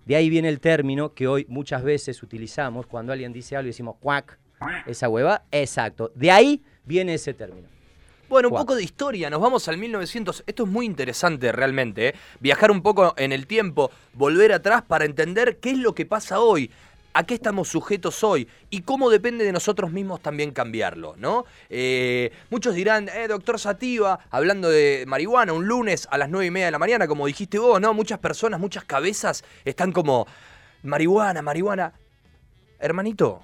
De 0.05 0.17
ahí 0.17 0.31
viene 0.31 0.49
el 0.49 0.61
término 0.61 1.15
que 1.15 1.27
hoy 1.27 1.47
muchas 1.49 1.83
veces 1.83 2.23
utilizamos 2.23 2.87
cuando 2.87 3.13
alguien 3.13 3.33
dice 3.33 3.57
algo 3.57 3.67
y 3.67 3.71
decimos 3.71 3.97
cuac. 4.01 4.39
Esa 4.87 5.09
hueva, 5.09 5.43
exacto. 5.51 6.11
De 6.15 6.31
ahí 6.31 6.63
viene 6.85 7.15
ese 7.15 7.35
término. 7.35 7.69
Bueno, 8.29 8.49
un 8.51 8.57
poco 8.57 8.75
de 8.75 8.83
historia, 8.83 9.31
nos 9.31 9.41
vamos 9.41 9.69
al 9.69 9.79
1900. 9.79 10.45
Esto 10.47 10.65
es 10.65 10.69
muy 10.69 10.85
interesante 10.85 11.51
realmente, 11.51 12.09
¿eh? 12.09 12.15
viajar 12.41 12.71
un 12.71 12.83
poco 12.83 13.15
en 13.17 13.33
el 13.33 13.47
tiempo, 13.47 13.91
volver 14.13 14.53
atrás 14.53 14.83
para 14.83 15.07
entender 15.07 15.57
qué 15.59 15.71
es 15.71 15.79
lo 15.79 15.95
que 15.95 16.05
pasa 16.05 16.41
hoy. 16.41 16.71
a 17.15 17.25
qué 17.25 17.35
estamos 17.35 17.69
sujetos 17.69 18.23
hoy 18.23 18.47
y 18.71 18.83
cómo 18.83 19.11
depende 19.11 19.45
de 19.45 19.51
nosotros 19.51 19.91
mismos 19.91 20.21
también 20.21 20.53
cambiarlo, 20.53 21.17
¿no? 21.17 21.47
Eh, 21.69 22.31
muchos 22.49 22.75
dirán, 22.77 23.09
eh, 23.09 23.27
doctor 23.27 23.59
Sativa, 23.59 24.21
hablando 24.31 24.69
de 24.69 25.05
marihuana, 25.09 25.53
un 25.53 25.67
lunes 25.67 26.07
a 26.13 26.19
las 26.19 26.29
nueve 26.29 26.47
y 26.47 26.51
media 26.53 26.67
de 26.67 26.73
la 26.73 26.79
mañana, 26.79 27.09
como 27.09 27.27
dijiste 27.27 27.59
vos, 27.59 27.81
¿no? 27.81 27.93
Muchas 27.93 28.21
personas, 28.21 28.61
muchas 28.61 28.85
cabezas 28.85 29.43
están 29.65 29.91
como, 29.91 30.29
marihuana, 30.83 31.43
marihuana. 31.43 31.93
Hermanito, 32.79 33.43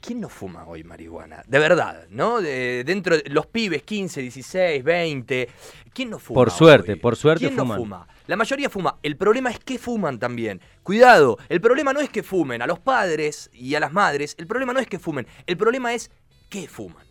¿quién 0.00 0.20
no 0.20 0.28
fuma 0.28 0.66
hoy 0.66 0.84
marihuana? 0.84 1.42
De 1.46 1.58
verdad, 1.58 2.06
¿no? 2.10 2.40
De- 2.40 2.84
dentro 2.84 3.16
de 3.16 3.24
los 3.30 3.46
pibes, 3.46 3.82
15, 3.82 4.20
16, 4.22 4.82
20, 4.84 5.48
¿quién 5.92 6.10
no 6.10 6.18
fuma? 6.18 6.34
Por 6.34 6.50
suerte, 6.50 6.92
hoy? 6.92 6.98
por 6.98 7.16
suerte 7.16 7.44
¿Quién 7.46 7.56
no 7.56 7.62
fuman. 7.64 7.78
fuma? 7.78 8.08
La 8.26 8.36
mayoría 8.36 8.70
fuma. 8.70 8.96
El 9.02 9.16
problema 9.16 9.50
es 9.50 9.58
que 9.58 9.78
fuman 9.78 10.18
también. 10.18 10.60
Cuidado, 10.82 11.38
el 11.48 11.60
problema 11.60 11.92
no 11.92 12.00
es 12.00 12.08
que 12.10 12.22
fumen 12.22 12.62
a 12.62 12.66
los 12.66 12.78
padres 12.78 13.50
y 13.52 13.74
a 13.74 13.80
las 13.80 13.92
madres, 13.92 14.34
el 14.38 14.46
problema 14.46 14.72
no 14.72 14.80
es 14.80 14.86
que 14.86 14.98
fumen, 14.98 15.26
el 15.46 15.56
problema 15.56 15.92
es 15.94 16.10
qué 16.48 16.68
fuman. 16.68 17.04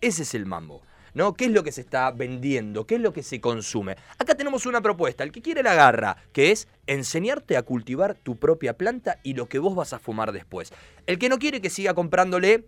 Ese 0.00 0.22
es 0.22 0.34
el 0.34 0.46
mambo. 0.46 0.82
¿No? 1.14 1.34
¿Qué 1.34 1.46
es 1.46 1.50
lo 1.50 1.62
que 1.64 1.72
se 1.72 1.80
está 1.80 2.10
vendiendo? 2.10 2.86
¿Qué 2.86 2.96
es 2.96 3.00
lo 3.00 3.12
que 3.12 3.22
se 3.22 3.40
consume? 3.40 3.96
Acá 4.18 4.34
tenemos 4.34 4.66
una 4.66 4.80
propuesta, 4.80 5.24
el 5.24 5.32
que 5.32 5.42
quiere 5.42 5.62
la 5.62 5.72
agarra, 5.72 6.16
que 6.32 6.52
es 6.52 6.68
enseñarte 6.86 7.56
a 7.56 7.62
cultivar 7.62 8.14
tu 8.14 8.36
propia 8.36 8.76
planta 8.76 9.18
y 9.22 9.34
lo 9.34 9.48
que 9.48 9.58
vos 9.58 9.74
vas 9.74 9.92
a 9.92 9.98
fumar 9.98 10.32
después. 10.32 10.72
El 11.06 11.18
que 11.18 11.28
no 11.28 11.38
quiere 11.38 11.60
que 11.60 11.70
siga 11.70 11.94
comprándole 11.94 12.64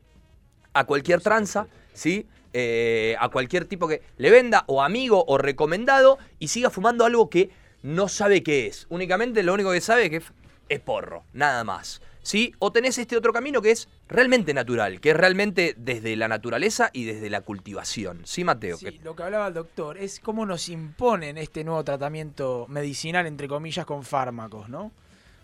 a 0.75 0.85
cualquier 0.85 1.21
tranza, 1.21 1.67
¿sí? 1.93 2.27
Eh, 2.53 3.17
a 3.19 3.29
cualquier 3.31 3.65
tipo 3.65 3.89
que 3.89 4.03
le 4.19 4.31
venda, 4.31 4.65
o 4.67 4.83
amigo, 4.83 5.25
o 5.27 5.39
recomendado, 5.39 6.19
y 6.39 6.49
siga 6.49 6.71
fumando 6.71 7.05
algo 7.05 7.31
que 7.31 7.51
no 7.83 8.09
sabe 8.09 8.43
qué 8.43 8.67
es. 8.67 8.87
Únicamente 8.91 9.43
lo 9.43 9.55
único 9.55 9.73
que 9.73 9.81
sabe 9.81 10.05
es 10.05 10.11
que 10.11 10.23
es 10.69 10.81
porro, 10.81 11.25
nada 11.33 11.65
más. 11.65 12.01
¿Sí? 12.23 12.55
O 12.61 12.71
tenés 12.71 12.99
este 12.99 13.17
otro 13.17 13.33
camino 13.33 13.61
que 13.61 13.73
es 13.73 13.89
realmente 14.09 14.55
natural, 14.55 15.01
que 15.01 15.11
es 15.11 15.17
realmente 15.17 15.75
desde 15.77 16.15
la 16.15 16.29
naturaleza 16.29 16.91
y 16.93 17.05
desde 17.05 17.29
la 17.31 17.41
cultivación. 17.41 18.23
¿Sí, 18.25 18.45
Mateo? 18.45 18.77
Sí, 18.77 19.01
lo 19.03 19.17
que 19.17 19.25
hablaba 19.25 19.49
el 19.49 19.55
doctor 19.55 19.99
es 19.99 20.21
cómo 20.21 20.47
nos 20.47 20.69
imponen 20.69 21.37
este 21.37 21.65
nuevo 21.65 21.83
tratamiento 21.83 22.67
medicinal, 22.69 23.27
entre 23.27 23.49
comillas, 23.49 23.85
con 23.85 24.05
fármacos, 24.05 24.69
¿no? 24.69 24.93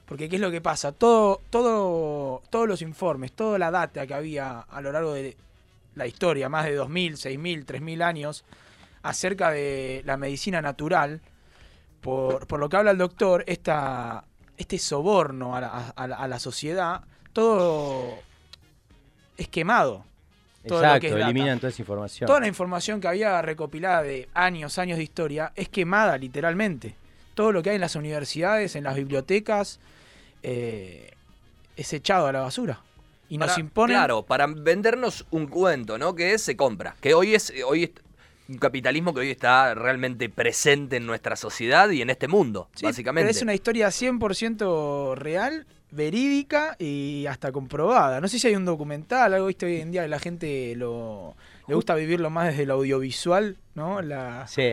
Porque 0.07 0.29
¿qué 0.29 0.37
es 0.37 0.43
lo 0.43 0.51
que 0.51 0.61
pasa? 0.61 0.93
Todo, 0.93 1.43
todo, 1.51 2.43
todos 2.49 2.69
los 2.69 2.81
informes, 2.81 3.33
toda 3.33 3.59
la 3.59 3.71
data 3.71 4.07
que 4.07 4.15
había 4.15 4.61
a 4.61 4.81
lo 4.81 4.93
largo 4.93 5.13
de 5.13 5.37
la 5.97 6.07
historia, 6.07 6.49
más 6.49 6.65
de 6.65 6.81
2.000, 6.81 7.13
6.000, 7.13 7.67
3.000 7.67 8.03
años, 8.03 8.45
acerca 9.03 9.51
de 9.51 10.03
la 10.07 10.17
medicina 10.17 10.63
natural, 10.63 11.21
por, 12.01 12.47
por 12.47 12.61
lo 12.61 12.69
que 12.69 12.77
habla 12.77 12.93
el 12.93 12.99
doctor, 12.99 13.45
esta, 13.49 14.25
este 14.59 14.79
soborno 14.79 15.57
a 15.57 15.61
la, 15.63 15.89
a 15.97 16.07
la- 16.07 16.17
a 16.17 16.29
la 16.29 16.39
sociedad, 16.39 17.01
todo 17.33 18.19
es 19.37 19.49
quemado. 19.49 20.05
todo 20.67 20.79
lo 20.83 20.83
que 20.83 20.87
Exacto, 20.89 21.07
es 21.07 21.13
data. 21.15 21.25
eliminan 21.31 21.59
toda 21.61 21.71
esa 21.71 21.81
información. 21.83 22.27
Toda 22.27 22.41
la 22.41 22.49
información 22.49 23.01
que 23.01 23.09
había 23.09 23.41
recopilada 23.41 24.03
de 24.03 24.29
años, 24.35 24.77
años 24.79 24.99
de 24.99 25.05
historia, 25.05 25.53
es 25.55 25.69
quemada 25.71 26.19
literalmente. 26.19 26.95
Todo 27.35 27.53
lo 27.53 27.63
que 27.63 27.71
hay 27.71 27.77
en 27.77 27.81
las 27.81 27.95
universidades, 27.95 28.75
en 28.77 28.85
las 28.85 28.97
bibliotecas, 28.97 29.79
eh, 30.43 31.13
es 31.77 31.93
echado 31.93 32.27
a 32.27 32.33
la 32.33 32.41
basura. 32.41 32.81
Y 33.31 33.39
nos 33.39 33.57
imponen... 33.59 33.97
Claro, 33.97 34.23
para 34.25 34.47
vendernos 34.47 35.25
un 35.31 35.47
cuento, 35.47 35.97
¿no? 35.99 36.15
Que 36.15 36.35
es, 36.35 36.43
se 36.43 36.57
compra. 36.57 36.97
Que 37.01 37.15
hoy 37.15 37.35
es, 37.35 37.53
hoy 37.67 37.85
es 37.85 37.91
un 38.49 38.57
capitalismo 38.59 39.13
que 39.13 39.21
hoy 39.21 39.31
está 39.31 39.75
realmente 39.75 40.29
presente 40.31 40.97
en 40.97 41.07
nuestra 41.07 41.37
sociedad 41.37 41.91
y 41.91 42.01
en 42.03 42.11
este 42.11 42.29
mundo, 42.29 42.69
Sí, 42.75 42.87
básicamente. 42.87 43.27
Pero 43.27 43.37
es 43.37 43.43
una 43.43 43.55
historia 43.55 43.89
100% 43.89 45.15
real, 45.17 45.67
verídica 45.91 46.77
y 46.79 47.27
hasta 47.27 47.53
comprobada. 47.53 48.21
No 48.21 48.29
sé 48.29 48.39
si 48.39 48.49
hay 48.49 48.57
un 48.57 48.65
documental, 48.65 49.35
algo 49.35 49.47
visto 49.47 49.67
hoy 49.67 49.81
en 49.81 49.91
día 49.93 50.03
que 50.03 50.09
la 50.09 50.19
gente 50.19 50.75
lo 50.77 51.35
le 51.67 51.75
gusta 51.75 51.95
vivirlo 51.95 52.31
más 52.31 52.49
desde 52.49 52.63
el 52.63 52.71
audiovisual, 52.71 53.57
¿no? 53.75 54.01
La, 54.01 54.47
Sí. 54.49 54.73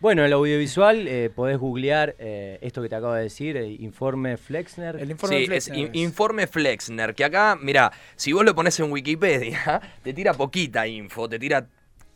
Bueno, 0.00 0.24
el 0.24 0.32
audiovisual 0.32 1.08
eh, 1.08 1.28
podés 1.34 1.58
googlear 1.58 2.14
eh, 2.20 2.58
esto 2.62 2.80
que 2.82 2.88
te 2.88 2.94
acabo 2.94 3.14
de 3.14 3.24
decir, 3.24 3.56
eh, 3.56 3.66
informe 3.80 4.36
Flexner. 4.36 4.94
el 4.96 5.10
informe 5.10 5.36
Sí, 5.38 5.42
es 5.42 5.48
Flexner 5.48 5.78
in- 5.78 5.90
informe 5.94 6.46
Flexner, 6.46 7.14
que 7.16 7.24
acá, 7.24 7.58
mira, 7.60 7.90
si 8.14 8.32
vos 8.32 8.44
lo 8.44 8.54
pones 8.54 8.78
en 8.78 8.92
Wikipedia, 8.92 9.80
te 10.04 10.12
tira 10.12 10.34
poquita 10.34 10.86
info, 10.86 11.28
te 11.28 11.38
tira 11.40 11.66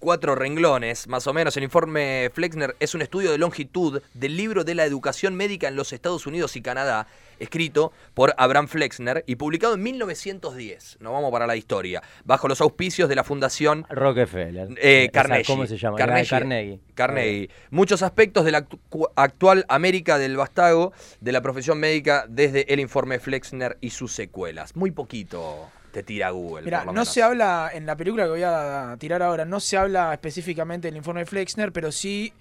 cuatro 0.03 0.35
renglones, 0.35 1.07
más 1.07 1.29
o 1.29 1.33
menos. 1.33 1.57
El 1.57 1.63
informe 1.63 2.29
Flexner 2.35 2.75
es 2.81 2.93
un 2.97 3.03
estudio 3.03 3.31
de 3.31 3.39
longitud 3.39 4.03
del 4.15 4.37
libro 4.37 4.65
de 4.65 4.75
la 4.75 4.85
educación 4.85 5.37
médica 5.37 5.69
en 5.69 5.77
los 5.77 5.93
Estados 5.93 6.27
Unidos 6.27 6.57
y 6.57 6.61
Canadá, 6.61 7.07
escrito 7.39 7.93
por 8.13 8.35
Abraham 8.37 8.67
Flexner 8.67 9.23
y 9.29 9.37
publicado 9.37 9.75
en 9.75 9.83
1910. 9.85 10.97
Nos 11.01 11.13
vamos 11.13 11.31
para 11.31 11.47
la 11.47 11.55
historia, 11.55 12.03
bajo 12.25 12.49
los 12.49 12.61
auspicios 12.61 13.09
de 13.09 13.15
la 13.15 13.23
Fundación 13.23 13.87
Rockefeller. 13.91 14.71
Eh, 14.79 15.05
Esa, 15.05 15.13
Carnegie. 15.13 15.45
¿Cómo 15.47 15.67
se 15.67 15.79
llama? 15.79 15.97
Carnegie. 15.97 16.29
Carnegie. 16.31 16.81
Carnegie. 16.95 17.51
Muchos 17.71 18.03
aspectos 18.03 18.45
de 18.45 18.51
la 18.51 18.67
actu- 18.69 19.09
actual 19.15 19.65
América 19.69 20.19
del 20.19 20.37
Bastago, 20.37 20.93
de 21.21 21.31
la 21.31 21.41
profesión 21.43 21.79
médica, 21.79 22.27
desde 22.29 22.73
el 22.75 22.81
informe 22.81 23.21
Flexner 23.21 23.79
y 23.81 23.91
sus 23.91 24.13
secuelas. 24.13 24.75
Muy 24.75 24.91
poquito 24.91 25.71
te 25.93 26.03
tira 26.03 26.31
Google. 26.31 26.65
Mira, 26.65 26.85
no 26.85 26.93
menos. 26.93 27.09
se 27.09 27.23
habla, 27.23 27.71
en 27.73 27.87
la 27.87 27.97
película 27.97 28.25
que 28.25 28.31
voy 28.31 28.43
a 28.43 28.97
tirar 28.99 29.23
ahora, 29.23 29.45
no 29.45 29.61
se 29.61 29.77
habla 29.77 30.13
específicamente 30.13 30.89
del 30.89 30.97
informe 30.97 31.25
Flexner, 31.27 31.71
pero 31.73 31.93
sí 31.93 32.33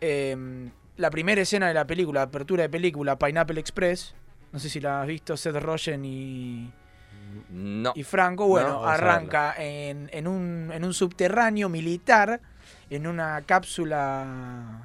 eh, 0.00 0.36
la 0.96 1.10
primera 1.10 1.40
escena 1.40 1.68
de 1.68 1.74
la 1.74 1.86
película, 1.86 2.22
apertura 2.22 2.62
de 2.62 2.68
película, 2.68 3.18
Pineapple 3.18 3.58
Express. 3.58 4.14
No 4.52 4.58
sé 4.58 4.68
si 4.70 4.80
la 4.80 5.02
has 5.02 5.08
visto, 5.08 5.36
Seth 5.36 5.56
Rogen 5.56 6.04
y, 6.04 6.70
No. 7.50 7.92
y 7.94 8.02
Franco. 8.02 8.46
Bueno, 8.46 8.84
arranca 8.84 9.54
en, 9.58 10.08
en 10.12 10.26
un, 10.26 10.70
en 10.72 10.84
un 10.84 10.94
subterráneo 10.94 11.68
militar, 11.68 12.40
en 12.90 13.06
una 13.06 13.42
cápsula. 13.46 14.82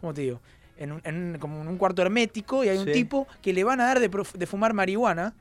¿Cómo 0.00 0.12
te 0.14 0.22
digo? 0.22 0.40
En 0.78 0.92
un, 0.92 1.00
en 1.04 1.16
un- 1.34 1.38
como 1.38 1.60
en 1.62 1.68
un 1.68 1.78
cuarto 1.78 2.02
hermético 2.02 2.62
y 2.64 2.68
hay 2.68 2.78
un 2.78 2.84
Sí. 2.86 2.92
tipo 2.92 3.26
que 3.40 3.52
le 3.52 3.64
van 3.64 3.80
a 3.80 3.84
dar 3.86 3.98
de, 4.00 4.10
prof- 4.10 4.34
de 4.34 4.46
fumar 4.46 4.74
marihuana 4.74 5.32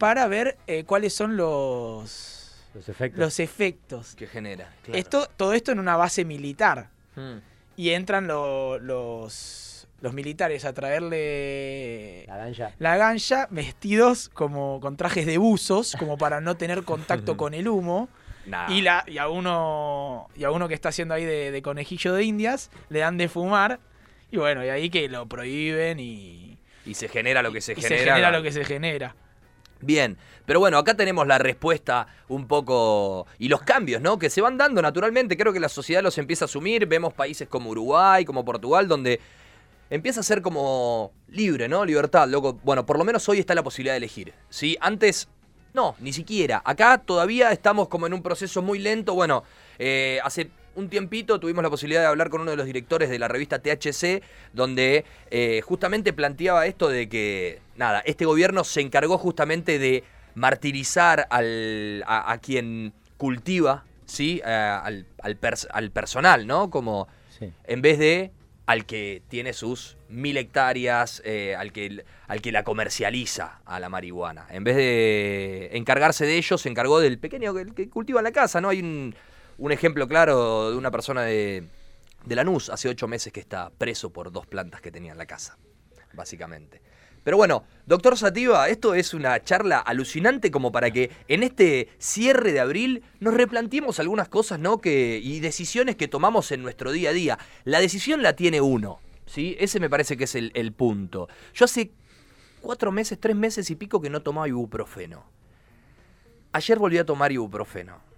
para 0.00 0.26
ver 0.26 0.56
eh, 0.66 0.82
cuáles 0.84 1.12
son 1.14 1.36
los, 1.36 2.66
Los 2.74 2.88
efectos. 2.88 3.20
los 3.20 3.38
efectos. 3.38 4.14
¿Qué 4.16 4.26
genera? 4.26 4.68
Claro. 4.82 4.98
Esto, 4.98 5.28
todo 5.36 5.52
esto 5.52 5.70
en 5.70 5.78
una 5.78 5.94
base 5.96 6.24
militar. 6.24 6.88
Hmm. 7.14 7.36
Y 7.76 7.90
entran 7.90 8.26
lo- 8.26 8.78
los, 8.78 9.86
los 10.00 10.12
militares 10.12 10.64
a 10.64 10.72
traerle 10.72 12.24
La 12.26 12.36
ganja. 12.36 12.72
la 12.78 12.96
gancha 12.96 13.46
vestidos 13.50 14.28
como 14.30 14.80
con 14.80 14.96
trajes 14.96 15.26
de 15.26 15.38
buzos, 15.38 15.94
como 15.98 16.16
para 16.18 16.40
no 16.40 16.56
tener 16.56 16.82
contacto 16.84 17.36
con 17.36 17.54
el 17.54 17.68
humo. 17.68 18.08
Nah. 18.46 18.70
Y, 18.72 18.80
la, 18.80 19.04
y, 19.06 19.18
a 19.18 19.28
uno, 19.28 20.28
y 20.34 20.44
a 20.44 20.50
uno 20.50 20.66
que 20.66 20.74
está 20.74 20.88
haciendo 20.88 21.12
ahí 21.14 21.24
de, 21.26 21.50
de 21.50 21.62
conejillo 21.62 22.14
de 22.14 22.24
indias, 22.24 22.70
le 22.88 23.00
dan 23.00 23.18
de 23.18 23.28
fumar. 23.28 23.78
Y 24.30 24.38
bueno, 24.38 24.64
y 24.64 24.68
ahí 24.70 24.88
que 24.90 25.08
lo 25.08 25.26
prohíben 25.26 26.00
y, 26.00 26.56
Y 26.86 26.94
se 26.94 27.08
genera 27.08 27.42
lo 27.42 27.52
que 27.52 27.60
se 27.60 27.72
y 27.72 27.76
genera. 27.76 27.98
se 27.98 28.04
genera 28.04 28.30
lo 28.30 28.42
que 28.42 28.52
se 28.52 28.64
genera. 28.64 29.14
Bien, 29.82 30.18
pero 30.44 30.60
bueno, 30.60 30.78
acá 30.78 30.94
tenemos 30.94 31.26
la 31.26 31.38
respuesta 31.38 32.06
un 32.28 32.46
poco 32.46 33.26
y 33.38 33.48
los 33.48 33.62
cambios, 33.62 34.02
¿no? 34.02 34.18
Que 34.18 34.28
se 34.28 34.40
van 34.40 34.58
dando 34.58 34.82
naturalmente. 34.82 35.36
Creo 35.36 35.52
que 35.52 35.60
la 35.60 35.68
sociedad 35.68 36.02
los 36.02 36.18
empieza 36.18 36.44
a 36.44 36.46
asumir. 36.46 36.86
Vemos 36.86 37.14
países 37.14 37.48
como 37.48 37.70
Uruguay, 37.70 38.24
como 38.24 38.44
Portugal, 38.44 38.88
donde 38.88 39.20
empieza 39.88 40.20
a 40.20 40.22
ser 40.22 40.42
como 40.42 41.12
libre, 41.28 41.68
¿no? 41.68 41.84
Libertad, 41.84 42.28
loco. 42.28 42.58
Bueno, 42.62 42.84
por 42.84 42.98
lo 42.98 43.04
menos 43.04 43.28
hoy 43.28 43.38
está 43.38 43.54
la 43.54 43.62
posibilidad 43.62 43.94
de 43.94 43.98
elegir. 43.98 44.34
¿Sí? 44.50 44.76
Antes, 44.80 45.28
no, 45.72 45.94
ni 45.98 46.12
siquiera. 46.12 46.60
Acá 46.64 46.98
todavía 46.98 47.52
estamos 47.52 47.88
como 47.88 48.06
en 48.06 48.12
un 48.12 48.22
proceso 48.22 48.60
muy 48.60 48.78
lento. 48.78 49.14
Bueno, 49.14 49.44
eh, 49.78 50.20
hace 50.22 50.50
un 50.76 50.88
tiempito 50.88 51.40
tuvimos 51.40 51.62
la 51.62 51.70
posibilidad 51.70 52.00
de 52.00 52.06
hablar 52.06 52.30
con 52.30 52.40
uno 52.40 52.50
de 52.52 52.56
los 52.56 52.66
directores 52.66 53.10
de 53.10 53.18
la 53.18 53.28
revista 53.28 53.58
THC, 53.60 54.22
donde 54.52 55.04
eh, 55.30 55.60
justamente 55.62 56.12
planteaba 56.12 56.66
esto 56.66 56.88
de 56.88 57.08
que, 57.08 57.60
nada, 57.76 58.00
este 58.06 58.24
gobierno 58.24 58.64
se 58.64 58.80
encargó 58.80 59.18
justamente 59.18 59.78
de 59.78 60.04
martirizar 60.34 61.26
al, 61.30 62.02
a, 62.06 62.32
a 62.32 62.38
quien 62.38 62.92
cultiva, 63.16 63.84
¿sí? 64.06 64.40
Eh, 64.44 64.50
al, 64.50 65.06
al 65.22 65.40
pers- 65.40 65.68
al 65.72 65.90
personal, 65.90 66.46
¿no? 66.46 66.70
Como 66.70 67.08
Sí. 67.38 67.50
en 67.64 67.80
vez 67.82 67.98
de 67.98 68.30
al 68.66 68.84
que 68.84 69.22
tiene 69.28 69.52
sus 69.52 69.96
mil 70.08 70.36
hectáreas, 70.36 71.20
eh, 71.24 71.56
al, 71.56 71.72
que, 71.72 72.04
al 72.28 72.40
que 72.40 72.52
la 72.52 72.62
comercializa 72.62 73.60
a 73.64 73.80
la 73.80 73.88
marihuana. 73.88 74.46
En 74.50 74.62
vez 74.62 74.76
de 74.76 75.70
encargarse 75.72 76.24
de 76.26 76.36
ellos, 76.36 76.60
se 76.60 76.68
encargó 76.68 77.00
del 77.00 77.18
pequeño 77.18 77.52
que, 77.54 77.66
que 77.74 77.88
cultiva 77.88 78.20
en 78.20 78.24
la 78.24 78.32
casa, 78.32 78.60
¿no? 78.60 78.68
Hay 78.68 78.80
un, 78.80 79.14
un 79.60 79.72
ejemplo 79.72 80.08
claro 80.08 80.70
de 80.70 80.76
una 80.76 80.90
persona 80.90 81.22
de, 81.22 81.68
de 82.24 82.34
Lanús, 82.34 82.70
hace 82.70 82.88
ocho 82.88 83.06
meses 83.06 83.30
que 83.30 83.40
está 83.40 83.70
preso 83.70 84.10
por 84.10 84.32
dos 84.32 84.46
plantas 84.46 84.80
que 84.80 84.90
tenía 84.90 85.12
en 85.12 85.18
la 85.18 85.26
casa, 85.26 85.58
básicamente. 86.14 86.80
Pero 87.22 87.36
bueno, 87.36 87.64
doctor 87.84 88.16
Sativa, 88.16 88.70
esto 88.70 88.94
es 88.94 89.12
una 89.12 89.44
charla 89.44 89.78
alucinante 89.78 90.50
como 90.50 90.72
para 90.72 90.90
que 90.90 91.10
en 91.28 91.42
este 91.42 91.90
cierre 91.98 92.52
de 92.52 92.60
abril 92.60 93.04
nos 93.20 93.34
replanteemos 93.34 94.00
algunas 94.00 94.30
cosas, 94.30 94.58
¿no? 94.58 94.80
Que, 94.80 95.20
y 95.22 95.40
decisiones 95.40 95.96
que 95.96 96.08
tomamos 96.08 96.50
en 96.52 96.62
nuestro 96.62 96.90
día 96.90 97.10
a 97.10 97.12
día. 97.12 97.38
La 97.64 97.80
decisión 97.80 98.22
la 98.22 98.36
tiene 98.36 98.62
uno, 98.62 99.00
¿sí? 99.26 99.54
Ese 99.60 99.78
me 99.78 99.90
parece 99.90 100.16
que 100.16 100.24
es 100.24 100.34
el, 100.34 100.52
el 100.54 100.72
punto. 100.72 101.28
Yo 101.52 101.66
hace 101.66 101.90
cuatro 102.62 102.90
meses, 102.92 103.20
tres 103.20 103.36
meses 103.36 103.70
y 103.70 103.76
pico 103.76 104.00
que 104.00 104.08
no 104.08 104.22
tomaba 104.22 104.48
ibuprofeno. 104.48 105.26
Ayer 106.52 106.78
volví 106.78 106.96
a 106.96 107.04
tomar 107.04 107.30
ibuprofeno. 107.30 108.09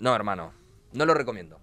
No, 0.00 0.14
hermano, 0.14 0.52
no 0.92 1.06
lo 1.06 1.14
recomiendo. 1.14 1.58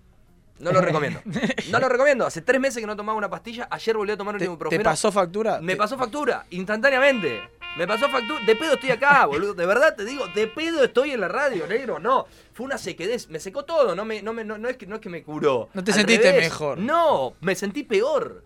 No 0.60 0.72
lo 0.72 0.82
recomiendo. 0.82 1.22
No 1.72 1.80
lo 1.80 1.88
recomiendo. 1.90 2.26
Hace 2.26 2.42
tres 2.42 2.60
meses 2.60 2.80
que 2.82 2.88
no 2.88 2.96
tomaba 2.96 3.16
una 3.18 3.30
pastilla. 3.30 3.68
Ayer 3.70 3.96
volví 3.96 4.12
a 4.14 4.18
tomar 4.18 4.34
un 4.36 4.40
¿Te, 4.40 4.46
ibuprofeno. 4.46 4.80
te 4.82 4.84
pasó 4.84 5.12
factura? 5.12 5.60
Me 5.62 5.74
Te- 5.74 5.78
pasó 5.78 5.98
factura, 5.98 6.46
instantáneamente. 6.50 7.42
Me 7.78 7.86
pasó 7.86 8.10
factura. 8.10 8.44
De 8.44 8.56
pedo 8.56 8.74
estoy 8.74 8.90
acá, 8.90 9.26
boludo. 9.28 9.54
De 9.54 9.66
verdad 9.68 9.96
te 9.96 10.04
digo, 10.04 10.26
de 10.34 10.48
pedo 10.48 10.84
estoy 10.84 11.12
en 11.12 11.22
la 11.22 11.28
radio, 11.28 11.68
negro. 11.68 12.00
No, 12.00 12.26
fue 12.54 12.66
una 12.66 12.80
sequedez. 12.80 13.30
Me 13.30 13.40
secó 13.40 13.66
todo. 13.66 13.96
No, 13.96 14.04
me, 14.06 14.24
no, 14.24 14.34
me, 14.34 14.44
no, 14.44 14.58
no 14.58 14.68
es, 14.68 14.78
que, 14.78 14.88
no 14.88 14.96
es 14.96 15.02
que 15.02 15.10
me 15.10 15.22
curó. 15.22 15.70
No 15.76 15.84
te 15.84 15.92
Al 15.92 15.98
sentiste 15.98 16.32
revés. 16.32 16.46
mejor. 16.46 16.80
No, 16.80 17.34
me 17.42 17.54
sentí 17.54 17.84
peor. 17.84 18.44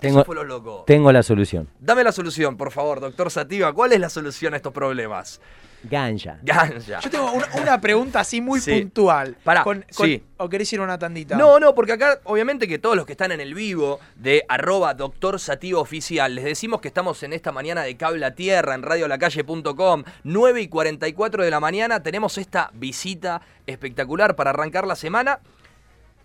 Tengo, 0.00 0.20
Eso 0.20 0.24
fue 0.26 0.34
lo 0.36 0.44
loco. 0.44 0.84
tengo 0.86 1.10
la 1.12 1.22
solución. 1.22 1.68
Dame 1.78 2.04
la 2.04 2.12
solución, 2.12 2.56
por 2.56 2.70
favor, 2.70 3.00
doctor 3.00 3.30
Sativa. 3.30 3.72
¿Cuál 3.74 3.92
es 3.92 4.00
la 4.00 4.08
solución 4.10 4.54
a 4.54 4.56
estos 4.56 4.72
problemas? 4.72 5.40
Ganja. 5.82 6.38
Ganja. 6.42 7.00
Yo 7.00 7.10
tengo 7.10 7.32
una, 7.32 7.46
una 7.60 7.80
pregunta 7.80 8.20
así 8.20 8.40
muy 8.40 8.60
Sí. 8.60 8.80
puntual. 8.82 9.36
Pará, 9.42 9.64
Con- 9.64 9.84
con- 9.96 10.06
sí. 10.06 10.22
¿O 10.36 10.48
querés 10.48 10.72
ir 10.72 10.80
a 10.80 10.82
una 10.82 10.98
tandita? 10.98 11.36
No, 11.36 11.58
no, 11.60 11.74
porque 11.74 11.92
acá 11.92 12.20
obviamente 12.24 12.66
que 12.68 12.78
todos 12.78 12.96
los 12.96 13.06
que 13.06 13.12
están 13.12 13.32
en 13.32 13.40
el 13.40 13.54
vivo 13.54 13.98
de 14.16 14.44
arroba 14.48 14.94
doctor 14.94 15.38
Sativa 15.40 15.80
Oficial, 15.80 16.34
les 16.34 16.44
decimos 16.44 16.80
que 16.80 16.88
estamos 16.88 17.22
en 17.22 17.32
esta 17.32 17.52
mañana 17.52 17.82
de 17.82 17.96
Cable 17.96 18.24
a 18.26 18.34
Tierra 18.34 18.74
en 18.74 18.82
radiolacalle.com, 18.82 20.04
9 20.24 20.60
y 20.62 20.68
44 20.68 21.44
de 21.44 21.50
la 21.50 21.60
mañana, 21.60 22.02
tenemos 22.02 22.38
esta 22.38 22.70
visita 22.74 23.40
espectacular 23.66 24.36
para 24.36 24.50
arrancar 24.50 24.86
la 24.86 24.96
semana. 24.96 25.40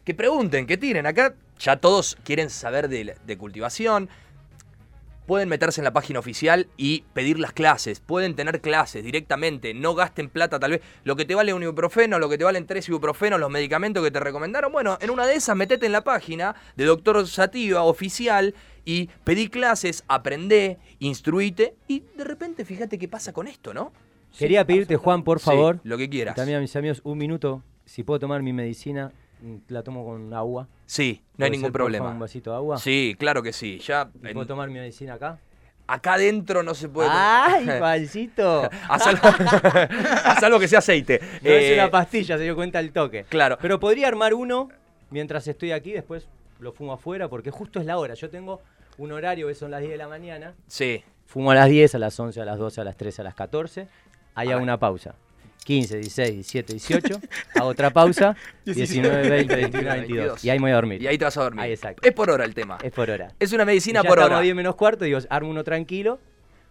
Que 0.04 0.14
pregunten, 0.14 0.68
que 0.68 0.78
tiren, 0.78 1.06
acá 1.08 1.34
ya 1.60 1.78
todos 1.78 2.16
quieren 2.24 2.50
saber 2.50 2.90
de, 2.90 3.16
de 3.26 3.38
cultivación. 3.38 4.08
Pueden 5.26 5.50
meterse 5.50 5.82
en 5.82 5.86
la 5.86 5.94
página 5.94 6.20
oficial 6.20 6.68
y 6.78 7.04
pedir 7.14 7.40
las 7.40 7.52
clases. 7.52 8.00
Pueden 8.00 8.36
tener 8.36 8.62
clases 8.62 9.04
directamente. 9.04 9.74
No 9.74 9.96
gasten 9.96 10.30
plata, 10.30 10.60
tal 10.60 10.72
vez. 10.72 10.82
Lo 11.04 11.16
que 11.16 11.26
te 11.26 11.34
vale 11.36 11.54
un 11.54 11.64
ibuprofeno, 11.64 12.20
lo 12.20 12.30
que 12.30 12.38
te 12.38 12.44
valen 12.44 12.68
tres 12.68 12.88
ibuprofenos, 12.90 13.40
los 13.40 13.50
medicamentos 13.50 14.04
que 14.04 14.12
te 14.12 14.20
recomendaron. 14.20 14.72
Bueno, 14.72 14.98
en 15.02 15.10
una 15.10 15.26
de 15.26 15.36
esas, 15.36 15.56
metete 15.56 15.88
en 15.88 15.94
la 15.94 16.04
página 16.04 16.56
de 16.76 16.86
Doctor 16.86 17.28
Sativa 17.28 17.82
oficial 17.84 18.54
y 18.86 19.08
pedí 19.24 19.50
clases, 19.50 20.04
aprendé, 20.08 20.78
instruite 21.00 21.76
y 21.88 22.04
de 22.16 22.24
repente 22.24 22.66
fíjate 22.66 23.00
qué 23.00 23.08
pasa 23.08 23.34
con 23.34 23.48
esto, 23.48 23.74
¿no? 23.74 23.92
Quería 24.38 24.66
pedirte, 24.66 24.96
Juan, 24.98 25.24
por 25.24 25.40
Sí, 25.40 25.46
favor, 25.46 25.80
lo 25.84 25.98
que 25.98 26.10
quieras. 26.10 26.36
también 26.36 26.58
a 26.60 26.62
mis 26.62 26.76
amigos, 26.76 27.02
un 27.04 27.18
minuto. 27.18 27.64
Si 27.86 28.04
puedo 28.04 28.20
tomar 28.20 28.44
mi 28.44 28.52
medicina, 28.54 29.12
la 29.68 29.84
tomo 29.84 30.06
con 30.06 30.34
agua. 30.34 30.68
Sí, 30.86 31.22
no 31.38 31.46
hay 31.46 31.50
¿Puede 31.50 31.58
ningún 31.58 31.72
problema. 31.72 32.10
Un 32.10 32.20
vasito 32.20 32.52
de 32.52 32.56
agua. 32.58 32.78
Sí, 32.78 33.16
claro 33.20 33.42
que 33.44 33.54
sí. 33.54 33.80
Ya 33.80 34.10
¿Y 34.24 34.28
en- 34.28 34.34
¿Puedo 34.34 34.48
tomar 34.48 34.68
mi 34.70 34.76
medicina 34.80 35.16
acá? 35.16 35.40
acá 35.88 36.14
adentro 36.16 36.64
no 36.64 36.74
se 36.74 36.90
puede. 36.90 37.10
¡Ay, 37.12 37.66
falsito! 37.80 38.70
Haz 38.90 39.06
algo, 39.08 39.28
haz 40.26 40.44
algo 40.44 40.60
que 40.60 40.68
sea 40.68 40.80
aceite. 40.80 41.20
No 41.42 41.50
es 41.52 41.72
Eh, 41.72 41.74
una 41.76 41.92
pastilla, 41.92 42.38
se 42.38 42.44
dio 42.44 42.56
cuenta 42.56 42.80
el 42.80 42.92
toque. 42.92 43.24
Claro. 43.30 43.58
Pero 43.62 43.80
podría 43.80 44.08
armar 44.08 44.34
uno 44.34 44.70
mientras 45.12 45.48
estoy 45.48 45.72
aquí, 45.72 45.92
después 45.92 46.28
lo 46.60 46.72
fumo 46.74 46.94
afuera, 46.94 47.28
porque 47.30 47.52
justo 47.52 47.80
es 47.80 47.86
la 47.86 47.98
hora. 47.98 48.14
Yo 48.16 48.30
tengo 48.30 48.62
un 48.98 49.12
horario 49.12 49.48
que 49.48 49.56
son 49.56 49.72
las 49.72 49.82
10 49.82 49.92
de 49.92 49.98
la 49.98 50.08
mañana. 50.08 50.54
Sí. 50.68 51.04
Fumo 51.28 51.52
a 51.52 51.56
las 51.56 51.70
10, 51.70 51.96
a 51.96 52.00
las 52.00 52.20
11, 52.20 52.42
a 52.42 52.46
las 52.46 52.58
12, 52.58 52.82
a 52.82 52.84
las 52.84 52.96
13, 52.98 53.22
a 53.22 53.24
las 53.26 53.36
14. 53.36 53.88
Ahí 54.36 54.50
hago 54.50 54.60
Ay. 54.60 54.64
una 54.64 54.78
pausa. 54.80 55.16
15, 55.66 55.98
16, 55.98 56.32
17, 56.36 56.74
18. 56.74 57.20
hago 57.56 57.68
otra 57.68 57.90
pausa. 57.90 58.36
19, 58.66 59.30
20, 59.30 59.56
21, 59.56 59.90
22. 59.90 60.46
Y 60.46 60.50
ahí 60.52 60.60
me 60.60 60.64
voy 60.66 60.72
a 60.72 60.76
dormir. 60.76 61.02
Y 61.02 61.08
ahí 61.08 61.18
te 61.18 61.26
vas 61.26 61.36
a 61.38 61.44
dormir. 61.44 61.62
Ahí, 61.62 61.72
exacto. 61.72 62.08
Es 62.08 62.14
por 62.14 62.30
hora 62.30 62.46
el 62.46 62.54
tema. 62.54 62.78
Es 62.84 62.92
por 62.94 63.10
hora. 63.10 63.34
Es 63.40 63.52
una 63.52 63.66
medicina 63.66 64.00
Y 64.00 64.04
ya 64.04 64.10
por 64.10 64.20
hora. 64.20 64.38
a 64.38 64.42
10 64.42 64.56
menos 64.56 64.76
cuarto, 64.76 65.04
digo, 65.06 65.20
armo 65.30 65.50
uno 65.50 65.64
tranquilo. 65.64 66.20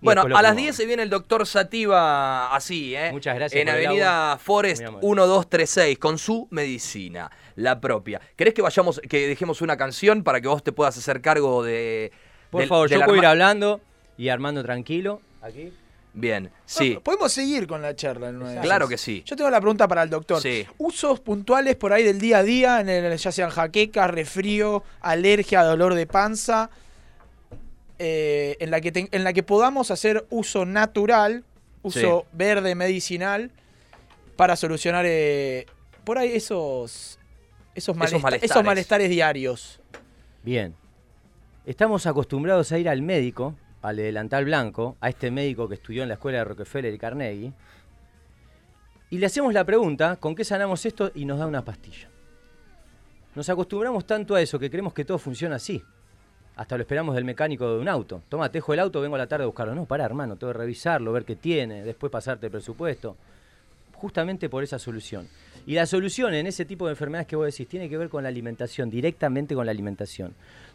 Bueno, 0.01 0.23
a 0.23 0.43
las 0.43 0.53
fumo. 0.53 0.61
10 0.63 0.77
se 0.77 0.87
viene 0.87 1.03
el 1.03 1.11
doctor 1.11 1.47
Sativa 1.47 2.55
así, 2.55 2.95
¿eh? 2.95 3.11
Muchas 3.11 3.35
gracias 3.35 3.61
En 3.61 3.69
Avenida 3.71 4.39
Forest 4.39 4.83
Muy 4.83 4.89
amable. 4.89 5.07
1236, 5.09 5.99
con 5.99 6.19
su 6.19 6.47
medicina, 6.51 7.31
la 7.57 7.81
propia. 7.81 8.21
¿Querés 8.37 8.53
que 8.55 8.61
vayamos, 8.63 9.01
que 9.09 9.27
dejemos 9.27 9.63
una 9.63 9.77
canción 9.79 10.23
para 10.23 10.41
que 10.41 10.49
vos 10.49 10.63
te 10.63 10.73
puedas 10.73 10.97
hacer 10.99 11.21
cargo 11.23 11.63
de. 11.65 12.13
Por 12.51 12.61
del- 12.61 12.69
favor, 12.69 12.89
del 12.91 13.01
yo 13.01 13.07
puedo 13.07 13.19
ir 13.19 13.27
hablando 13.27 13.81
y 14.19 14.29
armando 14.29 14.63
tranquilo. 14.63 15.21
Aquí. 15.41 15.73
Bien, 16.17 16.49
sí. 16.65 16.97
Podemos 17.03 17.33
seguir 17.33 17.67
con 17.67 17.83
la 17.83 17.97
charla. 17.97 18.33
Claro 18.63 18.87
que 18.87 18.97
sí. 18.97 19.25
Yo 19.27 19.35
tengo 19.35 19.51
la 19.51 19.61
pregunta 19.61 19.89
para 19.89 20.05
el 20.05 20.11
doctor. 20.11 20.41
Sí. 20.41 20.65
Usos 20.79 21.19
puntuales 21.19 21.75
por 21.75 21.93
ahí 21.93 22.05
del 22.05 22.21
día 22.21 22.39
a 22.39 22.43
día, 22.45 22.81
en 22.81 22.89
el- 22.89 23.17
ya 23.19 23.33
sean 23.33 23.51
jaquecas, 23.51 24.09
resfrío, 24.11 24.85
alergia, 25.01 25.65
dolor 25.65 25.95
de 25.95 26.07
panza, 26.07 26.71
eh, 27.99 28.57
en, 28.61 28.71
la 28.71 28.81
que 28.81 29.09
en 29.11 29.25
la 29.25 29.33
que 29.33 29.43
podamos 29.43 29.91
hacer 29.91 30.25
uso 30.31 30.65
natural, 30.65 31.45
uso 31.83 32.27
verde 32.33 32.75
medicinal, 32.75 33.51
para 34.37 34.57
solucionar 34.57 35.05
eh, 35.09 35.67
por 36.05 36.19
ahí 36.19 36.33
esos, 36.35 37.19
esos, 37.75 37.97
malesta- 37.97 38.17
esos 38.17 38.23
malestares. 38.23 38.65
malestares 38.65 39.11
diarios. 39.11 39.81
Bien. 40.43 40.75
Estamos 41.67 42.07
acostumbrados 42.07 42.71
a 42.73 42.79
ir 42.79 42.89
al 42.89 43.01
médico, 43.03 43.55
al 43.85 43.97
de 43.97 44.05
delantal 44.05 44.47
blanco, 44.47 44.97
a 45.01 45.11
este 45.11 45.31
médico 45.31 45.69
que 45.69 45.75
estudió 45.75 46.03
en 46.03 46.09
la 46.09 46.15
escuela 46.15 46.39
de 46.39 46.45
Rockefeller 46.45 46.95
y 46.95 46.99
Carnegie, 46.99 47.53
y 49.11 49.19
le 49.19 49.27
hacemos 49.27 49.53
la 49.53 49.63
pregunta, 49.63 50.17
¿con 50.17 50.35
qué 50.35 50.43
sanamos 50.43 50.85
esto? 50.87 51.13
Y 51.15 51.27
nos 51.27 51.39
da 51.39 51.47
una 51.47 51.63
pastilla. 51.65 52.09
Nos 53.35 53.49
acostumbramos 53.51 54.07
tanto 54.07 54.35
a 54.35 54.41
eso 54.41 54.59
que 54.59 54.71
creemos 54.71 54.95
que 54.95 55.05
todo 55.05 55.19
funciona 55.19 55.57
así. 55.57 55.83
Hasta 56.57 56.77
lo 56.77 56.83
esperamos 56.83 57.15
del 57.15 57.25
mecánico 57.25 57.75
de 57.75 57.81
un 57.81 57.89
auto. 57.89 58.23
Toma, 58.29 58.49
te 58.49 58.59
dejo 58.59 58.73
el 58.73 58.81
auto, 58.81 59.03
vengo 59.03 59.17
a 59.17 59.19
la 59.19 59.27
tarde 59.27 59.45
a 59.45 59.47
buscarlo. 59.47 59.75
No, 59.75 59.85
pará, 59.85 60.07
hermano, 60.07 60.37
tengo 60.37 60.53
que 60.53 60.59
revisarlo, 60.61 61.13
ver 61.13 61.27
qué 61.27 61.37
tiene, 61.37 61.85
después 61.85 62.11
pasarte 62.11 62.47
el 62.47 62.53
presupuesto. 62.53 63.17
Justamente 63.93 64.49
por 64.49 64.65
esa 64.65 64.79
solución. 64.79 65.29
Y 65.67 65.75
la 65.75 65.85
solución 65.85 66.33
en 66.33 66.47
ese 66.47 66.65
tipo 66.65 66.87
de 66.87 66.93
enfermedades 66.93 67.27
que 67.27 67.37
vos 67.37 67.47
decís 67.47 67.69
tiene 67.69 67.89
que 67.89 67.99
ver 67.99 68.09
con 68.09 68.23
la 68.23 68.31
alimentación, 68.31 68.89
directamente 68.89 69.55
con 69.55 69.67
la 69.67 69.73
alimentación. 69.73 70.35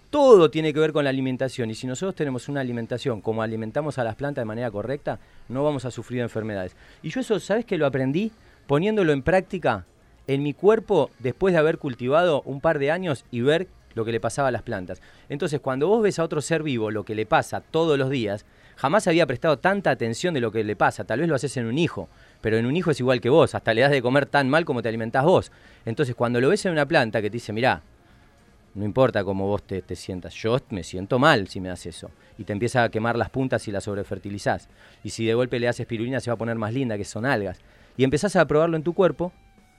Todo 0.10 0.50
tiene 0.50 0.74
que 0.74 0.80
ver 0.80 0.92
con 0.92 1.04
la 1.04 1.12
alimentación 1.12 1.70
y 1.70 1.76
si 1.76 1.86
nosotros 1.86 2.16
tenemos 2.16 2.50
una 2.50 2.62
alimentación 2.62 3.22
como 3.22 3.44
alimentamos 3.44 4.00
a 4.00 4.04
las 4.04 4.16
plantas 4.16 4.42
de 4.42 4.48
manera 4.48 4.72
correcta, 4.72 5.20
no 5.50 5.64
vamos 5.64 5.86
a 5.86 5.92
sufrir 5.92 6.22
enfermedades. 6.22 6.76
Y 7.04 7.10
yo 7.10 7.20
eso, 7.22 7.40
¿sabes 7.40 7.64
que 7.64 7.78
lo 7.78 7.86
aprendí? 7.86 8.32
Poniéndolo 8.66 9.14
en 9.14 9.22
práctica 9.22 9.86
en 10.26 10.42
mi 10.42 10.56
cuerpo 10.56 11.12
después 11.20 11.54
de 11.54 11.60
haber 11.60 11.78
cultivado 11.78 12.42
un 12.46 12.60
par 12.60 12.80
de 12.80 12.90
años 12.90 13.24
y 13.30 13.42
ver 13.42 13.68
lo 13.94 14.04
que 14.04 14.12
le 14.12 14.20
pasaba 14.20 14.48
a 14.48 14.52
las 14.52 14.64
plantas. 14.64 15.00
Entonces, 15.30 15.60
cuando 15.60 15.88
vos 15.88 16.02
ves 16.02 16.18
a 16.18 16.24
otro 16.24 16.42
ser 16.42 16.64
vivo 16.64 16.90
lo 16.90 17.06
que 17.06 17.14
le 17.14 17.28
pasa 17.28 17.62
todos 17.62 17.98
los 17.98 18.10
días, 18.10 18.46
jamás 18.78 19.08
había 19.08 19.28
prestado 19.28 19.60
tanta 19.60 19.92
atención 19.92 20.34
de 20.34 20.42
lo 20.42 20.52
que 20.52 20.64
le 20.64 20.76
pasa. 20.76 21.04
Tal 21.04 21.20
vez 21.20 21.30
lo 21.30 21.36
haces 21.36 21.56
en 21.58 21.68
un 21.68 21.78
hijo, 21.78 22.10
pero 22.42 22.58
en 22.58 22.66
un 22.66 22.76
hijo 22.76 22.90
es 22.90 23.00
igual 23.00 23.22
que 23.22 23.30
vos, 23.30 23.54
hasta 23.54 23.76
le 23.76 23.82
das 23.82 23.92
de 23.92 24.02
comer 24.02 24.26
tan 24.26 24.50
mal 24.50 24.66
como 24.66 24.82
te 24.82 24.90
alimentás 24.90 25.24
vos. 25.24 25.52
Entonces, 25.86 26.16
cuando 26.16 26.42
lo 26.42 26.50
ves 26.50 26.66
en 26.66 26.72
una 26.72 26.88
planta 26.88 27.22
que 27.22 27.30
te 27.30 27.36
dice, 27.36 27.54
mirá, 27.54 27.84
no 28.80 28.86
importa 28.86 29.26
cómo 29.26 29.46
vos 29.46 29.62
te, 29.62 29.82
te 29.82 29.98
sientas, 29.98 30.34
yo 30.36 30.58
me 30.70 30.84
siento 30.84 31.20
mal 31.20 31.50
si 31.50 31.60
me 31.60 31.68
das 31.68 31.86
eso. 31.86 32.12
Y 32.38 32.46
te 32.46 32.54
empieza 32.54 32.82
a 32.82 32.90
quemar 32.90 33.18
las 33.18 33.30
puntas 33.30 33.68
y 33.68 33.74
las 33.74 33.84
sobrefertilizás. 33.84 34.70
Y 35.04 35.10
si 35.10 35.26
de 35.26 35.34
golpe 35.34 35.60
le 35.60 35.66
das 35.66 35.82
espirulina 35.82 36.22
se 36.22 36.30
va 36.30 36.36
a 36.36 36.38
poner 36.38 36.56
más 36.56 36.74
linda, 36.74 36.98
que 36.98 37.04
son 37.04 37.26
algas. 37.26 37.60
Y 37.98 38.06
empezás 38.06 38.38
a 38.38 38.48
probarlo 38.48 38.78
en 38.78 38.84
tu 38.84 38.94
cuerpo 38.94 39.34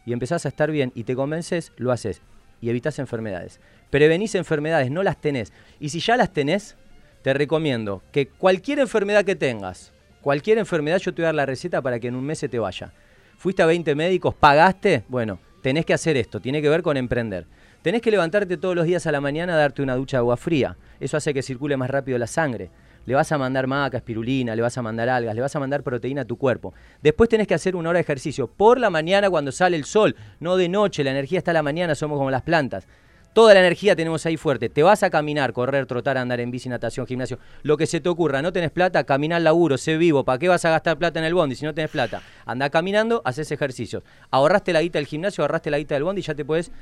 y 0.04 0.12
empezás 0.12 0.44
a 0.44 0.50
estar 0.50 0.70
bien 0.70 0.92
y 0.94 1.04
te 1.04 1.16
convences, 1.16 1.72
lo 1.78 1.92
haces. 1.92 2.20
Y 2.60 2.68
evitas 2.68 2.98
enfermedades. 2.98 3.58
Prevenís 3.88 4.34
enfermedades, 4.34 4.90
no 4.90 5.02
las 5.02 5.18
tenés. 5.18 5.50
Y 5.80 5.88
si 5.88 6.00
ya 6.00 6.18
las 6.18 6.30
tenés, 6.30 6.76
te 7.22 7.32
recomiendo 7.32 8.02
que 8.12 8.28
cualquier 8.28 8.80
enfermedad 8.80 9.24
que 9.24 9.34
tengas, 9.34 9.92
cualquier 10.20 10.58
enfermedad, 10.58 10.98
yo 10.98 11.14
te 11.14 11.22
voy 11.22 11.24
a 11.24 11.28
dar 11.28 11.36
la 11.36 11.46
receta 11.46 11.80
para 11.80 11.98
que 11.98 12.08
en 12.08 12.16
un 12.16 12.24
mes 12.26 12.38
se 12.38 12.50
te 12.50 12.58
vaya. 12.58 12.92
Fuiste 13.38 13.62
a 13.62 13.66
20 13.66 13.94
médicos, 13.94 14.34
pagaste, 14.34 15.04
bueno, 15.08 15.38
tenés 15.62 15.86
que 15.86 15.94
hacer 15.94 16.18
esto, 16.18 16.38
tiene 16.38 16.60
que 16.60 16.68
ver 16.68 16.82
con 16.82 16.98
emprender. 16.98 17.46
Tenés 17.82 18.02
que 18.02 18.10
levantarte 18.10 18.58
todos 18.58 18.76
los 18.76 18.84
días 18.84 19.06
a 19.06 19.12
la 19.12 19.22
mañana 19.22 19.54
a 19.54 19.56
darte 19.56 19.80
una 19.80 19.96
ducha 19.96 20.18
de 20.18 20.20
agua 20.20 20.36
fría. 20.36 20.76
Eso 21.00 21.16
hace 21.16 21.32
que 21.32 21.42
circule 21.42 21.78
más 21.78 21.88
rápido 21.88 22.18
la 22.18 22.26
sangre. 22.26 22.70
Le 23.06 23.14
vas 23.14 23.32
a 23.32 23.38
mandar 23.38 23.66
maca, 23.66 23.96
espirulina, 23.96 24.54
le 24.54 24.60
vas 24.60 24.76
a 24.76 24.82
mandar 24.82 25.08
algas, 25.08 25.34
le 25.34 25.40
vas 25.40 25.56
a 25.56 25.60
mandar 25.60 25.82
proteína 25.82 26.22
a 26.22 26.24
tu 26.26 26.36
cuerpo. 26.36 26.74
Después 27.02 27.30
tenés 27.30 27.46
que 27.46 27.54
hacer 27.54 27.74
una 27.74 27.88
hora 27.88 27.96
de 27.96 28.02
ejercicio 28.02 28.48
por 28.48 28.78
la 28.78 28.90
mañana 28.90 29.30
cuando 29.30 29.50
sale 29.50 29.78
el 29.78 29.86
sol, 29.86 30.14
no 30.40 30.58
de 30.58 30.68
noche. 30.68 31.02
La 31.02 31.10
energía 31.10 31.38
está 31.38 31.52
a 31.52 31.54
la 31.54 31.62
mañana, 31.62 31.94
somos 31.94 32.18
como 32.18 32.30
las 32.30 32.42
plantas. 32.42 32.86
Toda 33.32 33.54
la 33.54 33.60
energía 33.60 33.96
tenemos 33.96 34.26
ahí 34.26 34.36
fuerte. 34.36 34.68
Te 34.68 34.82
vas 34.82 35.02
a 35.02 35.08
caminar, 35.08 35.52
correr, 35.54 35.86
trotar, 35.86 36.18
andar 36.18 36.40
en 36.40 36.50
bici, 36.50 36.68
natación, 36.68 37.06
gimnasio. 37.06 37.38
Lo 37.62 37.76
que 37.78 37.86
se 37.86 38.00
te 38.00 38.08
ocurra. 38.10 38.42
No 38.42 38.52
tenés 38.52 38.72
plata, 38.72 39.04
camina 39.04 39.36
al 39.36 39.44
laburo, 39.44 39.78
sé 39.78 39.96
vivo. 39.96 40.24
¿Para 40.24 40.38
qué 40.38 40.48
vas 40.48 40.64
a 40.66 40.70
gastar 40.70 40.98
plata 40.98 41.20
en 41.20 41.24
el 41.24 41.32
bondi 41.32 41.54
si 41.54 41.64
no 41.64 41.72
tenés 41.72 41.90
plata? 41.90 42.22
Anda 42.44 42.68
caminando, 42.68 43.22
haces 43.24 43.50
ejercicios. 43.52 44.02
Ahorraste 44.30 44.72
la 44.72 44.82
guita 44.82 44.98
del 44.98 45.06
gimnasio, 45.06 45.44
ahorraste 45.44 45.70
la 45.70 45.78
guita 45.78 45.94
del 45.94 46.04
bondi 46.04 46.20
y 46.20 46.24
ya 46.24 46.34
te 46.34 46.44
puedes 46.44 46.72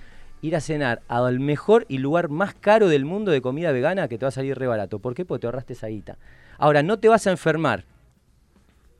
ir 0.43 0.57
a 0.57 0.61
cenar 0.61 1.03
al 1.09 1.41
mejor 1.41 1.84
y 1.89 1.99
lugar 1.99 2.28
más 2.28 2.55
caro 2.55 2.89
del 2.89 3.05
mundo 3.05 3.30
de 3.30 3.41
comida 3.41 3.72
vegana 3.72 4.09
que 4.09 4.18
te 4.18 4.24
va 4.24 4.28
a 4.28 4.32
salir 4.32 4.59
re 4.59 4.66
barato. 4.66 4.99
¿Por 4.99 5.14
qué? 5.14 5.24
Porque 5.24 5.43
te 5.43 5.47
ahorraste 5.47 5.72
esa 5.72 5.89
guita. 5.89 6.18
Ahora, 6.59 6.82
no 6.82 6.99
te 6.99 7.09
vas 7.09 7.26
a 7.26 7.30
enfermar. 7.30 7.84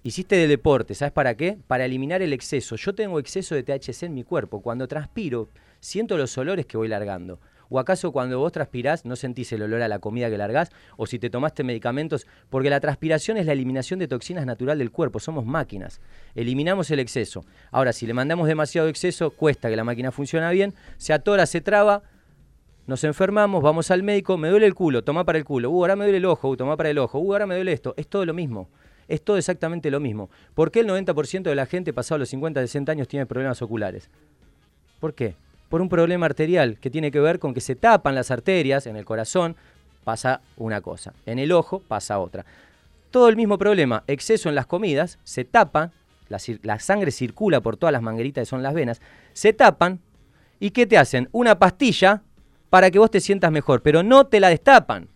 Hiciste 0.03 0.36
de 0.36 0.47
deporte, 0.47 0.95
¿sabes 0.95 1.12
para 1.12 1.34
qué? 1.36 1.59
Para 1.66 1.84
eliminar 1.84 2.22
el 2.22 2.32
exceso. 2.32 2.76
Yo 2.76 2.95
tengo 2.95 3.18
exceso 3.18 3.55
de 3.55 3.62
THC 3.62 4.05
en 4.05 4.14
mi 4.14 4.24
cuerpo. 4.24 4.62
Cuando 4.62 4.89
transpiro, 4.89 5.49
siento 5.80 6.16
los 6.16 6.36
olores 6.39 6.66
que 6.66 6.76
voy 6.76 6.89
largando. 6.89 7.41
¿O 7.68 7.78
acaso 7.78 8.12
cuando 8.12 8.38
vos 8.38 8.52
transpirás 8.52 9.04
no 9.04 9.16
sentís 9.16 9.52
el 9.52 9.62
olor 9.62 9.82
a 9.82 9.88
la 9.88 9.98
comida 9.98 10.30
que 10.30 10.38
largás? 10.38 10.70
¿O 10.96 11.06
si 11.06 11.18
te 11.18 11.30
tomaste 11.30 11.64
medicamentos? 11.64 12.26
Porque 12.50 12.70
la 12.70 12.80
transpiración 12.80 13.36
es 13.36 13.46
la 13.46 13.52
eliminación 13.52 13.98
de 13.98 14.08
toxinas 14.08 14.46
natural 14.46 14.78
del 14.78 14.90
cuerpo, 14.90 15.20
somos 15.20 15.44
máquinas. 15.44 16.00
Eliminamos 16.34 16.90
el 16.90 17.00
exceso. 17.00 17.44
Ahora, 17.70 17.92
si 17.92 18.06
le 18.06 18.14
mandamos 18.14 18.48
demasiado 18.48 18.88
exceso, 18.88 19.30
cuesta 19.30 19.68
que 19.68 19.76
la 19.76 19.84
máquina 19.84 20.12
funcione 20.12 20.50
bien, 20.52 20.74
se 20.96 21.12
atora, 21.12 21.46
se 21.46 21.60
traba, 21.60 22.02
nos 22.86 23.04
enfermamos, 23.04 23.62
vamos 23.62 23.90
al 23.90 24.02
médico, 24.02 24.38
me 24.38 24.48
duele 24.48 24.64
el 24.64 24.74
culo, 24.74 25.04
toma 25.04 25.24
para 25.24 25.36
el 25.36 25.44
culo, 25.44 25.70
uh, 25.70 25.80
ahora 25.82 25.94
me 25.94 26.04
duele 26.04 26.18
el 26.18 26.24
ojo, 26.24 26.48
uh, 26.48 26.56
toma 26.56 26.76
para 26.76 26.88
el 26.88 26.98
ojo, 26.98 27.18
uh, 27.18 27.32
ahora 27.32 27.46
me 27.46 27.54
duele 27.54 27.72
esto. 27.72 27.92
Es 27.98 28.08
todo 28.08 28.24
lo 28.24 28.32
mismo. 28.32 28.70
Es 29.08 29.22
todo 29.22 29.36
exactamente 29.36 29.90
lo 29.90 30.00
mismo. 30.00 30.30
¿Por 30.54 30.70
qué 30.70 30.80
el 30.80 30.86
90% 30.86 31.42
de 31.42 31.54
la 31.54 31.66
gente 31.66 31.92
pasado 31.92 32.18
los 32.18 32.28
50, 32.30 32.60
60 32.60 32.92
años 32.92 33.08
tiene 33.08 33.26
problemas 33.26 33.60
oculares? 33.62 34.10
¿Por 35.00 35.14
qué? 35.14 35.34
Por 35.68 35.82
un 35.82 35.88
problema 35.88 36.26
arterial 36.26 36.78
que 36.78 36.90
tiene 36.90 37.10
que 37.10 37.20
ver 37.20 37.38
con 37.38 37.52
que 37.52 37.60
se 37.60 37.76
tapan 37.76 38.14
las 38.14 38.30
arterias 38.30 38.86
en 38.86 38.96
el 38.96 39.04
corazón, 39.04 39.56
pasa 40.04 40.40
una 40.56 40.80
cosa, 40.80 41.12
en 41.26 41.38
el 41.38 41.52
ojo 41.52 41.80
pasa 41.86 42.18
otra. 42.18 42.46
Todo 43.10 43.28
el 43.28 43.36
mismo 43.36 43.58
problema, 43.58 44.04
exceso 44.06 44.48
en 44.48 44.54
las 44.54 44.66
comidas, 44.66 45.18
se 45.24 45.44
tapan, 45.44 45.92
la, 46.28 46.78
sangre 46.78 47.10
circula 47.10 47.60
por 47.60 47.76
todas 47.76 47.92
las 47.92 48.02
mangueritas 48.02 48.42
que 48.42 48.46
son 48.46 48.62
las 48.62 48.72
venas, 48.72 49.00
se 49.34 49.52
tapan 49.52 50.00
y 50.60 50.70
¿qué 50.70 50.86
te 50.86 50.96
hacen? 50.96 51.28
Una 51.32 51.58
pastilla 51.58 52.22
para 52.70 52.90
que 52.90 52.98
vos 52.98 53.10
te 53.10 53.20
sientas 53.20 53.52
mejor, 53.52 53.82
pero 53.82 54.02
no 54.02 54.26
te 54.26 54.40
la 54.40 54.48
destapan. 54.48 55.08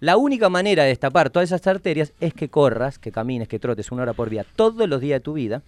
La 0.00 0.16
única 0.16 0.48
manera 0.48 0.84
de 0.84 0.88
destapar 0.88 1.28
todas 1.28 1.50
esas 1.50 1.66
arterias 1.66 2.14
es 2.20 2.32
que 2.32 2.48
corras, 2.48 2.98
que 2.98 3.12
camines, 3.12 3.48
que 3.48 3.58
trotes 3.58 3.92
una 3.92 4.02
hora 4.02 4.14
por 4.14 4.30
día 4.30 4.46
todos 4.56 4.88
los 4.88 5.00
días 5.02 5.16
de 5.16 5.24
tu 5.24 5.34
vida, 5.34 5.62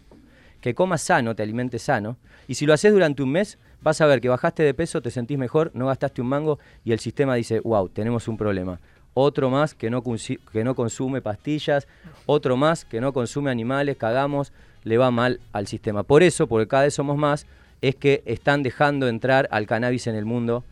que 0.62 0.74
comas 0.74 1.02
sano, 1.02 1.36
te 1.36 1.42
alimentes 1.42 1.82
sano, 1.82 2.16
y 2.48 2.54
si 2.54 2.64
lo 2.64 2.72
haces 2.72 2.92
durante 2.92 3.22
un 3.22 3.32
mes, 3.32 3.58
vas 3.82 4.00
a 4.00 4.06
ver 4.06 4.20
que 4.20 4.28
bajaste 4.30 4.62
de 4.62 4.72
peso, 4.72 5.02
te 5.02 5.10
sentís 5.10 5.36
mejor, 5.36 5.70
no 5.74 5.86
gastaste 5.86 6.22
un 6.22 6.28
mango 6.28 6.58
y 6.84 6.92
el 6.92 7.00
sistema 7.00 7.34
dice, 7.34 7.60
wow, 7.60 7.88
tenemos 7.90 8.28
un 8.28 8.38
problema. 8.38 8.80
Otro 9.12 9.50
más 9.50 9.74
que 9.74 9.90
no, 9.90 10.02
que 10.02 10.64
no 10.64 10.74
consume 10.74 11.20
pastillas, 11.20 11.86
otro 12.24 12.56
más 12.56 12.86
que 12.86 13.00
no 13.00 13.12
consume 13.12 13.50
animales, 13.50 13.96
cagamos, 13.98 14.52
le 14.84 14.96
va 14.96 15.10
mal 15.10 15.40
al 15.52 15.66
sistema. 15.66 16.02
Por 16.04 16.22
eso, 16.22 16.46
porque 16.46 16.68
cada 16.68 16.84
vez 16.84 16.94
somos 16.94 17.18
más, 17.18 17.46
es 17.82 17.96
que 17.96 18.22
están 18.24 18.62
dejando 18.62 19.08
entrar 19.08 19.48
al 19.50 19.66
cannabis 19.66 20.06
en 20.06 20.14
el 20.14 20.24
mundo 20.24 20.64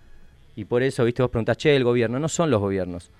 y 0.55 0.64
por 0.64 0.82
eso, 0.82 1.05
viste, 1.05 1.22
vos 1.22 1.30
preguntás, 1.30 1.57
che, 1.57 1.74
el 1.74 1.84
gobierno, 1.84 2.18
no 2.18 2.28
son 2.28 2.51
los 2.51 2.61
gobiernos. 2.61 3.11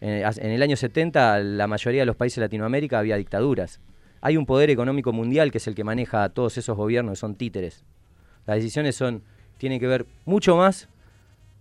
En, 0.00 0.50
el 0.50 0.62
año 0.62 0.76
70, 0.76 1.38
la 1.38 1.66
mayoría 1.66 2.02
de 2.02 2.06
los 2.06 2.16
países 2.16 2.36
de 2.36 2.42
Latinoamérica 2.42 2.98
había 2.98 3.16
dictaduras. 3.16 3.80
Hay 4.26 4.36
un 4.36 4.44
poder 4.44 4.70
económico 4.70 5.12
mundial 5.12 5.52
que 5.52 5.58
es 5.58 5.68
el 5.68 5.76
que 5.76 5.84
maneja 5.84 6.24
a 6.24 6.30
todos 6.30 6.58
esos 6.58 6.76
gobiernos, 6.76 7.12
que 7.12 7.20
son 7.20 7.36
títeres. 7.36 7.84
Las 8.44 8.56
decisiones 8.56 8.96
son, 8.96 9.22
tienen 9.56 9.78
que 9.78 9.86
ver 9.86 10.04
mucho 10.24 10.56
más 10.56 10.88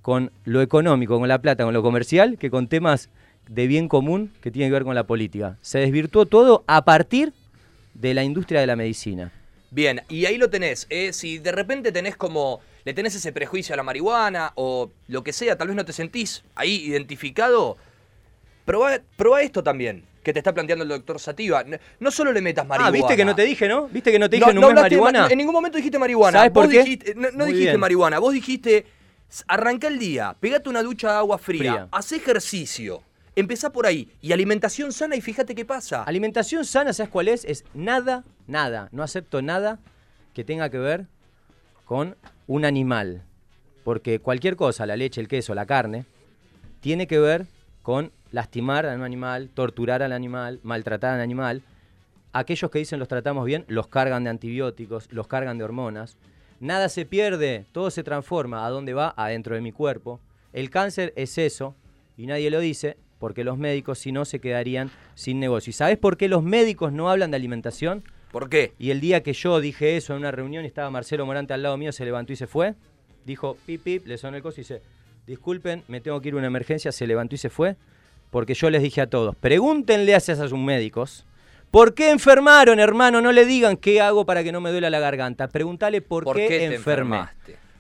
con 0.02 0.32
lo 0.46 0.64
económico, 0.64 1.20
con 1.20 1.28
la 1.28 1.40
plata, 1.40 1.64
con 1.64 1.76
lo 1.76 1.84
comercial, 1.84 2.40
que 2.40 2.50
con 2.50 2.68
temas 2.68 3.12
de 3.48 3.68
bien 3.68 3.88
común 3.88 4.34
que 4.42 4.50
tienen 4.50 4.72
que 4.72 4.74
ver 4.74 4.84
con 4.84 4.96
la 4.96 5.06
política. 5.06 5.60
Se 5.62 5.78
desvirtuó 5.78 6.26
todo 6.26 6.64
a 6.66 6.86
partir 6.86 7.34
de 7.94 8.16
la 8.16 8.24
industria 8.24 8.62
de 8.62 8.66
la 8.66 8.76
medicina. 8.76 9.32
Bien, 9.70 10.02
y 10.10 10.26
ahí 10.26 10.40
lo 10.40 10.50
tenés. 10.50 10.88
¿eh? 10.90 11.14
Si 11.14 11.38
de 11.38 11.52
repente 11.52 11.92
tenés 11.92 12.18
como 12.18 12.62
le 12.84 12.96
tenés 12.96 13.14
ese 13.14 13.32
prejuicio 13.32 13.74
a 13.74 13.78
la 13.78 13.84
marihuana 13.84 14.54
o 14.56 14.90
lo 15.08 15.24
que 15.24 15.34
sea, 15.34 15.56
tal 15.56 15.68
vez 15.68 15.78
no 15.78 15.86
te 15.86 15.94
sentís 15.94 16.44
ahí 16.56 16.78
identificado, 16.78 17.78
probá, 18.66 19.44
esto 19.44 19.62
también 19.62 20.04
que 20.26 20.34
te 20.34 20.40
está 20.40 20.56
planteando 20.56 20.82
el 20.82 20.90
doctor 20.90 21.20
Sativa. 21.20 21.64
No, 22.00 22.10
solo 22.10 22.34
le 22.34 22.42
metas 22.42 22.66
marihuana. 22.66 22.90
Ah, 22.90 22.92
viste 22.92 23.16
que 23.16 23.24
no 23.24 23.36
te 23.36 23.44
dije, 23.44 23.68
¿no? 23.68 23.88
¿Viste 23.88 24.12
que 24.12 24.18
no 24.18 24.28
te 24.28 24.38
dije 24.38 24.54
no, 24.56 24.74
marihuana? 24.74 25.28
en 25.30 25.38
ningún 25.38 25.54
momento 25.54 25.78
dijiste 25.78 26.00
marihuana. 26.00 26.40
¿Sabes 26.40 26.52
por 26.52 26.68
qué? 26.68 27.16
no, 27.16 27.46
dijiste 27.46 27.78
marihuana, 27.78 28.18
vos 28.18 28.34
dijiste, 28.34 28.88
arranca 29.48 29.88
el 29.88 30.00
día, 30.00 30.36
pegate 30.40 30.68
una 30.68 30.82
ducha 30.82 31.12
de 31.12 31.18
agua 31.18 31.38
fría, 31.38 31.60
fría. 31.60 31.88
haz 31.92 32.12
ejercicio. 32.12 33.04
Empezá 33.36 33.72
por 33.72 33.86
ahí. 33.86 34.10
Y 34.20 34.32
alimentación 34.32 34.92
sana 34.92 35.16
y 35.16 35.22
fíjate 35.22 35.54
qué 35.54 35.64
pasa. 35.64 36.02
Alimentación 36.04 36.66
sana, 36.66 36.92
¿sabes 36.92 37.12
cuál 37.12 37.28
es? 37.28 37.46
Es 37.46 37.64
nada, 37.76 38.24
nada. 38.48 38.90
No 38.92 39.04
acepto 39.04 39.44
nada 39.44 39.78
que 40.34 40.44
tenga 40.44 40.72
que 40.72 40.80
ver 40.80 41.06
con 41.86 42.18
un 42.48 42.66
animal, 42.66 43.22
porque 43.84 44.20
cualquier 44.20 44.56
cosa, 44.56 44.88
la 44.88 44.96
leche, 44.96 45.22
el 45.22 45.28
queso, 45.28 45.54
la 45.54 45.68
carne, 45.68 46.06
tiene 46.80 47.06
que 47.06 47.20
ver 47.20 47.46
con 47.84 48.12
lastimar 48.36 48.86
a 48.86 48.94
un 48.94 49.02
animal, 49.02 49.50
torturar 49.54 50.04
al 50.04 50.12
animal, 50.12 50.60
maltratar 50.62 51.14
al 51.14 51.22
animal. 51.22 51.64
Aquellos 52.34 52.70
que 52.70 52.80
dicen 52.80 53.00
los 53.00 53.08
tratamos 53.08 53.46
bien, 53.46 53.64
los 53.70 53.88
cargan 53.88 54.26
de 54.26 54.30
antibióticos, 54.30 55.10
los 55.14 55.28
cargan 55.28 55.58
de 55.58 55.64
hormonas. 55.64 56.18
Nada 56.60 56.90
se 56.90 57.06
pierde, 57.06 57.64
todo 57.72 57.90
se 57.92 58.04
transforma. 58.04 58.66
¿A 58.66 58.70
dónde 58.70 58.94
va? 58.94 59.14
Adentro 59.16 59.56
de 59.56 59.62
mi 59.62 59.72
cuerpo. 59.72 60.20
El 60.52 60.70
cáncer 60.70 61.14
es 61.16 61.38
eso, 61.38 61.76
y 62.18 62.26
nadie 62.26 62.52
lo 62.52 62.60
dice, 62.60 62.98
porque 63.20 63.46
los 63.46 63.58
médicos 63.58 64.00
si 64.00 64.12
no 64.12 64.26
se 64.26 64.42
quedarían 64.42 64.92
sin 65.14 65.40
negocio. 65.40 65.70
¿Y 65.70 65.74
sabes 65.74 65.98
por 65.98 66.18
qué 66.18 66.28
los 66.28 66.44
médicos 66.44 66.92
no 66.92 67.10
hablan 67.10 67.32
de 67.32 67.38
alimentación? 67.38 68.04
¿Por 68.34 68.50
qué? 68.50 68.74
Y 68.78 68.90
el 68.90 69.00
día 69.00 69.24
que 69.24 69.32
yo 69.32 69.62
dije 69.62 69.96
eso 69.96 70.12
en 70.12 70.20
una 70.20 70.32
reunión 70.32 70.66
estaba 70.66 70.90
Marcelo 70.90 71.26
Morante 71.26 71.54
al 71.54 71.64
lado 71.64 71.78
mío, 71.78 71.94
se 71.94 72.04
levantó 72.04 72.34
y 72.34 72.36
se 72.36 72.48
fue. 72.48 72.76
Dijo, 73.24 73.56
pip, 73.66 73.82
pip, 73.82 74.06
le 74.06 74.18
sonó 74.18 74.36
el 74.36 74.44
coso 74.44 74.60
y 74.60 74.64
dice, 74.64 74.82
disculpen, 75.26 75.86
me 75.88 76.02
tengo 76.02 76.20
que 76.20 76.28
ir 76.28 76.34
a 76.34 76.38
una 76.40 76.48
emergencia, 76.48 76.92
se 76.92 77.08
levantó 77.08 77.36
y 77.36 77.38
se 77.38 77.50
fue. 77.50 77.78
Porque 78.36 78.54
yo 78.54 78.70
les 78.70 78.84
dije 78.84 79.00
a 79.00 79.10
todos, 79.10 79.34
pregúntenle 79.34 80.14
a 80.14 80.18
esos 80.18 80.52
médicos, 80.52 81.26
¿por 81.72 81.94
qué 81.94 82.10
enfermaron, 82.10 82.82
hermano? 82.82 83.22
No 83.22 83.32
le 83.32 83.46
digan 83.46 83.78
qué 83.78 84.02
hago 84.02 84.26
para 84.26 84.44
que 84.44 84.52
no 84.52 84.60
me 84.60 84.72
duela 84.72 84.90
la 84.90 85.00
garganta. 85.00 85.48
Pregúntale 85.48 86.02
por, 86.02 86.36
qué, 86.36 86.66
enfermé. 86.66 87.30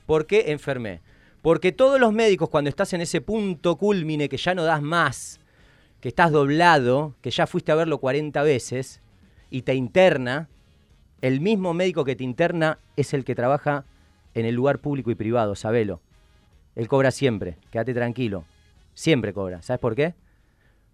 ¿Por 0.05 0.25
qué 0.25 0.53
enfermé? 0.53 1.01
Porque 1.41 1.73
todos 1.73 1.99
los 1.99 2.13
médicos, 2.13 2.47
cuando 2.47 2.69
estás 2.69 2.93
en 2.93 3.01
ese 3.01 3.19
punto 3.19 3.75
culmine 3.75 4.29
que 4.29 4.37
ya 4.37 4.55
no 4.55 4.63
das 4.63 4.81
más, 4.81 5.41
que 5.99 6.07
estás 6.07 6.31
doblado, 6.31 7.15
que 7.21 7.31
ya 7.31 7.47
fuiste 7.47 7.73
a 7.73 7.75
verlo 7.75 7.97
40 7.97 8.41
veces, 8.43 9.01
y 9.49 9.63
te 9.63 9.75
interna, 9.75 10.47
el 11.19 11.41
mismo 11.41 11.73
médico 11.73 12.05
que 12.05 12.15
te 12.15 12.23
interna 12.23 12.79
es 12.95 13.13
el 13.13 13.25
que 13.25 13.35
trabaja 13.35 13.83
en 14.33 14.45
el 14.45 14.55
lugar 14.55 14.79
público 14.79 15.11
y 15.11 15.15
privado, 15.15 15.53
sabelo. 15.53 15.99
Él 16.75 16.87
cobra 16.87 17.11
siempre, 17.11 17.57
quédate 17.71 17.93
tranquilo. 17.93 18.45
Siempre 18.93 19.33
cobra. 19.33 19.61
¿Sabes 19.61 19.81
por 19.81 19.95
qué? 19.95 20.13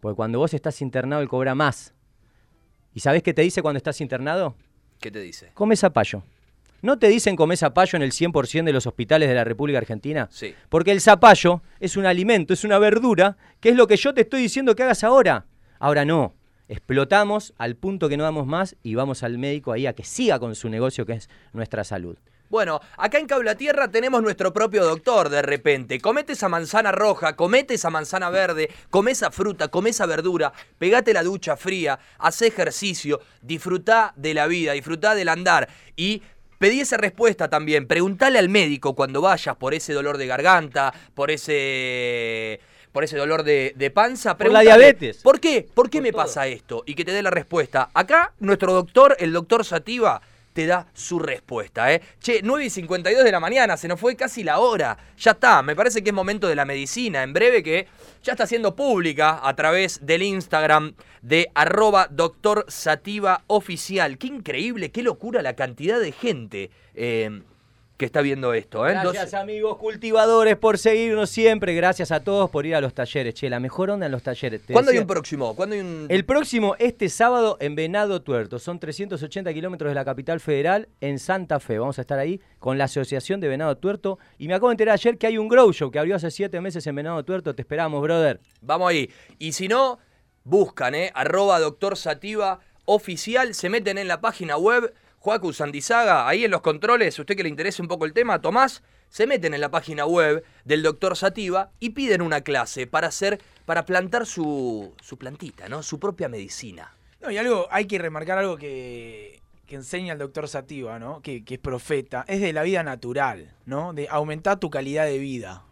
Porque 0.02 0.18
cuando 0.18 0.39
vos 0.39 0.54
estás 0.54 0.82
internado, 0.82 1.22
él 1.22 1.30
cobra 1.30 1.56
más. 1.56 1.93
¿Y 2.93 2.99
sabés 2.99 3.24
qué 3.24 3.34
te 3.34 3.41
dice 3.41 3.62
cuando 3.62 3.78
estás 3.78 4.02
internado? 4.02 4.56
¿Qué 4.99 5.10
te 5.10 5.22
dice? 5.22 5.52
Come 5.54 5.78
zapallo. 5.78 6.24
¿No 6.82 6.97
te 6.97 7.08
dicen 7.08 7.36
comer 7.36 7.58
zapallo 7.58 7.95
en 7.95 8.02
el 8.02 8.12
100% 8.12 8.66
de 8.66 8.74
los 8.74 8.88
hospitales 8.88 9.30
de 9.30 9.36
la 9.36 9.43
República 9.43 9.78
Argentina? 9.78 10.28
Sí. 10.32 10.54
Porque 10.68 10.91
el 10.91 10.99
zapallo 10.99 11.62
es 11.80 11.95
un 11.95 12.06
alimento, 12.08 12.54
es 12.54 12.64
una 12.64 12.80
verdura, 12.80 13.38
que 13.60 13.70
es 13.70 13.76
lo 13.76 13.88
que 13.88 13.97
yo 13.97 14.14
te 14.14 14.22
estoy 14.22 14.41
diciendo 14.41 14.76
que 14.76 14.84
hagas 14.84 15.04
ahora. 15.04 15.45
Ahora 15.80 16.04
no 16.06 16.36
explotamos 16.72 17.54
al 17.58 17.76
punto 17.76 18.08
que 18.08 18.16
no 18.16 18.24
damos 18.24 18.47
más 18.47 18.78
y 18.82 18.95
vamos 18.95 19.24
al 19.24 19.38
médico 19.38 19.74
ahí 19.74 19.88
a 19.88 19.93
que 19.93 20.06
siga 20.06 20.39
con 20.39 20.56
su 20.56 20.70
negocio 20.70 21.06
que 21.06 21.14
es 21.14 21.30
nuestra 21.52 21.84
salud. 21.84 22.18
Bueno, 22.52 22.82
acá 22.97 23.18
en 23.18 23.28
Cabla 23.28 23.56
Tierra 23.56 23.88
tenemos 23.88 24.22
nuestro 24.22 24.52
propio 24.52 24.84
doctor 24.84 25.30
de 25.30 25.41
repente. 25.41 26.02
Comete 26.02 26.34
esa 26.34 26.49
manzana 26.49 26.91
roja, 26.91 27.38
comete 27.38 27.76
esa 27.76 27.89
manzana 27.89 28.30
verde, 28.30 28.70
come 28.89 29.12
esa 29.12 29.32
fruta, 29.32 29.70
come 29.70 29.91
esa 29.91 30.06
verdura, 30.06 30.52
pegate 30.78 31.14
la 31.14 31.24
ducha 31.24 31.56
fría, 31.56 31.97
haz 32.18 32.41
ejercicio, 32.41 33.22
disfruta 33.41 34.12
de 34.18 34.34
la 34.34 34.47
vida, 34.47 34.74
disfruta 34.74 35.16
del 35.16 35.30
andar 35.30 35.70
y 35.95 36.24
pedí 36.58 36.82
esa 36.82 36.97
respuesta 36.97 37.49
también. 37.49 37.88
Preguntale 37.88 38.38
al 38.38 38.49
médico 38.49 38.95
cuando 38.95 39.22
vayas 39.22 39.56
por 39.56 39.74
ese 39.74 39.93
dolor 39.93 40.18
de 40.18 40.28
garganta, 40.28 40.93
por 41.16 41.32
ese 41.32 42.60
por 42.91 43.06
ese 43.06 43.16
dolor 43.16 43.43
de, 43.43 43.91
panza. 43.95 44.36
Por 44.36 44.52
la 44.52 44.60
diabetes. 44.60 45.22
¿Por 45.24 45.39
qué? 45.39 45.66
¿Por 45.74 45.89
qué 45.89 46.02
me 46.02 46.12
pasa 46.12 46.47
esto? 46.47 46.84
Y 46.86 46.95
que 46.95 47.06
te 47.06 47.14
dé 47.14 47.24
la 47.24 47.30
respuesta. 47.30 47.91
Acá, 47.93 48.34
nuestro 48.39 48.74
doctor, 48.74 49.16
el 49.20 49.32
doctor 49.32 49.64
Sativa, 49.64 50.22
te 50.54 50.66
da 50.66 50.88
su 50.93 51.20
respuesta, 51.20 51.93
¿eh? 51.93 52.02
Che, 52.20 52.41
9 52.43 52.66
y 52.66 52.70
52 52.70 53.24
de 53.24 53.32
la 53.32 53.39
mañana, 53.39 53.78
se 53.78 53.88
nos 53.88 53.99
fue 53.99 54.16
casi 54.16 54.43
la 54.43 54.60
hora. 54.60 54.97
Ya 55.18 55.32
está, 55.32 55.62
me 55.62 55.76
parece 55.76 56.04
que 56.04 56.10
es 56.10 56.14
momento 56.16 56.47
de 56.47 56.56
la 56.56 56.66
medicina. 56.66 57.24
En 57.24 57.34
breve 57.34 57.64
que 57.64 57.88
ya 58.24 58.34
está 58.34 58.45
siendo 58.47 58.76
pública 58.76 59.39
a 59.41 59.56
través 59.56 60.06
del 60.06 60.24
Instagram 60.24 60.93
de 61.22 61.49
arroba 61.54 62.08
doctor 62.10 62.66
Sativa 62.68 63.43
oficial. 63.47 64.18
Qué 64.18 64.28
increíble, 64.28 64.91
qué 64.91 65.04
locura 65.04 65.41
la 65.41 65.56
cantidad 65.56 65.99
de 65.99 66.12
gente. 66.12 66.72
Eh, 66.93 67.41
que 68.02 68.06
está 68.08 68.22
viendo 68.22 68.56
esto. 68.56 68.88
¿eh? 68.88 68.93
Gracias 68.93 69.36
amigos 69.36 69.78
cultivadores 69.78 70.58
por 70.58 70.80
seguirnos 70.80 71.30
siempre. 71.30 71.76
Gracias 71.76 72.12
a 72.12 72.24
todos 72.24 72.49
por 72.49 72.66
ir 72.66 72.74
a 72.74 72.82
los 72.82 72.95
talleres. 72.95 73.36
Che, 73.36 73.47
la 73.47 73.60
mejor 73.60 73.91
onda 73.91 74.08
en 74.08 74.12
los 74.12 74.24
talleres. 74.24 74.64
¿Cuándo 74.72 74.89
hay 74.89 74.97
un 74.97 75.06
próximo? 75.06 75.56
¿Cuándo 75.56 75.76
hay 75.76 75.82
un... 75.82 76.08
El 76.10 76.26
próximo 76.26 76.76
este 76.80 77.10
sábado 77.10 77.58
en 77.60 77.76
Venado 77.76 78.24
Tuerto. 78.24 78.58
Son 78.58 78.80
380 78.80 79.54
kilómetros 79.54 79.91
de 79.91 79.93
la 79.93 80.04
capital 80.04 80.39
federal 80.39 80.89
en 80.99 81.20
Santa 81.20 81.60
Fe. 81.60 81.78
Vamos 81.78 81.99
a 81.99 82.02
estar 82.02 82.18
ahí 82.18 82.41
con 82.58 82.80
la 82.80 82.86
Asociación 82.86 83.39
de 83.39 83.47
Venado 83.49 83.78
Tuerto. 83.78 84.18
Y 84.39 84.47
me 84.47 84.56
acabo 84.56 84.70
de 84.70 84.74
enterar 84.74 84.93
ayer 84.93 85.20
que 85.20 85.28
hay 85.28 85.38
un 85.38 85.47
Grow 85.47 85.72
Show 85.72 85.91
que 85.91 85.99
abrió 85.99 86.16
hace 86.16 86.32
siete 86.32 86.60
meses 86.60 86.88
en 86.88 86.95
Venado 86.95 87.24
Tuerto. 87.24 87.54
Te 87.54 87.62
esperamos, 87.62 88.02
brother. 88.02 88.39
Vamos 88.62 88.89
ahí. 88.89 89.12
Y 89.38 89.52
si 89.52 89.68
no, 89.68 89.99
buscan, 90.43 90.95
¿eh? 90.95 91.12
Arroba 91.14 91.60
doctor 91.60 91.95
Sativa 91.95 92.62
oficial. 92.86 93.54
Se 93.54 93.70
meten 93.70 93.99
en 93.99 94.08
la 94.08 94.22
página 94.22 94.58
web 94.58 94.91
Joacu 95.22 95.53
Sandizaga, 95.53 96.28
ahí 96.28 96.43
en 96.45 96.51
los 96.51 96.61
controles, 96.61 97.17
usted 97.19 97.36
que 97.38 97.43
le 97.43 97.49
interese 97.49 97.82
un 97.82 97.88
poco 97.88 98.05
el 98.05 98.13
tema, 98.13 98.41
Tomás, 98.41 98.82
se 99.07 99.28
meten 99.28 99.53
en 99.53 99.61
la 99.61 99.69
página 99.69 100.05
web 100.05 100.43
del 100.65 100.82
doctor 100.82 101.15
Sativa 101.15 101.69
y 101.80 101.91
piden 101.91 102.22
una 102.24 102.41
clase 102.41 102.88
para 102.88 103.07
hacer, 103.07 103.39
para 103.65 103.86
plantar 103.86 104.26
su, 104.26 104.93
su 105.01 105.17
plantita, 105.17 105.69
¿no? 105.69 105.84
Su 105.84 105.99
propia 105.99 106.28
medicina. 106.28 106.95
No, 107.22 107.30
y 107.30 107.38
algo, 107.38 107.67
hay 107.69 107.86
que 107.86 107.99
remarcar 107.99 108.39
algo 108.39 108.57
que, 108.57 109.39
que 109.67 109.76
enseña 109.76 110.13
el 110.13 110.19
doctor 110.19 110.47
Sativa, 110.47 110.97
¿no? 110.97 111.22
Que, 111.22 111.43
que 111.45 111.53
es 111.55 111.59
profeta, 111.59 112.26
es 112.28 112.41
de 112.41 112.51
la 112.51 112.63
vida 112.63 112.82
natural, 112.82 113.53
¿no? 113.67 113.93
De 113.93 114.07
aumentar 114.09 114.59
tu 114.59 114.72
calidad 114.72 115.05
de 115.05 115.19
vida. 115.19 115.63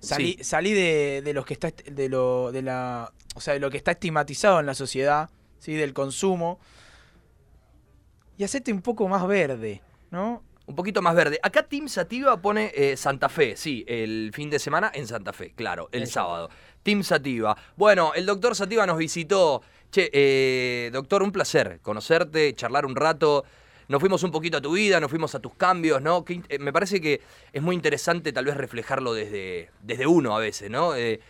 Salí, 0.00 0.36
Sí. 0.38 0.44
salí 0.44 0.72
de, 0.72 1.20
de 1.22 1.34
los 1.34 1.44
que 1.44 1.52
está 1.54 1.68
est- 1.68 1.86
de 1.88 2.08
lo 2.08 2.50
de 2.52 2.62
la 2.62 3.12
o 3.34 3.40
sea 3.40 3.54
de 3.54 3.60
lo 3.60 3.70
que 3.70 3.76
está 3.76 3.90
estigmatizado 3.90 4.60
en 4.60 4.66
la 4.66 4.74
sociedad 4.74 5.28
sí 5.58 5.72
del 5.74 5.92
consumo 5.94 6.60
y 8.36 8.44
hacete 8.44 8.72
un 8.72 8.82
poco 8.82 9.08
más 9.08 9.26
verde 9.26 9.82
no 10.10 10.42
Un 10.66 10.74
poquito 10.74 11.00
más 11.02 11.14
verde. 11.14 11.38
Acá 11.42 11.62
Team 11.62 11.88
Sativa 11.88 12.40
pone 12.40 12.72
eh, 12.74 12.96
Santa 12.96 13.28
Fe, 13.28 13.56
sí, 13.56 13.84
el 13.86 14.30
fin 14.34 14.50
de 14.50 14.58
semana 14.58 14.90
en 14.94 15.06
Santa 15.06 15.32
Fe, 15.32 15.52
claro, 15.54 15.88
el 15.92 16.06
sábado. 16.06 16.50
Team 16.82 17.02
Sativa. 17.02 17.56
Bueno, 17.76 18.12
el 18.14 18.26
doctor 18.26 18.54
Sativa 18.54 18.86
nos 18.86 18.98
visitó. 18.98 19.62
Che, 19.90 20.10
eh, 20.12 20.90
doctor, 20.92 21.22
un 21.22 21.32
placer 21.32 21.80
conocerte, 21.82 22.54
charlar 22.54 22.86
un 22.86 22.96
rato. 22.96 23.44
Nos 23.88 24.00
fuimos 24.00 24.22
un 24.24 24.32
poquito 24.32 24.58
a 24.58 24.60
tu 24.60 24.72
vida, 24.72 24.98
nos 24.98 25.10
fuimos 25.10 25.34
a 25.34 25.40
tus 25.40 25.54
cambios, 25.54 26.02
¿no? 26.02 26.24
Que 26.24 26.42
eh, 26.48 26.58
me 26.58 26.72
parece 26.72 27.00
que 27.00 27.20
es 27.52 27.62
muy 27.62 27.74
interesante 27.74 28.32
tal 28.32 28.44
vez 28.44 28.56
reflejarlo 28.56 29.14
desde, 29.14 29.70
desde 29.82 30.06
uno 30.06 30.36
a 30.36 30.40
veces, 30.40 30.70
¿no? 30.70 30.96
Eh, 30.96 31.20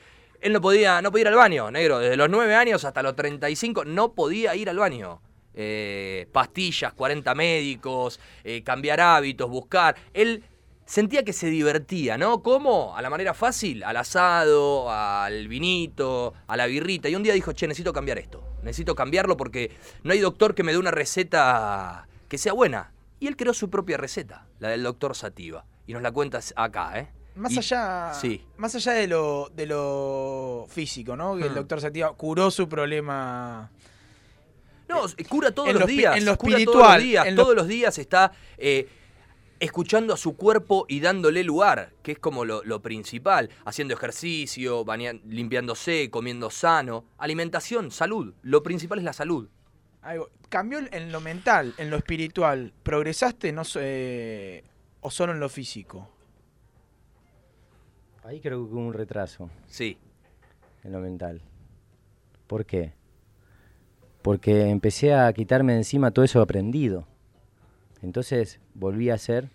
él 0.40 0.52
no 0.52 0.60
podía, 0.60 1.02
no 1.02 1.10
podía 1.10 1.22
ir 1.22 1.28
al 1.28 1.34
baño, 1.34 1.70
negro. 1.70 1.98
Desde 1.98 2.16
los 2.16 2.30
9 2.30 2.54
años 2.54 2.84
hasta 2.84 3.02
los 3.02 3.16
35 3.16 3.84
no 3.84 4.12
podía 4.12 4.54
ir 4.54 4.70
al 4.70 4.78
baño. 4.78 5.20
Eh, 5.58 6.28
pastillas, 6.32 6.92
40 6.92 7.34
médicos, 7.34 8.20
eh, 8.44 8.62
cambiar 8.62 9.00
hábitos, 9.00 9.48
buscar. 9.50 9.96
Él 10.12 10.44
sentía 10.84 11.24
que 11.24 11.32
se 11.32 11.48
divertía, 11.48 12.18
¿no? 12.18 12.42
¿Cómo? 12.42 12.94
A 12.96 13.00
la 13.02 13.08
manera 13.10 13.32
fácil, 13.34 13.82
al 13.82 13.96
asado, 13.96 14.90
al 14.90 15.48
vinito, 15.48 16.34
a 16.46 16.56
la 16.56 16.66
birrita. 16.66 17.08
Y 17.08 17.16
un 17.16 17.22
día 17.22 17.32
dijo, 17.32 17.52
che, 17.52 17.66
necesito 17.66 17.92
cambiar 17.92 18.18
esto. 18.18 18.44
Necesito 18.62 18.94
cambiarlo 18.94 19.36
porque 19.36 19.70
no 20.04 20.12
hay 20.12 20.20
doctor 20.20 20.54
que 20.54 20.62
me 20.62 20.72
dé 20.72 20.78
una 20.78 20.90
receta 20.90 22.06
que 22.28 22.38
sea 22.38 22.52
buena. 22.52 22.92
Y 23.18 23.26
él 23.28 23.36
creó 23.36 23.54
su 23.54 23.70
propia 23.70 23.96
receta, 23.96 24.46
la 24.60 24.68
del 24.68 24.82
doctor 24.82 25.14
Sativa. 25.16 25.64
Y 25.86 25.94
nos 25.94 26.02
la 26.02 26.12
cuentas 26.12 26.52
acá, 26.56 26.98
¿eh? 27.00 27.08
más 27.34 27.52
Y- 27.52 27.58
allá 27.58 28.12
sí. 28.14 28.42
más 28.56 28.74
allá 28.76 28.92
de 28.92 29.06
lo 29.08 29.50
de 29.54 29.66
lo 29.66 30.64
físico 30.70 31.16
no 31.16 31.36
que 31.36 31.42
el 31.44 31.50
Hmm. 31.50 31.54
doctor 31.56 31.80
Sativa 31.82 32.12
curó 32.14 32.50
su 32.50 32.66
problema 32.66 33.70
No, 34.88 35.02
cura 35.28 35.50
todos 35.52 35.68
en 35.70 35.78
los 35.78 35.88
días. 35.88 36.16
en 36.16 36.24
lo 36.24 36.36
cura 36.38 36.52
todos 36.52 36.60
espiritual, 36.60 36.94
los 37.00 37.04
días. 37.04 37.26
en 37.26 37.36
lo- 37.36 37.42
Todos 37.42 37.56
los 37.56 37.66
días 37.68 37.98
está 37.98 38.32
eh, 38.58 38.88
escuchando 39.58 40.14
a 40.14 40.16
su 40.16 40.36
cuerpo 40.36 40.84
y 40.88 41.00
dándole 41.00 41.42
lugar, 41.42 41.92
que 42.02 42.12
es 42.12 42.18
como 42.18 42.44
lo, 42.44 42.62
lo 42.64 42.80
principal. 42.82 43.50
Haciendo 43.64 43.94
ejercicio, 43.94 44.84
limpiándose, 45.26 46.10
comiendo 46.10 46.50
sano. 46.50 47.04
Alimentación, 47.18 47.90
salud. 47.90 48.32
Lo 48.42 48.62
principal 48.62 48.98
es 48.98 49.04
la 49.04 49.12
salud. 49.12 49.48
algo 50.02 50.30
cambió 50.48 50.78
en 50.78 51.10
lo 51.10 51.20
mental 51.20 51.74
en 51.78 51.90
lo 51.90 51.96
espiritual 51.96 52.72
progresaste 52.84 53.50
no 53.50 53.64
sé 53.64 54.62
o 55.00 55.10
solo 55.10 55.32
en 55.32 55.40
lo 55.40 55.48
físico 55.48 56.08
Ahí 58.22 58.40
creo 58.40 58.64
que 58.66 58.72
hubo 58.74 58.80
un 58.80 58.92
retraso 58.92 59.50
Sí. 59.66 59.98
en 60.84 60.92
lo 60.92 61.00
mental. 61.00 61.40
¿Por 62.46 62.64
qué? 62.64 62.92
Porque 64.26 64.70
empecé 64.70 65.14
a 65.14 65.32
quitarme 65.32 65.74
de 65.74 65.78
encima 65.78 66.10
todo 66.10 66.24
eso 66.24 66.40
aprendido. 66.40 67.06
Entonces 68.02 68.58
volví 68.74 69.08
a 69.08 69.18
ser 69.18 69.50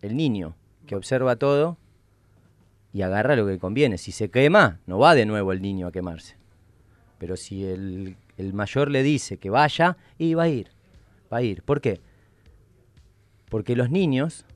el 0.00 0.16
niño 0.16 0.56
que 0.86 0.96
observa 0.96 1.36
todo 1.36 1.76
y 2.94 3.02
agarra 3.02 3.36
lo 3.36 3.46
que 3.46 3.58
conviene. 3.58 3.98
Si 3.98 4.12
se 4.12 4.30
quema, 4.30 4.80
no 4.86 4.98
va 4.98 5.14
de 5.14 5.26
nuevo 5.26 5.52
el 5.52 5.60
niño 5.60 5.86
a 5.86 5.92
quemarse. 5.92 6.36
Pero 7.18 7.36
si 7.36 7.66
el, 7.66 8.16
el 8.38 8.54
mayor 8.54 8.90
le 8.90 9.02
dice 9.02 9.36
que 9.36 9.50
vaya, 9.50 9.98
y 10.16 10.32
va 10.32 10.44
a 10.44 10.48
ir. 10.48 10.70
Va 11.30 11.36
a 11.36 11.42
ir. 11.42 11.62
¿Por 11.62 11.82
qué? 11.82 12.00
Porque 13.50 13.76
los 13.76 13.90
niños 13.90 14.46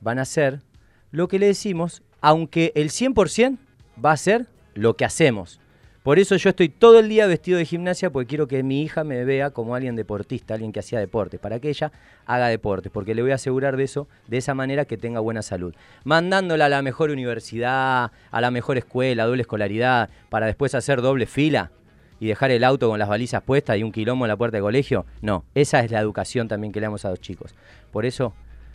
van 0.00 0.18
a 0.18 0.22
hacer 0.22 0.62
lo 1.10 1.28
que 1.28 1.38
le 1.38 1.48
decimos, 1.48 2.02
aunque 2.22 2.72
el 2.74 2.88
100% 2.88 3.58
va 4.02 4.12
a 4.12 4.16
ser 4.16 4.46
lo 4.72 4.96
que 4.96 5.04
hacemos. 5.04 5.60
Por 6.06 6.20
eso 6.20 6.36
yo 6.36 6.50
estoy 6.50 6.68
todo 6.68 7.00
el 7.00 7.08
día 7.08 7.26
vestido 7.26 7.58
de 7.58 7.64
gimnasia 7.64 8.10
porque 8.10 8.28
quiero 8.28 8.46
que 8.46 8.62
mi 8.62 8.80
hija 8.80 9.02
me 9.02 9.24
vea 9.24 9.50
como 9.50 9.74
alguien 9.74 9.96
deportista, 9.96 10.54
alguien 10.54 10.70
que 10.70 10.78
hacía 10.78 11.00
deporte, 11.00 11.40
para 11.40 11.58
que 11.58 11.68
ella 11.68 11.90
haga 12.26 12.46
deporte, 12.46 12.90
porque 12.90 13.12
le 13.12 13.22
voy 13.22 13.32
a 13.32 13.34
asegurar 13.34 13.76
de 13.76 13.82
eso, 13.82 14.06
de 14.28 14.36
esa 14.36 14.54
manera 14.54 14.84
que 14.84 14.96
tenga 14.96 15.18
buena 15.18 15.42
salud. 15.42 15.74
Mandándola 16.04 16.66
a 16.66 16.68
la 16.68 16.80
mejor 16.80 17.10
universidad, 17.10 18.12
a 18.30 18.40
la 18.40 18.52
mejor 18.52 18.78
escuela, 18.78 19.24
doble 19.24 19.42
escolaridad, 19.42 20.08
para 20.28 20.46
después 20.46 20.76
hacer 20.76 21.02
doble 21.02 21.26
fila 21.26 21.72
y 22.20 22.28
dejar 22.28 22.52
el 22.52 22.62
auto 22.62 22.88
con 22.88 23.00
las 23.00 23.08
balizas 23.08 23.42
puestas 23.42 23.76
y 23.76 23.82
un 23.82 23.90
quilombo 23.90 24.26
en 24.26 24.28
la 24.28 24.36
puerta 24.36 24.58
del 24.58 24.62
colegio. 24.62 25.06
No, 25.22 25.44
esa 25.56 25.80
es 25.80 25.90
la 25.90 25.98
educación 25.98 26.46
también 26.46 26.72
que 26.72 26.78
le 26.78 26.86
damos 26.86 27.04
a 27.04 27.10
los 27.10 27.20
chicos. 27.20 27.52
Por 27.90 28.06
eso 28.06 28.32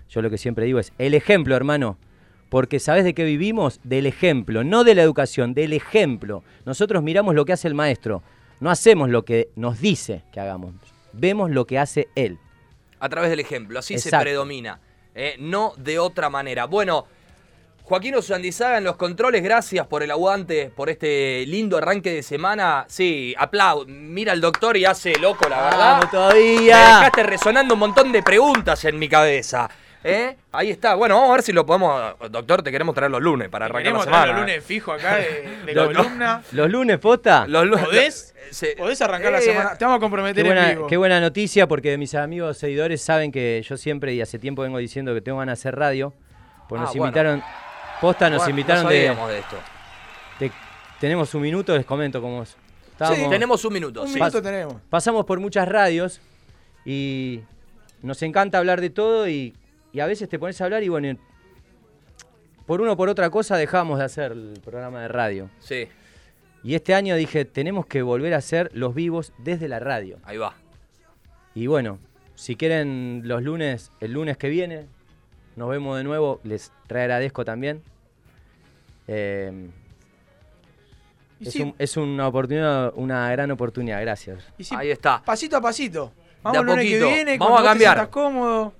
yo 0.09 0.21
lo 0.21 0.29
que 0.29 0.37
siempre 0.37 0.65
digo 0.65 0.79
es 0.79 0.91
el 0.97 1.13
ejemplo, 1.13 1.55
hermano. 1.55 1.97
Porque 2.51 2.81
¿sabes 2.81 3.05
de 3.05 3.13
qué 3.13 3.23
vivimos? 3.23 3.79
Del 3.85 4.05
ejemplo, 4.05 4.65
no 4.65 4.83
de 4.83 4.93
la 4.93 5.03
educación, 5.03 5.53
del 5.53 5.71
ejemplo. 5.71 6.43
Nosotros 6.65 7.01
miramos 7.01 7.33
lo 7.33 7.45
que 7.45 7.53
hace 7.53 7.69
el 7.69 7.75
maestro, 7.75 8.23
no 8.59 8.69
hacemos 8.69 9.07
lo 9.09 9.23
que 9.23 9.47
nos 9.55 9.79
dice 9.79 10.23
que 10.33 10.41
hagamos, 10.41 10.73
vemos 11.13 11.49
lo 11.49 11.65
que 11.65 11.79
hace 11.79 12.09
él. 12.13 12.39
A 12.99 13.07
través 13.07 13.29
del 13.29 13.39
ejemplo. 13.39 13.79
Así 13.79 13.97
se 13.97 14.11
predomina. 14.11 14.81
¿eh? 15.15 15.37
No 15.39 15.73
de 15.77 15.97
otra 15.97 16.29
manera. 16.29 16.65
Bueno. 16.65 17.07
Joaquín 17.83 18.15
Usandizaga 18.15 18.77
en 18.77 18.83
los 18.85 18.95
controles, 18.95 19.43
gracias 19.43 19.85
por 19.87 20.01
el 20.03 20.11
aguante, 20.11 20.71
por 20.73 20.89
este 20.89 21.45
lindo 21.47 21.77
arranque 21.77 22.11
de 22.13 22.23
semana. 22.23 22.85
Sí, 22.87 23.33
aplaudo. 23.37 23.85
Mira 23.87 24.31
al 24.33 24.39
doctor 24.39 24.77
y 24.77 24.85
hace 24.85 25.17
loco, 25.19 25.49
la 25.49 25.63
verdad. 25.63 25.77
¡Vamos 25.79 26.05
Me 26.05 26.11
todavía! 26.11 26.77
dejaste 26.77 27.23
resonando 27.23 27.73
un 27.73 27.79
montón 27.81 28.11
de 28.11 28.21
preguntas 28.23 28.85
en 28.85 28.97
mi 28.99 29.09
cabeza. 29.09 29.69
¿Eh? 30.03 30.37
Ahí 30.51 30.69
está. 30.71 30.95
Bueno, 30.95 31.15
vamos 31.15 31.29
a 31.29 31.33
ver 31.33 31.43
si 31.43 31.51
lo 31.53 31.65
podemos. 31.65 32.15
Doctor, 32.29 32.63
te 32.63 32.71
queremos 32.71 32.93
traer 32.95 33.11
los 33.11 33.21
lunes 33.21 33.49
para 33.49 33.65
arrancar 33.65 33.93
la 33.93 33.99
semana. 33.99 34.21
traer 34.23 34.35
los 34.35 34.39
lunes 34.47 34.63
fijo 34.65 34.91
acá 34.91 35.15
de, 35.17 35.57
de 35.65 35.73
Los- 35.73 35.87
columna. 35.95 36.43
Los 36.51 36.69
lunes, 36.69 36.97
posta. 36.99 37.45
Los 37.47 37.65
lunes. 37.65 37.85
¿Podés? 37.85 38.35
se- 38.51 38.75
Podés 38.75 39.01
arrancar 39.01 39.31
la 39.31 39.39
Eh, 39.39 39.43
semana. 39.43 39.77
Te 39.77 39.85
vamos 39.85 39.97
a 39.97 39.99
Qué 39.99 40.01
comprometer 40.01 40.45
en 40.45 40.53
buena, 40.53 40.69
vivo. 40.69 40.87
qué 40.87 40.97
buena 40.97 41.19
noticia 41.21 41.67
porque 41.67 41.97
mis 41.97 42.15
amigos 42.15 42.57
seguidores 42.57 43.01
saben 43.01 43.31
que 43.31 43.63
yo 43.67 43.77
siempre 43.77 44.13
y 44.13 44.21
hace 44.21 44.39
tiempo 44.39 44.61
vengo 44.63 44.77
diciendo 44.77 45.13
que 45.13 45.21
tengo 45.21 45.37
ganas 45.39 45.59
de 45.59 45.61
hacer 45.69 45.75
radio. 45.79 46.13
Pues 46.67 46.79
Ah, 46.81 46.85
nos 46.85 46.93
bueno. 46.95 47.05
invitaron, 47.07 47.43
posta 48.01 48.29
nos 48.29 48.39
bueno, 48.39 48.49
invitaron 48.51 48.83
no 48.83 48.89
de, 48.89 49.05
sabíamos 49.07 49.29
de 49.29 49.39
esto. 49.39 49.55
de- 50.39 50.51
Tenemos 50.99 51.33
un 51.33 51.41
minuto, 51.41 51.75
les 51.75 51.85
comento 51.85 52.21
cómo 52.21 52.43
es. 52.43 52.55
Estábamos- 52.91 53.29
Tenemos 53.29 53.65
un 53.65 53.73
minuto. 53.73 54.01
Un 54.03 54.07
sí. 54.07 54.15
minuto 54.15 54.41
tenemos. 54.41 54.75
pasamos 54.89 55.25
por 55.25 55.39
muchas 55.39 55.67
radios 55.67 56.21
y 56.85 57.41
nos 58.01 58.21
encanta 58.21 58.57
hablar 58.57 58.81
de 58.81 58.89
todo 58.89 59.27
y, 59.27 59.55
y 59.93 59.99
a 59.99 60.05
veces 60.05 60.29
te 60.29 60.39
pones 60.39 60.59
a 60.61 60.65
hablar 60.65 60.83
y 60.83 60.89
bueno, 60.89 61.17
por 62.65 62.81
uno 62.81 62.93
o 62.93 62.97
por 62.97 63.09
otra 63.09 63.29
cosa 63.29 63.57
dejamos 63.57 63.99
de 63.99 64.05
hacer 64.05 64.31
el 64.31 64.59
programa 64.63 65.01
de 65.01 65.07
radio. 65.07 65.49
Sí, 65.59 65.87
Y 66.63 66.75
este 66.75 66.93
año 66.93 67.15
dije, 67.15 67.43
tenemos 67.45 67.85
que 67.85 68.01
volver 68.01 68.33
a 68.33 68.37
hacer 68.37 68.69
los 68.73 68.93
vivos 68.93 69.33
desde 69.39 69.67
la 69.67 69.79
radio. 69.79 70.17
ahí 70.23 70.37
va. 70.37 70.53
Y 71.55 71.67
bueno, 71.67 71.97
si 72.35 72.55
quieren 72.55 73.23
los 73.25 73.41
lunes, 73.43 73.91
el 73.99 74.13
lunes 74.13 74.37
que 74.37 74.47
viene, 74.49 74.85
nos 75.55 75.69
vemos 75.69 75.97
de 75.97 76.03
nuevo, 76.03 76.39
les 76.43 76.71
agradezco 76.89 77.43
también. 77.43 77.81
Eh, 79.07 79.69
es, 81.41 81.51
sí, 81.51 81.63
un- 81.63 81.75
es 81.77 81.97
una 81.97 82.27
oportunidad, 82.27 82.93
una 82.95 83.29
gran 83.31 83.49
oportunidad, 83.51 83.99
gracias. 84.01 84.43
sí, 84.59 84.73
Ahí 84.77 84.91
está. 84.91 85.21
pasito 85.23 85.57
a 85.57 85.61
pasito. 85.61 86.13
Vamos 86.43 86.53
De 86.53 86.57
a 86.57 86.61
el 86.61 86.67
lunes 86.67 86.85
que 86.85 86.91
poquito. 86.99 87.07
viene, 87.15 87.37
Vamos 87.37 87.59
a 87.59 87.63
cambiar. 87.63 87.93
sientas 87.95 88.07
cómodo. 88.13 88.73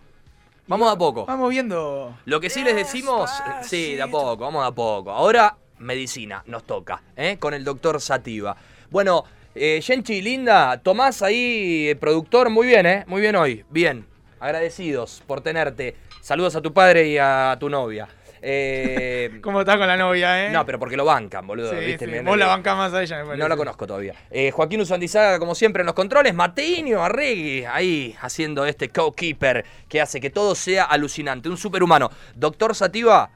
Vamos 0.71 0.87
va- 0.87 0.93
a 0.93 0.97
poco. 0.97 1.25
Vamos 1.25 1.49
viendo. 1.49 2.15
Lo 2.25 2.39
que 2.39 2.49
sí 2.49 2.63
les 2.63 2.75
decimos, 2.75 3.29
sí, 3.61 3.95
de 3.95 4.01
a 4.01 4.07
poco, 4.07 4.37
vamos 4.37 4.63
de 4.63 4.67
a 4.69 4.71
poco. 4.71 5.11
Ahora, 5.11 5.55
medicina, 5.79 6.43
nos 6.47 6.63
toca, 6.63 7.01
¿eh? 7.15 7.37
con 7.39 7.53
el 7.53 7.63
doctor 7.63 7.99
Sativa. 8.01 8.55
Bueno, 8.89 9.23
eh, 9.53 9.79
Genchi, 9.83 10.21
linda, 10.21 10.79
Tomás 10.81 11.21
ahí, 11.21 11.89
eh, 11.89 11.95
productor, 11.95 12.49
muy 12.49 12.67
bien, 12.67 12.85
¿eh? 12.85 13.03
Muy 13.07 13.21
bien 13.21 13.35
hoy, 13.35 13.65
bien. 13.69 14.05
Agradecidos 14.39 15.21
por 15.27 15.41
tenerte. 15.41 15.95
Saludos 16.21 16.55
a 16.55 16.61
tu 16.61 16.71
padre 16.73 17.07
y 17.09 17.17
a 17.17 17.55
tu 17.59 17.69
novia. 17.69 18.07
Eh, 18.41 19.39
¿Cómo 19.41 19.59
está 19.59 19.77
con 19.77 19.87
la 19.87 19.97
novia, 19.97 20.47
eh? 20.47 20.51
no, 20.51 20.65
pero 20.65 20.79
porque 20.79 20.97
lo 20.97 21.05
bancan, 21.05 21.45
boludo. 21.45 21.69
Sí, 21.71 21.85
¿viste? 21.85 22.05
sí, 22.05 22.25
Vos 22.25 22.37
la 22.37 22.47
bancás 22.47 22.75
más 22.75 22.93
a 22.93 23.03
ella, 23.03 23.17
me 23.17 23.25
parece. 23.25 23.39
No 23.39 23.47
la 23.47 23.55
conozco 23.55 23.85
todavía. 23.85 24.15
Eh, 24.31 24.51
Joaquín 24.51 24.81
Usandizaga, 24.81 25.37
como 25.39 25.53
siempre, 25.55 25.81
en 25.81 25.85
los 25.85 25.95
controles. 25.95 26.33
Mateinio 26.33 27.03
Arregui, 27.03 27.65
ahí 27.65 28.15
haciendo 28.19 28.65
este 28.65 28.89
co-keeper 28.89 29.65
que 29.87 30.01
hace 30.01 30.19
que 30.19 30.29
todo 30.29 30.55
sea 30.55 30.85
alucinante. 30.85 31.49
Un 31.49 31.57
superhumano. 31.57 32.09
Doctor 32.35 32.75
Sativa, 32.75 33.31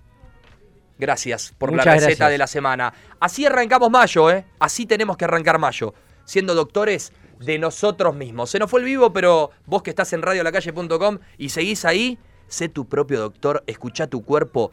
gracias 0.98 1.54
por 1.58 1.72
Muchas 1.72 1.86
la 1.86 1.94
receta 1.94 2.08
gracias. 2.08 2.30
de 2.32 2.38
la 2.38 2.48
semana. 2.48 2.94
Así 3.20 3.46
arrancamos 3.46 3.92
mayo, 3.92 4.32
¿eh? 4.32 4.46
Así 4.60 4.86
tenemos 4.86 5.18
que 5.18 5.26
arrancar 5.26 5.60
mayo. 5.60 5.94
Siendo 6.26 6.56
doctores 6.56 7.14
de 7.40 7.60
nosotros 7.60 8.16
mismos. 8.16 8.50
Se 8.50 8.60
nos 8.60 8.72
fue 8.72 8.80
el 8.80 8.86
vivo, 8.86 9.14
pero 9.14 9.52
vos 9.66 9.84
que 9.84 9.90
estás 9.92 10.14
en 10.14 10.22
radiolacalle.com 10.22 11.20
y 11.38 11.50
seguís 11.50 11.86
ahí, 11.86 12.18
sé 12.48 12.70
tu 12.70 12.88
propio 12.88 13.20
doctor, 13.20 13.64
escucha 13.68 14.08
tu 14.08 14.24
cuerpo 14.24 14.72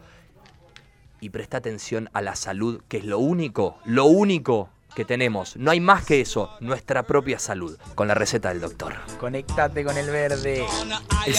y 1.23 1.29
presta 1.29 1.57
atención 1.57 2.09
a 2.11 2.21
la 2.21 2.35
salud, 2.35 2.81
que 2.89 2.97
es 2.97 3.05
lo 3.05 3.17
único, 3.17 3.77
lo 3.85 4.05
único 4.05 4.69
que 4.93 5.05
tenemos. 5.05 5.55
No 5.55 5.71
hay 5.71 5.79
más 5.79 6.05
que 6.05 6.19
eso, 6.19 6.51
nuestra 6.59 7.03
propia 7.03 7.39
salud, 7.39 7.77
con 7.95 8.09
la 8.09 8.13
receta 8.13 8.49
del 8.49 8.59
doctor. 8.59 8.93
Conectate 9.19 9.85
con 9.85 9.97
el 9.97 10.09
verde. 10.09 10.65
El 11.25 11.35